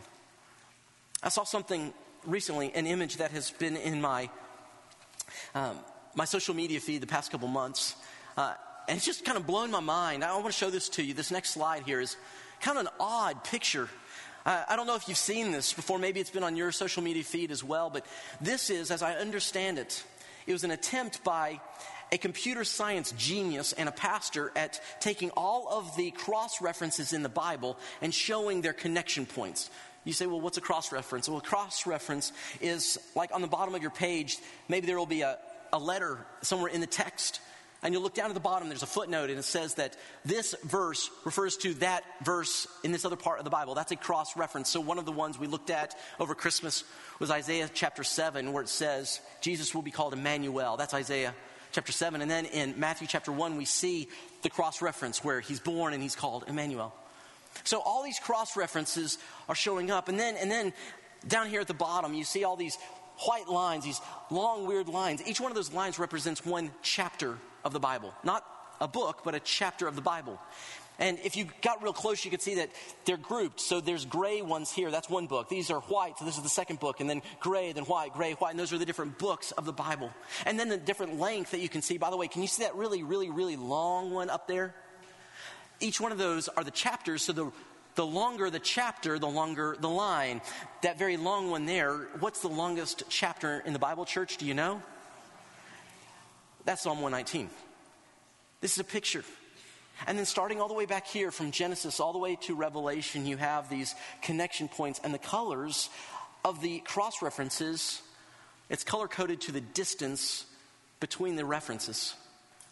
I 1.23 1.29
saw 1.29 1.45
something 1.45 1.93
recently, 2.27 2.73
an 2.75 2.87
image 2.87 3.17
that 3.17 3.31
has 3.33 3.51
been 3.51 3.77
in 3.77 4.01
my, 4.01 4.29
um, 5.55 5.79
my 6.15 6.25
social 6.25 6.55
media 6.55 6.81
feed 6.81 7.01
the 7.01 7.07
past 7.07 7.31
couple 7.31 7.49
months. 7.49 7.97
Uh, 8.37 8.55
and 8.89 8.97
it's 8.97 9.07
just 9.07 9.25
kind 9.25 9.39
of 9.39 9.47
blown 9.47 9.71
my 9.71 9.81
mind. 9.81 10.25
I 10.25 10.33
want 10.35 10.47
to 10.47 10.53
show 10.53 10.71
this 10.71 10.89
to 10.91 11.03
you. 11.03 11.15
This 11.15 11.31
next 11.31 11.51
slide 11.51 11.85
here 11.85 12.01
is 12.01 12.17
kind 12.61 12.79
of 12.79 12.87
an 12.87 12.93
odd 12.99 13.45
picture. 13.45 13.89
I 14.45 14.75
don't 14.75 14.87
know 14.87 14.97
if 14.97 15.07
you've 15.07 15.19
seen 15.19 15.53
this 15.53 15.73
before. 15.73 15.99
Maybe 15.99 16.19
it's 16.19 16.31
been 16.31 16.43
on 16.43 16.57
your 16.57 16.73
social 16.73 17.03
media 17.03 17.23
feed 17.23 17.51
as 17.51 17.63
well. 17.63 17.91
But 17.91 18.07
this 18.41 18.71
is, 18.71 18.91
as 18.91 19.03
I 19.03 19.15
understand 19.15 19.79
it, 19.79 20.03
it 20.47 20.53
was 20.53 20.65
an 20.65 20.71
attempt 20.71 21.23
by 21.23 21.61
a 22.11 22.19
computer 22.19 22.65
science 22.65 23.13
genius 23.13 23.73
and 23.73 23.89
a 23.89 23.93
pastor 23.93 24.51
at 24.57 24.81
taking 24.99 25.31
all 25.37 25.69
of 25.71 25.95
the 25.97 26.11
cross 26.11 26.61
references 26.61 27.13
in 27.13 27.23
the 27.23 27.29
Bible 27.29 27.79
and 28.01 28.13
showing 28.13 28.63
their 28.63 28.73
connection 28.73 29.27
points. 29.27 29.71
You 30.05 30.13
say, 30.13 30.27
well, 30.27 30.41
what's 30.41 30.57
a 30.57 30.63
cross 30.63 30.93
reference? 30.93 31.29
Well, 31.29 31.39
a 31.39 31.43
cross 31.43 31.87
reference 31.87 32.33
is 32.61 32.99
like 33.15 33.31
on 33.35 33.43
the 33.43 33.47
bottom 33.47 33.75
of 33.75 33.83
your 33.83 33.91
page, 33.91 34.39
maybe 34.69 34.87
there 34.87 34.99
will 34.99 35.07
be 35.07 35.23
a, 35.23 35.39
a 35.73 35.79
letter 35.79 36.27
somewhere 36.43 36.71
in 36.71 36.81
the 36.81 36.87
text. 36.87 37.41
And 37.83 37.95
you'll 37.95 38.03
look 38.03 38.15
down 38.15 38.29
at 38.29 38.35
the 38.35 38.41
bottom, 38.41 38.69
there's 38.69 38.83
a 38.83 38.87
footnote, 38.87 39.31
and 39.31 39.39
it 39.39 39.45
says 39.45 39.75
that 39.75 39.97
this 40.23 40.55
verse 40.65 41.11
refers 41.25 41.57
to 41.59 41.73
that 41.75 42.05
verse 42.23 42.67
in 42.85 42.93
this 42.93 43.07
other 43.07 43.17
part 43.17 43.39
of 43.39 43.45
the 43.45 43.51
Bible. 43.51 43.75
That's 43.75 43.91
a 43.91 43.97
cross 43.97 44.37
reference. 44.37 44.69
So, 44.69 44.81
one 44.81 44.99
of 44.99 45.07
the 45.07 45.13
ones 45.13 45.39
we 45.39 45.47
looked 45.47 45.71
at 45.71 45.97
over 46.19 46.35
Christmas 46.35 46.85
was 47.19 47.31
Isaiah 47.31 47.71
chapter 47.73 48.05
7, 48.05 48.53
where 48.53 48.63
it 48.63 48.69
says, 48.69 49.21
Jesus 49.41 49.75
will 49.75 49.81
be 49.81 49.91
called 49.91 50.13
Emmanuel. 50.13 50.77
That's 50.77 50.93
Isaiah 50.93 51.35
chapter 51.73 51.93
7. 51.93 52.21
And 52.21 52.31
then 52.31 52.45
in 52.45 52.79
Matthew 52.79 53.07
chapter 53.07 53.33
1, 53.33 53.57
we 53.57 53.65
see 53.65 54.09
the 54.43 54.51
cross 54.51 54.83
reference 54.83 55.25
where 55.25 55.41
he's 55.41 55.61
born 55.61 55.95
and 55.95 56.03
he's 56.03 56.17
called 56.17 56.45
Emmanuel. 56.49 56.95
So 57.65 57.81
all 57.81 58.03
these 58.03 58.19
cross 58.19 58.57
references 58.57 59.19
are 59.49 59.55
showing 59.55 59.91
up. 59.91 60.09
And 60.09 60.19
then, 60.19 60.37
and 60.37 60.51
then 60.51 60.73
down 61.27 61.49
here 61.49 61.61
at 61.61 61.69
the 61.69 61.75
bottom, 61.75 62.15
you 62.15 62.25
see 62.25 62.45
all 62.45 62.57
these 62.57 62.79
white 63.27 63.49
lines, 63.49 63.85
these 63.85 64.01
long, 64.31 64.67
weird 64.67 64.89
lines. 64.89 65.23
Each 65.27 65.41
one 65.41 65.51
of 65.51 65.57
those 65.57 65.73
lines 65.73 65.99
represents 65.99 66.45
one 66.45 66.71
chapter 66.83 67.39
of 67.65 67.73
the 67.73 67.81
Bible. 67.81 68.15
Not 68.25 68.45
a 68.81 68.89
book, 68.89 69.23
but 69.25 69.35
a 69.35 69.41
chapter 69.41 69.87
of 69.87 69.95
the 69.95 70.03
Bible. 70.03 70.41
And 70.99 71.19
if 71.25 71.35
you 71.35 71.47
got 71.63 71.83
real 71.83 71.95
close, 71.95 72.25
you 72.27 72.31
could 72.31 72.43
see 72.43 72.57
that 72.57 72.71
they're 73.07 73.17
grouped. 73.17 73.61
So 73.61 73.81
there's 73.81 74.05
gray 74.05 74.43
ones 74.43 74.71
here. 74.71 74.91
That's 74.91 75.09
one 75.09 75.27
book. 75.27 75.49
These 75.49 75.71
are 75.71 75.81
white. 75.81 76.19
So 76.19 76.27
this 76.27 76.37
is 76.37 76.43
the 76.43 76.51
second 76.51 76.79
book. 76.79 77.01
And 77.01 77.09
then 77.09 77.23
gray, 77.41 77.73
then 77.73 77.85
white, 77.85 78.13
gray, 78.13 78.33
white. 78.33 78.51
And 78.51 78.61
those 78.61 78.73
are 78.75 78.79
the 78.79 78.85
different 78.85 79.19
books 79.19 79.51
of 79.53 79.65
the 79.65 79.73
Bible. 79.73 80.11
And 80.45 80.61
then 80.61 80.69
the 80.69 80.77
different 80.77 81.19
length 81.19 81.53
that 81.53 81.61
you 81.61 81.71
can 81.71 81.81
see. 81.81 81.97
By 81.97 82.11
the 82.11 82.19
way, 82.19 82.29
can 82.29 82.43
you 82.43 82.49
see 82.49 82.65
that 82.65 82.77
really, 82.77 83.03
really, 83.03 83.31
really 83.31 83.57
long 83.57 84.11
one 84.11 84.29
up 84.29 84.47
there? 84.47 84.75
Each 85.81 86.01
one 86.01 86.13
of 86.13 86.19
those 86.19 86.49
are 86.49 86.63
the 86.63 86.71
chapters. 86.71 87.23
So 87.23 87.33
the, 87.33 87.53
the 87.95 88.07
longer 88.07 88.51
the 88.51 88.59
chapter, 88.59 89.19
the 89.19 89.29
longer 89.29 89.77
the 89.81 89.89
line. 89.89 90.41
That 90.83 90.99
very 90.99 91.17
long 91.17 91.51
one 91.51 91.67
there, 91.67 91.95
what's 92.21 92.41
the 92.41 92.49
longest 92.49 93.03
chapter 93.09 93.63
in 93.65 93.73
the 93.73 93.79
Bible, 93.79 94.05
church? 94.05 94.37
Do 94.37 94.47
you 94.47 94.55
know? 94.55 94.83
That's 96.65 96.83
Psalm 96.83 97.01
119. 97.01 97.49
This 98.61 98.73
is 98.73 98.79
a 98.79 98.85
picture. 98.85 99.25
And 100.07 100.19
then 100.19 100.27
starting 100.27 100.61
all 100.61 100.69
the 100.69 100.75
way 100.75 100.87
back 100.87 101.07
here 101.07 101.31
from 101.31 101.51
Genesis 101.51 102.01
all 102.01 102.13
the 102.13 102.19
way 102.19 102.37
to 102.43 102.55
Revelation, 102.55 103.27
you 103.27 103.37
have 103.37 103.69
these 103.69 103.95
connection 104.23 104.69
points 104.69 105.01
and 105.03 105.13
the 105.13 105.19
colors 105.19 105.91
of 106.45 106.63
the 106.63 106.79
cross 106.81 107.23
references. 107.23 108.03
It's 108.69 108.85
color 108.85 109.09
coded 109.09 109.43
to 109.43 109.53
the 109.53 109.61
distance 109.61 110.47
between 111.01 111.37
the 111.37 111.45
references. 111.45 112.15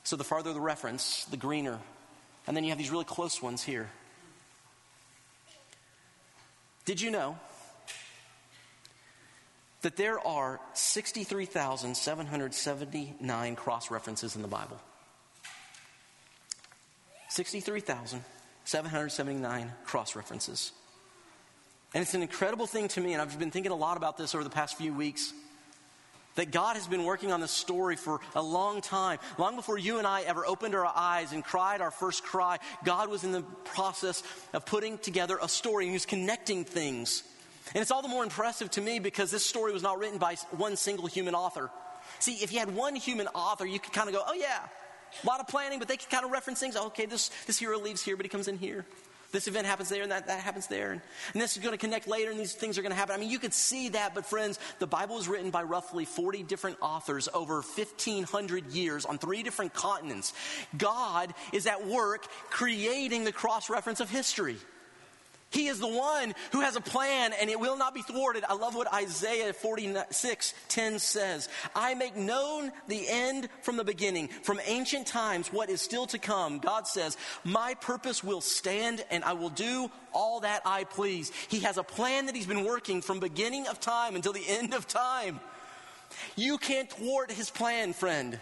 So 0.05 0.17
the 0.17 0.25
farther 0.25 0.53
the 0.53 0.61
reference, 0.61 1.25
the 1.27 1.37
greener. 1.37 1.79
And 2.49 2.57
then 2.57 2.65
you 2.65 2.71
have 2.71 2.79
these 2.79 2.91
really 2.91 3.05
close 3.05 3.41
ones 3.43 3.63
here. 3.63 3.91
Did 6.87 7.03
you 7.03 7.11
know 7.11 7.39
that 9.83 9.97
there 9.97 10.19
are 10.19 10.59
63,779 10.73 13.55
cross 13.55 13.91
references 13.91 14.35
in 14.35 14.41
the 14.41 14.49
Bible? 14.49 14.81
63,779 17.29 19.73
cross 19.85 20.17
references. 20.17 20.73
And 21.93 22.01
it's 22.01 22.15
an 22.15 22.23
incredible 22.23 22.67
thing 22.67 22.89
to 22.89 23.03
me, 23.03 23.13
and 23.13 23.21
I've 23.21 23.39
been 23.39 23.51
thinking 23.51 23.73
a 23.73 23.77
lot 23.77 23.99
about 23.99 24.17
this 24.17 24.35
over 24.35 24.43
the 24.43 24.49
past 24.49 24.79
few 24.79 24.95
weeks 24.95 25.35
that 26.35 26.51
God 26.51 26.77
has 26.77 26.87
been 26.87 27.05
working 27.05 27.33
on 27.33 27.41
this 27.41 27.51
story 27.51 27.97
for 27.97 28.21
a 28.35 28.43
long 28.43 28.81
time. 28.81 29.19
Long 29.39 29.57
before 29.57 29.79
you 29.79 29.99
and 29.99 30.07
I 30.07 30.23
ever 30.23 30.47
opened 30.47 30.75
our 30.75 30.87
eyes 30.87 31.33
and 31.33 31.45
cried 31.45 31.81
our 31.81 31.91
first 31.91 32.23
cry, 32.23 32.59
God 32.85 33.11
was 33.11 33.25
in 33.25 33.33
the 33.33 33.43
process 33.65 34.23
of 34.53 34.65
putting 34.65 34.99
together 34.99 35.39
a 35.43 35.49
story 35.49 35.85
and 35.85 35.91
He 35.91 35.97
was 35.97 36.07
connecting 36.07 36.65
things. 36.65 37.25
And 37.75 37.83
it's 37.83 37.91
all 37.91 38.03
the 38.03 38.09
more 38.09 38.23
impressive 38.23 38.71
to 38.73 38.81
me 38.81 38.99
because 38.99 39.31
this 39.31 39.45
story 39.45 39.73
was 39.73 39.83
not 39.83 39.99
written 39.99 40.19
by 40.19 40.37
one 40.53 40.77
single 40.77 41.07
human 41.07 41.35
author. 41.35 41.71
See, 42.21 42.35
if 42.35 42.53
you 42.53 42.59
had 42.59 42.75
one 42.75 42.97
human 42.97 43.29
author, 43.29 43.67
you 43.67 43.79
could 43.79 43.93
kind 43.93 44.09
of 44.09 44.15
go, 44.15 44.23
oh, 44.27 44.35
yeah, 44.35 44.61
a 45.23 45.27
lot 45.27 45.41
of 45.41 45.49
planning, 45.49 45.79
but 45.79 45.89
they 45.89 45.97
could 45.97 46.11
kind 46.11 46.25
of 46.25 46.31
reference 46.31 46.61
things. 46.61 46.77
Oh, 46.77 46.87
okay, 46.87 47.07
this, 47.07 47.31
this 47.47 47.59
hero 47.59 47.79
leaves 47.79 48.03
here, 48.03 48.17
but 48.17 48.25
he 48.25 48.31
comes 48.31 48.49
in 48.49 48.59
here. 48.59 48.87
This 49.31 49.47
event 49.47 49.67
happens 49.67 49.91
there 49.91 50.03
and 50.03 50.11
that, 50.11 50.27
that 50.27 50.41
happens 50.41 50.69
there. 50.69 50.93
And, 50.93 51.03
and 51.35 51.43
this 51.43 51.57
is 51.57 51.63
going 51.63 51.73
to 51.73 51.79
connect 51.79 52.09
later 52.09 52.31
and 52.31 52.41
these 52.41 52.55
things 52.55 52.79
are 52.79 52.83
going 52.83 52.93
to 52.93 52.97
happen. 52.97 53.15
I 53.15 53.19
mean, 53.19 53.31
you 53.31 53.39
could 53.39 53.53
see 53.53 53.91
that, 53.91 54.15
but 54.15 54.25
friends, 54.25 54.59
the 54.79 54.87
Bible 54.87 55.17
was 55.17 55.29
written 55.29 55.51
by 55.51 55.63
roughly 55.63 56.07
40 56.07 56.45
different 56.45 56.79
authors 56.81 57.29
over 57.35 57.57
1,500 57.57 58.73
years 58.73 59.05
on 59.05 59.19
three 59.19 59.43
different 59.43 59.75
continents. 59.75 60.33
God 60.77 61.35
is 61.53 61.67
at 61.67 61.87
work 61.87 62.27
creating 62.49 63.25
the 63.25 63.33
cross 63.33 63.69
reference 63.69 64.01
of 64.01 64.09
history. 64.09 64.57
He 65.51 65.69
is 65.69 65.81
the 65.81 65.89
one 65.89 66.35
who 66.53 66.61
has 66.61 66.77
a 66.77 66.81
plan 66.81 67.33
and 67.41 67.49
it 67.49 67.59
will 67.59 67.79
not 67.79 67.95
be 67.95 68.03
thwarted. 68.03 68.45
I 68.47 68.55
love 68.55 68.75
what 68.75 68.93
Isaiah 68.93 69.55
46 69.55 70.55
10 70.69 70.99
says. 70.99 71.49
I 71.75 71.95
make 71.95 72.17
known 72.17 72.71
the 72.87 73.09
end 73.09 73.49
from 73.63 73.79
the 73.79 73.85
beginning, 73.85 74.29
from 74.29 74.61
ancient 74.67 75.07
times, 75.07 75.51
what 75.51 75.71
is 75.71 75.81
still 75.81 76.07
to 76.09 76.19
come. 76.19 76.59
God 76.59 76.87
says, 76.87 77.17
My 77.45 77.75
purpose 77.75 78.23
will 78.23 78.43
stand 78.43 79.05
and 79.11 79.25
I 79.25 79.33
will 79.33 79.49
do 79.49 79.91
all 80.13 80.41
that 80.41 80.63
I 80.67 80.85
please. 80.85 81.33
He 81.49 81.61
has 81.61 81.79
a 81.79 81.83
plan 81.83 82.27
that 82.27 82.37
He's 82.37 82.47
been 82.47 82.65
working 82.65 83.01
from 83.01 83.19
beginning 83.19 83.69
of 83.69 83.81
time 83.81 84.17
until 84.17 84.35
the 84.35 84.47
end 84.47 84.75
of 84.75 84.87
time. 84.87 85.41
You 86.37 86.59
can't 86.59 86.91
thwart 86.91 87.31
His 87.31 87.49
plan, 87.49 87.95
friend. 87.95 88.39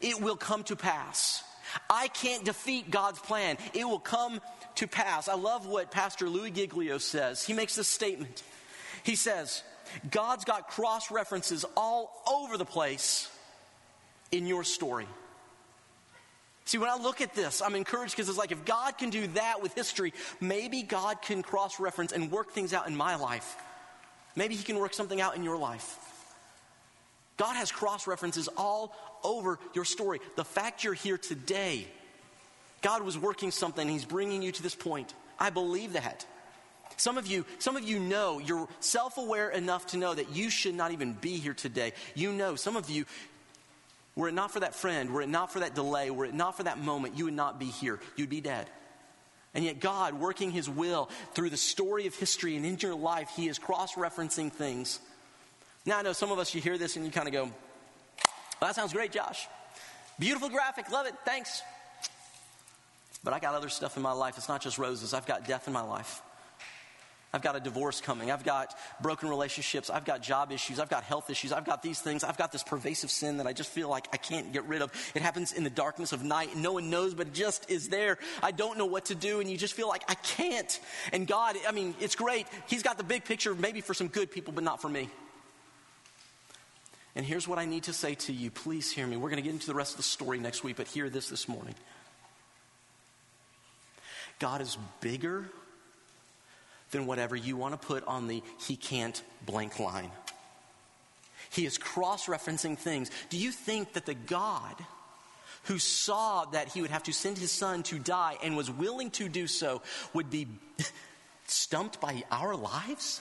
It 0.00 0.20
will 0.20 0.36
come 0.36 0.62
to 0.64 0.76
pass. 0.76 1.42
I 1.88 2.08
can't 2.08 2.44
defeat 2.44 2.90
God's 2.90 3.18
plan. 3.18 3.56
It 3.72 3.84
will 3.84 3.98
come 3.98 4.40
to 4.76 4.86
pass. 4.86 5.28
I 5.28 5.34
love 5.34 5.66
what 5.66 5.90
Pastor 5.90 6.28
Louis 6.28 6.50
Giglio 6.50 6.98
says. 6.98 7.44
He 7.44 7.52
makes 7.52 7.74
this 7.74 7.88
statement. 7.88 8.42
He 9.02 9.16
says, 9.16 9.62
God's 10.10 10.44
got 10.44 10.68
cross 10.68 11.10
references 11.10 11.64
all 11.76 12.22
over 12.26 12.56
the 12.56 12.64
place 12.64 13.30
in 14.32 14.46
your 14.46 14.64
story. 14.64 15.06
See, 16.66 16.78
when 16.78 16.88
I 16.88 16.96
look 16.96 17.20
at 17.20 17.34
this, 17.34 17.60
I'm 17.60 17.74
encouraged 17.74 18.16
because 18.16 18.28
it's 18.28 18.38
like 18.38 18.52
if 18.52 18.64
God 18.64 18.96
can 18.96 19.10
do 19.10 19.26
that 19.28 19.62
with 19.62 19.74
history, 19.74 20.14
maybe 20.40 20.82
God 20.82 21.20
can 21.20 21.42
cross 21.42 21.78
reference 21.78 22.12
and 22.12 22.30
work 22.30 22.52
things 22.52 22.72
out 22.72 22.88
in 22.88 22.96
my 22.96 23.16
life. 23.16 23.56
Maybe 24.34 24.54
He 24.54 24.64
can 24.64 24.78
work 24.78 24.94
something 24.94 25.20
out 25.20 25.36
in 25.36 25.44
your 25.44 25.58
life. 25.58 25.98
God 27.36 27.54
has 27.54 27.72
cross 27.72 28.06
references 28.06 28.48
all 28.56 28.94
over 29.22 29.58
your 29.74 29.84
story. 29.84 30.20
The 30.36 30.44
fact 30.44 30.84
you're 30.84 30.94
here 30.94 31.18
today 31.18 31.88
God 32.84 33.02
was 33.02 33.16
working 33.16 33.50
something, 33.50 33.88
He's 33.88 34.04
bringing 34.04 34.42
you 34.42 34.52
to 34.52 34.62
this 34.62 34.74
point. 34.74 35.14
I 35.38 35.48
believe 35.48 35.94
that. 35.94 36.26
Some 36.98 37.16
of 37.16 37.26
you, 37.26 37.46
some 37.58 37.76
of 37.76 37.82
you 37.82 37.98
know, 37.98 38.38
you're 38.38 38.68
self-aware 38.80 39.48
enough 39.48 39.86
to 39.88 39.96
know 39.96 40.14
that 40.14 40.36
you 40.36 40.50
should 40.50 40.74
not 40.74 40.92
even 40.92 41.14
be 41.14 41.38
here 41.38 41.54
today. 41.54 41.94
You 42.14 42.30
know, 42.30 42.56
some 42.56 42.76
of 42.76 42.90
you, 42.90 43.06
were 44.14 44.28
it 44.28 44.34
not 44.34 44.50
for 44.50 44.60
that 44.60 44.74
friend, 44.74 45.14
were 45.14 45.22
it 45.22 45.30
not 45.30 45.50
for 45.50 45.60
that 45.60 45.74
delay, 45.74 46.10
were 46.10 46.26
it 46.26 46.34
not 46.34 46.58
for 46.58 46.64
that 46.64 46.78
moment, 46.78 47.16
you 47.16 47.24
would 47.24 47.34
not 47.34 47.58
be 47.58 47.66
here. 47.66 48.00
You'd 48.16 48.28
be 48.28 48.42
dead. 48.42 48.68
And 49.54 49.64
yet, 49.64 49.80
God, 49.80 50.20
working 50.20 50.50
His 50.50 50.68
will 50.68 51.08
through 51.32 51.48
the 51.48 51.56
story 51.56 52.06
of 52.06 52.14
history 52.14 52.54
and 52.54 52.66
in 52.66 52.76
your 52.78 52.94
life, 52.94 53.30
He 53.34 53.48
is 53.48 53.58
cross 53.58 53.94
referencing 53.94 54.52
things. 54.52 55.00
Now, 55.86 55.98
I 55.98 56.02
know 56.02 56.12
some 56.12 56.32
of 56.32 56.38
us, 56.38 56.54
you 56.54 56.60
hear 56.60 56.78
this 56.78 56.96
and 56.96 57.04
you 57.04 57.10
kind 57.10 57.28
of 57.28 57.32
go, 57.32 57.44
well, 57.44 57.52
that 58.60 58.74
sounds 58.74 58.92
great, 58.92 59.12
Josh. 59.12 59.46
Beautiful 60.18 60.48
graphic, 60.48 60.90
love 60.90 61.06
it, 61.06 61.14
thanks. 61.24 61.62
But 63.22 63.34
I 63.34 63.38
got 63.38 63.54
other 63.54 63.68
stuff 63.68 63.96
in 63.96 64.02
my 64.02 64.12
life. 64.12 64.38
It's 64.38 64.48
not 64.48 64.62
just 64.62 64.78
roses, 64.78 65.12
I've 65.12 65.26
got 65.26 65.46
death 65.46 65.66
in 65.66 65.72
my 65.72 65.82
life. 65.82 66.22
I've 67.34 67.42
got 67.42 67.56
a 67.56 67.60
divorce 67.60 68.00
coming. 68.00 68.30
I've 68.30 68.44
got 68.44 68.76
broken 69.02 69.28
relationships. 69.28 69.90
I've 69.90 70.04
got 70.04 70.22
job 70.22 70.52
issues. 70.52 70.78
I've 70.78 70.88
got 70.88 71.02
health 71.02 71.30
issues. 71.30 71.50
I've 71.50 71.64
got 71.64 71.82
these 71.82 72.00
things. 72.00 72.22
I've 72.22 72.38
got 72.38 72.52
this 72.52 72.62
pervasive 72.62 73.10
sin 73.10 73.38
that 73.38 73.46
I 73.48 73.52
just 73.52 73.70
feel 73.70 73.88
like 73.88 74.06
I 74.12 74.18
can't 74.18 74.52
get 74.52 74.64
rid 74.66 74.82
of. 74.82 74.92
It 75.16 75.22
happens 75.22 75.52
in 75.52 75.64
the 75.64 75.70
darkness 75.70 76.12
of 76.12 76.22
night 76.22 76.56
no 76.56 76.74
one 76.74 76.90
knows, 76.90 77.12
but 77.12 77.26
it 77.26 77.34
just 77.34 77.68
is 77.68 77.88
there. 77.88 78.18
I 78.40 78.52
don't 78.52 78.78
know 78.78 78.86
what 78.86 79.06
to 79.06 79.16
do 79.16 79.40
and 79.40 79.50
you 79.50 79.56
just 79.56 79.74
feel 79.74 79.88
like 79.88 80.04
I 80.08 80.14
can't. 80.14 80.78
And 81.12 81.26
God, 81.26 81.56
I 81.66 81.72
mean, 81.72 81.96
it's 81.98 82.14
great. 82.14 82.46
He's 82.68 82.84
got 82.84 82.98
the 82.98 83.04
big 83.04 83.24
picture 83.24 83.52
maybe 83.52 83.80
for 83.80 83.94
some 83.94 84.06
good 84.06 84.30
people, 84.30 84.52
but 84.52 84.62
not 84.62 84.80
for 84.80 84.88
me. 84.88 85.08
And 87.16 87.24
here's 87.24 87.46
what 87.46 87.58
I 87.58 87.64
need 87.64 87.84
to 87.84 87.92
say 87.92 88.14
to 88.14 88.32
you. 88.32 88.50
Please 88.50 88.90
hear 88.90 89.06
me. 89.06 89.16
We're 89.16 89.30
going 89.30 89.42
to 89.42 89.42
get 89.42 89.52
into 89.52 89.66
the 89.66 89.74
rest 89.74 89.92
of 89.92 89.98
the 89.98 90.02
story 90.02 90.38
next 90.38 90.64
week, 90.64 90.76
but 90.76 90.88
hear 90.88 91.08
this 91.08 91.28
this 91.28 91.48
morning. 91.48 91.74
God 94.40 94.60
is 94.60 94.76
bigger 95.00 95.46
than 96.90 97.06
whatever 97.06 97.36
you 97.36 97.56
want 97.56 97.80
to 97.80 97.86
put 97.86 98.04
on 98.06 98.26
the 98.26 98.42
he 98.60 98.76
can't 98.76 99.22
blank 99.46 99.78
line. 99.78 100.10
He 101.50 101.66
is 101.66 101.78
cross 101.78 102.26
referencing 102.26 102.76
things. 102.76 103.10
Do 103.30 103.38
you 103.38 103.52
think 103.52 103.92
that 103.92 104.06
the 104.06 104.14
God 104.14 104.74
who 105.64 105.78
saw 105.78 106.44
that 106.46 106.68
he 106.68 106.82
would 106.82 106.90
have 106.90 107.04
to 107.04 107.12
send 107.12 107.38
his 107.38 107.52
son 107.52 107.82
to 107.84 107.98
die 107.98 108.36
and 108.42 108.56
was 108.56 108.70
willing 108.70 109.10
to 109.12 109.28
do 109.28 109.46
so 109.46 109.82
would 110.12 110.30
be 110.30 110.48
stumped 111.46 112.00
by 112.00 112.24
our 112.30 112.56
lives? 112.56 113.20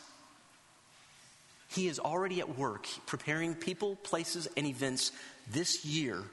He 1.74 1.88
is 1.88 2.00
already 2.00 2.40
at 2.40 2.58
work 2.58 2.88
preparing 3.08 3.56
people, 3.56 3.96
places, 3.96 4.48
and 4.56 4.68
events 4.68 5.12
this 5.52 5.84
year 5.84 6.24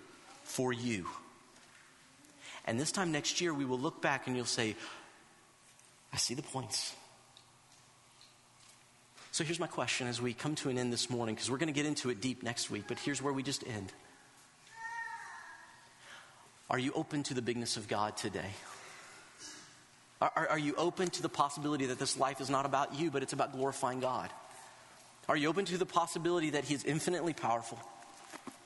for 0.45 0.73
you. 0.73 1.07
And 2.67 2.79
this 2.79 2.93
time 2.93 3.11
next 3.11 3.41
year, 3.41 3.55
we 3.55 3.65
will 3.65 3.79
look 3.79 4.03
back 4.03 4.27
and 4.27 4.37
you'll 4.37 4.45
say, 4.45 4.77
I 6.13 6.19
see 6.19 6.35
the 6.35 6.43
points. 6.43 6.95
So 9.33 9.43
here's 9.43 9.61
my 9.61 9.67
question 9.67 10.09
as 10.09 10.21
we 10.21 10.35
come 10.35 10.57
to 10.57 10.69
an 10.69 10.77
end 10.77 10.93
this 10.93 11.09
morning, 11.09 11.37
because 11.37 11.51
we're 11.51 11.59
going 11.59 11.69
to 11.69 11.73
get 11.73 11.87
into 11.87 12.11
it 12.11 12.21
deep 12.21 12.43
next 12.43 12.71
week, 12.71 12.85
but 12.87 12.99
here's 12.99 13.23
where 13.23 13.33
we 13.33 13.43
just 13.43 13.67
end. 13.67 13.93
Are 16.69 16.79
you 16.79 16.93
open 16.95 17.23
to 17.25 17.35
the 17.35 17.43
bigness 17.43 17.77
of 17.79 17.89
God 17.89 18.17
today? 18.17 18.51
Are, 20.21 20.33
are, 20.37 20.49
are, 20.51 20.59
you 20.59 20.75
open 20.77 21.09
to 21.11 21.23
the 21.23 21.29
possibility 21.31 21.87
that 21.87 21.99
this 21.99 22.19
life 22.19 22.43
is 22.43 22.51
not 22.51 22.67
about 22.67 22.95
you, 22.95 23.11
but 23.11 23.23
it's 23.23 23.33
about 23.33 23.53
glorifying 23.53 24.01
God? 24.01 24.29
Are 25.29 25.37
you 25.37 25.49
open 25.49 25.65
to 25.67 25.79
the 25.79 25.87
possibility 25.87 26.51
that 26.51 26.65
He 26.65 26.75
is 26.75 26.85
infinitely 26.85 27.33
powerful, 27.33 27.79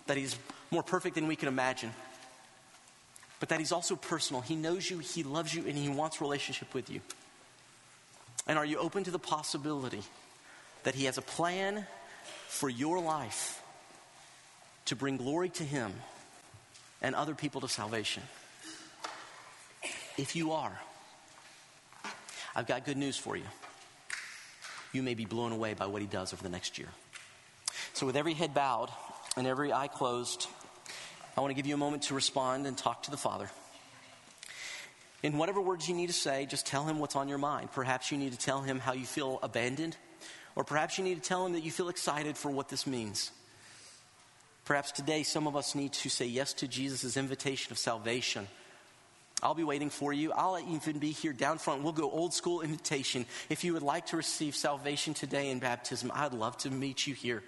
that 0.06 0.16
He's 0.16 0.36
more 0.70 0.82
perfect 0.82 1.14
than 1.14 1.26
we 1.26 1.36
can 1.36 1.48
imagine, 1.48 1.92
but 3.40 3.50
that 3.50 3.58
He's 3.58 3.72
also 3.72 3.96
personal? 3.96 4.40
He 4.40 4.56
knows 4.56 4.90
you, 4.90 4.98
He 4.98 5.22
loves 5.22 5.54
you, 5.54 5.66
and 5.66 5.76
He 5.76 5.88
wants 5.88 6.20
relationship 6.20 6.72
with 6.74 6.88
you. 6.90 7.00
And 8.46 8.58
are 8.58 8.64
you 8.64 8.78
open 8.78 9.04
to 9.04 9.10
the 9.10 9.18
possibility 9.18 10.02
that 10.84 10.94
He 10.94 11.04
has 11.04 11.18
a 11.18 11.22
plan 11.22 11.86
for 12.48 12.68
your 12.68 13.00
life 13.00 13.62
to 14.86 14.96
bring 14.96 15.16
glory 15.16 15.48
to 15.50 15.64
Him 15.64 15.92
and 17.02 17.14
other 17.14 17.34
people 17.34 17.60
to 17.62 17.68
salvation. 17.68 18.22
If 20.16 20.36
you 20.36 20.52
are, 20.52 20.80
I've 22.54 22.66
got 22.66 22.84
good 22.84 22.96
news 22.96 23.16
for 23.16 23.36
you. 23.36 23.44
You 24.94 25.02
may 25.02 25.14
be 25.14 25.26
blown 25.26 25.52
away 25.52 25.74
by 25.74 25.86
what 25.86 26.00
He 26.00 26.08
does 26.08 26.32
over 26.32 26.42
the 26.42 26.48
next 26.48 26.78
year. 26.78 26.88
So, 27.92 28.06
with 28.06 28.16
every 28.16 28.32
head 28.32 28.54
bowed 28.54 28.88
and 29.36 29.46
every 29.46 29.72
eye 29.72 29.88
closed, 29.88 30.46
I 31.36 31.40
want 31.40 31.50
to 31.50 31.54
give 31.54 31.66
you 31.66 31.74
a 31.74 31.78
moment 31.78 32.04
to 32.04 32.14
respond 32.14 32.66
and 32.66 32.78
talk 32.78 33.02
to 33.02 33.10
the 33.10 33.16
Father. 33.16 33.50
In 35.22 35.36
whatever 35.36 35.60
words 35.60 35.88
you 35.88 35.94
need 35.94 36.06
to 36.08 36.12
say, 36.12 36.46
just 36.46 36.66
tell 36.66 36.84
him 36.84 36.98
what's 36.98 37.16
on 37.16 37.28
your 37.28 37.38
mind. 37.38 37.72
Perhaps 37.72 38.12
you 38.12 38.18
need 38.18 38.32
to 38.32 38.38
tell 38.38 38.60
him 38.60 38.78
how 38.78 38.92
you 38.92 39.06
feel 39.06 39.40
abandoned 39.42 39.96
or 40.56 40.64
perhaps 40.64 40.98
you 40.98 41.04
need 41.04 41.20
to 41.20 41.28
tell 41.28 41.44
him 41.44 41.54
that 41.54 41.64
you 41.64 41.70
feel 41.70 41.88
excited 41.88 42.36
for 42.36 42.50
what 42.50 42.68
this 42.68 42.86
means. 42.86 43.30
Perhaps 44.64 44.92
today 44.92 45.22
some 45.22 45.46
of 45.46 45.56
us 45.56 45.74
need 45.74 45.92
to 45.92 46.08
say 46.08 46.26
yes 46.26 46.52
to 46.54 46.68
Jesus' 46.68 47.16
invitation 47.16 47.72
of 47.72 47.78
salvation. 47.78 48.48
I'll 49.44 49.54
be 49.54 49.62
waiting 49.62 49.90
for 49.90 50.10
you. 50.12 50.32
I'll 50.32 50.58
even 50.58 50.98
be 50.98 51.10
here 51.10 51.34
down 51.34 51.58
front. 51.58 51.82
We'll 51.82 51.92
go 51.92 52.10
old 52.10 52.32
school 52.32 52.62
invitation. 52.62 53.26
If 53.50 53.62
you 53.62 53.74
would 53.74 53.82
like 53.82 54.06
to 54.06 54.16
receive 54.16 54.56
salvation 54.56 55.12
today 55.12 55.50
in 55.50 55.58
baptism, 55.58 56.10
I'd 56.14 56.32
love 56.32 56.56
to 56.58 56.70
meet 56.70 57.06
you 57.06 57.14
here. 57.14 57.42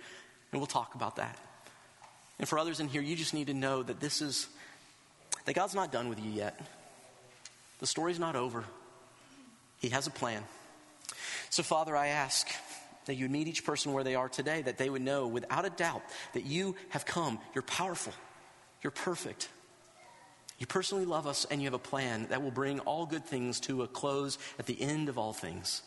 And 0.52 0.60
we'll 0.60 0.66
talk 0.66 0.94
about 0.94 1.16
that. 1.16 1.38
And 2.38 2.46
for 2.46 2.58
others 2.58 2.80
in 2.80 2.88
here, 2.88 3.00
you 3.00 3.16
just 3.16 3.32
need 3.32 3.46
to 3.46 3.54
know 3.54 3.82
that 3.82 3.98
this 3.98 4.20
is, 4.20 4.46
that 5.46 5.54
God's 5.54 5.74
not 5.74 5.90
done 5.90 6.10
with 6.10 6.20
you 6.20 6.30
yet. 6.30 6.60
The 7.78 7.86
story's 7.86 8.18
not 8.18 8.36
over. 8.36 8.62
He 9.80 9.88
has 9.88 10.06
a 10.06 10.10
plan. 10.10 10.42
So, 11.48 11.62
Father, 11.62 11.96
I 11.96 12.08
ask 12.08 12.48
that 13.06 13.14
you 13.14 13.28
meet 13.30 13.48
each 13.48 13.64
person 13.64 13.94
where 13.94 14.04
they 14.04 14.16
are 14.16 14.28
today, 14.28 14.60
that 14.62 14.76
they 14.76 14.90
would 14.90 15.02
know 15.02 15.26
without 15.28 15.64
a 15.64 15.70
doubt 15.70 16.02
that 16.34 16.44
you 16.44 16.76
have 16.90 17.06
come. 17.06 17.38
You're 17.54 17.62
powerful. 17.62 18.12
You're 18.82 18.90
perfect. 18.90 19.48
You 20.58 20.66
personally 20.66 21.04
love 21.04 21.26
us, 21.26 21.46
and 21.50 21.60
you 21.60 21.66
have 21.66 21.74
a 21.74 21.78
plan 21.78 22.28
that 22.30 22.42
will 22.42 22.50
bring 22.50 22.80
all 22.80 23.06
good 23.06 23.24
things 23.24 23.60
to 23.60 23.82
a 23.82 23.88
close 23.88 24.38
at 24.58 24.66
the 24.66 24.80
end 24.80 25.08
of 25.08 25.18
all 25.18 25.32
things. 25.32 25.82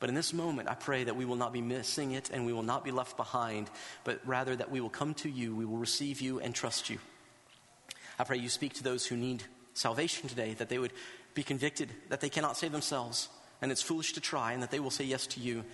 But 0.00 0.08
in 0.08 0.14
this 0.14 0.32
moment, 0.32 0.68
I 0.68 0.74
pray 0.74 1.04
that 1.04 1.16
we 1.16 1.24
will 1.24 1.36
not 1.36 1.52
be 1.52 1.60
missing 1.60 2.12
it 2.12 2.30
and 2.32 2.46
we 2.46 2.52
will 2.52 2.62
not 2.62 2.84
be 2.84 2.92
left 2.92 3.16
behind, 3.16 3.68
but 4.04 4.20
rather 4.24 4.54
that 4.54 4.70
we 4.70 4.80
will 4.80 4.88
come 4.88 5.12
to 5.14 5.28
you, 5.28 5.54
we 5.54 5.64
will 5.64 5.76
receive 5.76 6.20
you, 6.20 6.38
and 6.38 6.54
trust 6.54 6.88
you. 6.88 6.98
I 8.18 8.24
pray 8.24 8.38
you 8.38 8.48
speak 8.48 8.74
to 8.74 8.84
those 8.84 9.06
who 9.06 9.16
need 9.16 9.42
salvation 9.74 10.28
today, 10.28 10.54
that 10.54 10.68
they 10.68 10.78
would 10.78 10.92
be 11.34 11.42
convicted 11.42 11.90
that 12.08 12.20
they 12.20 12.28
cannot 12.28 12.56
save 12.56 12.72
themselves, 12.72 13.28
and 13.60 13.70
it's 13.70 13.82
foolish 13.82 14.12
to 14.14 14.20
try, 14.20 14.52
and 14.52 14.62
that 14.62 14.70
they 14.70 14.80
will 14.80 14.90
say 14.90 15.04
yes 15.04 15.26
to 15.28 15.40
you 15.40 15.64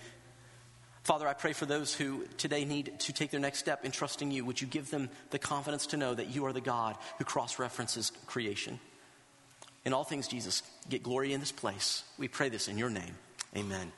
Father, 1.05 1.27
I 1.27 1.35
pray 1.35 1.53
for 1.53 1.67
those 1.67 1.93
who 1.93 2.25
today 2.37 2.65
need 2.65 2.99
to 3.01 3.13
take 3.13 3.29
their 3.29 3.39
next 3.39 3.59
step 3.59 3.85
in 3.85 3.91
trusting 3.91 4.31
you. 4.31 4.43
Would 4.43 4.59
you 4.59 4.65
give 4.65 4.89
them 4.89 5.11
the 5.29 5.37
confidence 5.37 5.85
to 5.87 5.97
know 5.97 6.15
that 6.15 6.33
you 6.33 6.47
are 6.47 6.51
the 6.51 6.61
God 6.61 6.97
who 7.19 7.23
cross 7.23 7.59
references 7.59 8.11
creation? 8.25 8.79
In 9.85 9.93
all 9.93 10.03
things, 10.03 10.27
Jesus, 10.27 10.63
get 10.89 11.03
glory 11.03 11.31
in 11.31 11.39
this 11.39 11.51
place. 11.51 12.03
We 12.17 12.27
pray 12.27 12.49
this 12.49 12.67
in 12.67 12.79
your 12.79 12.89
name. 12.89 13.15
Amen. 13.55 13.91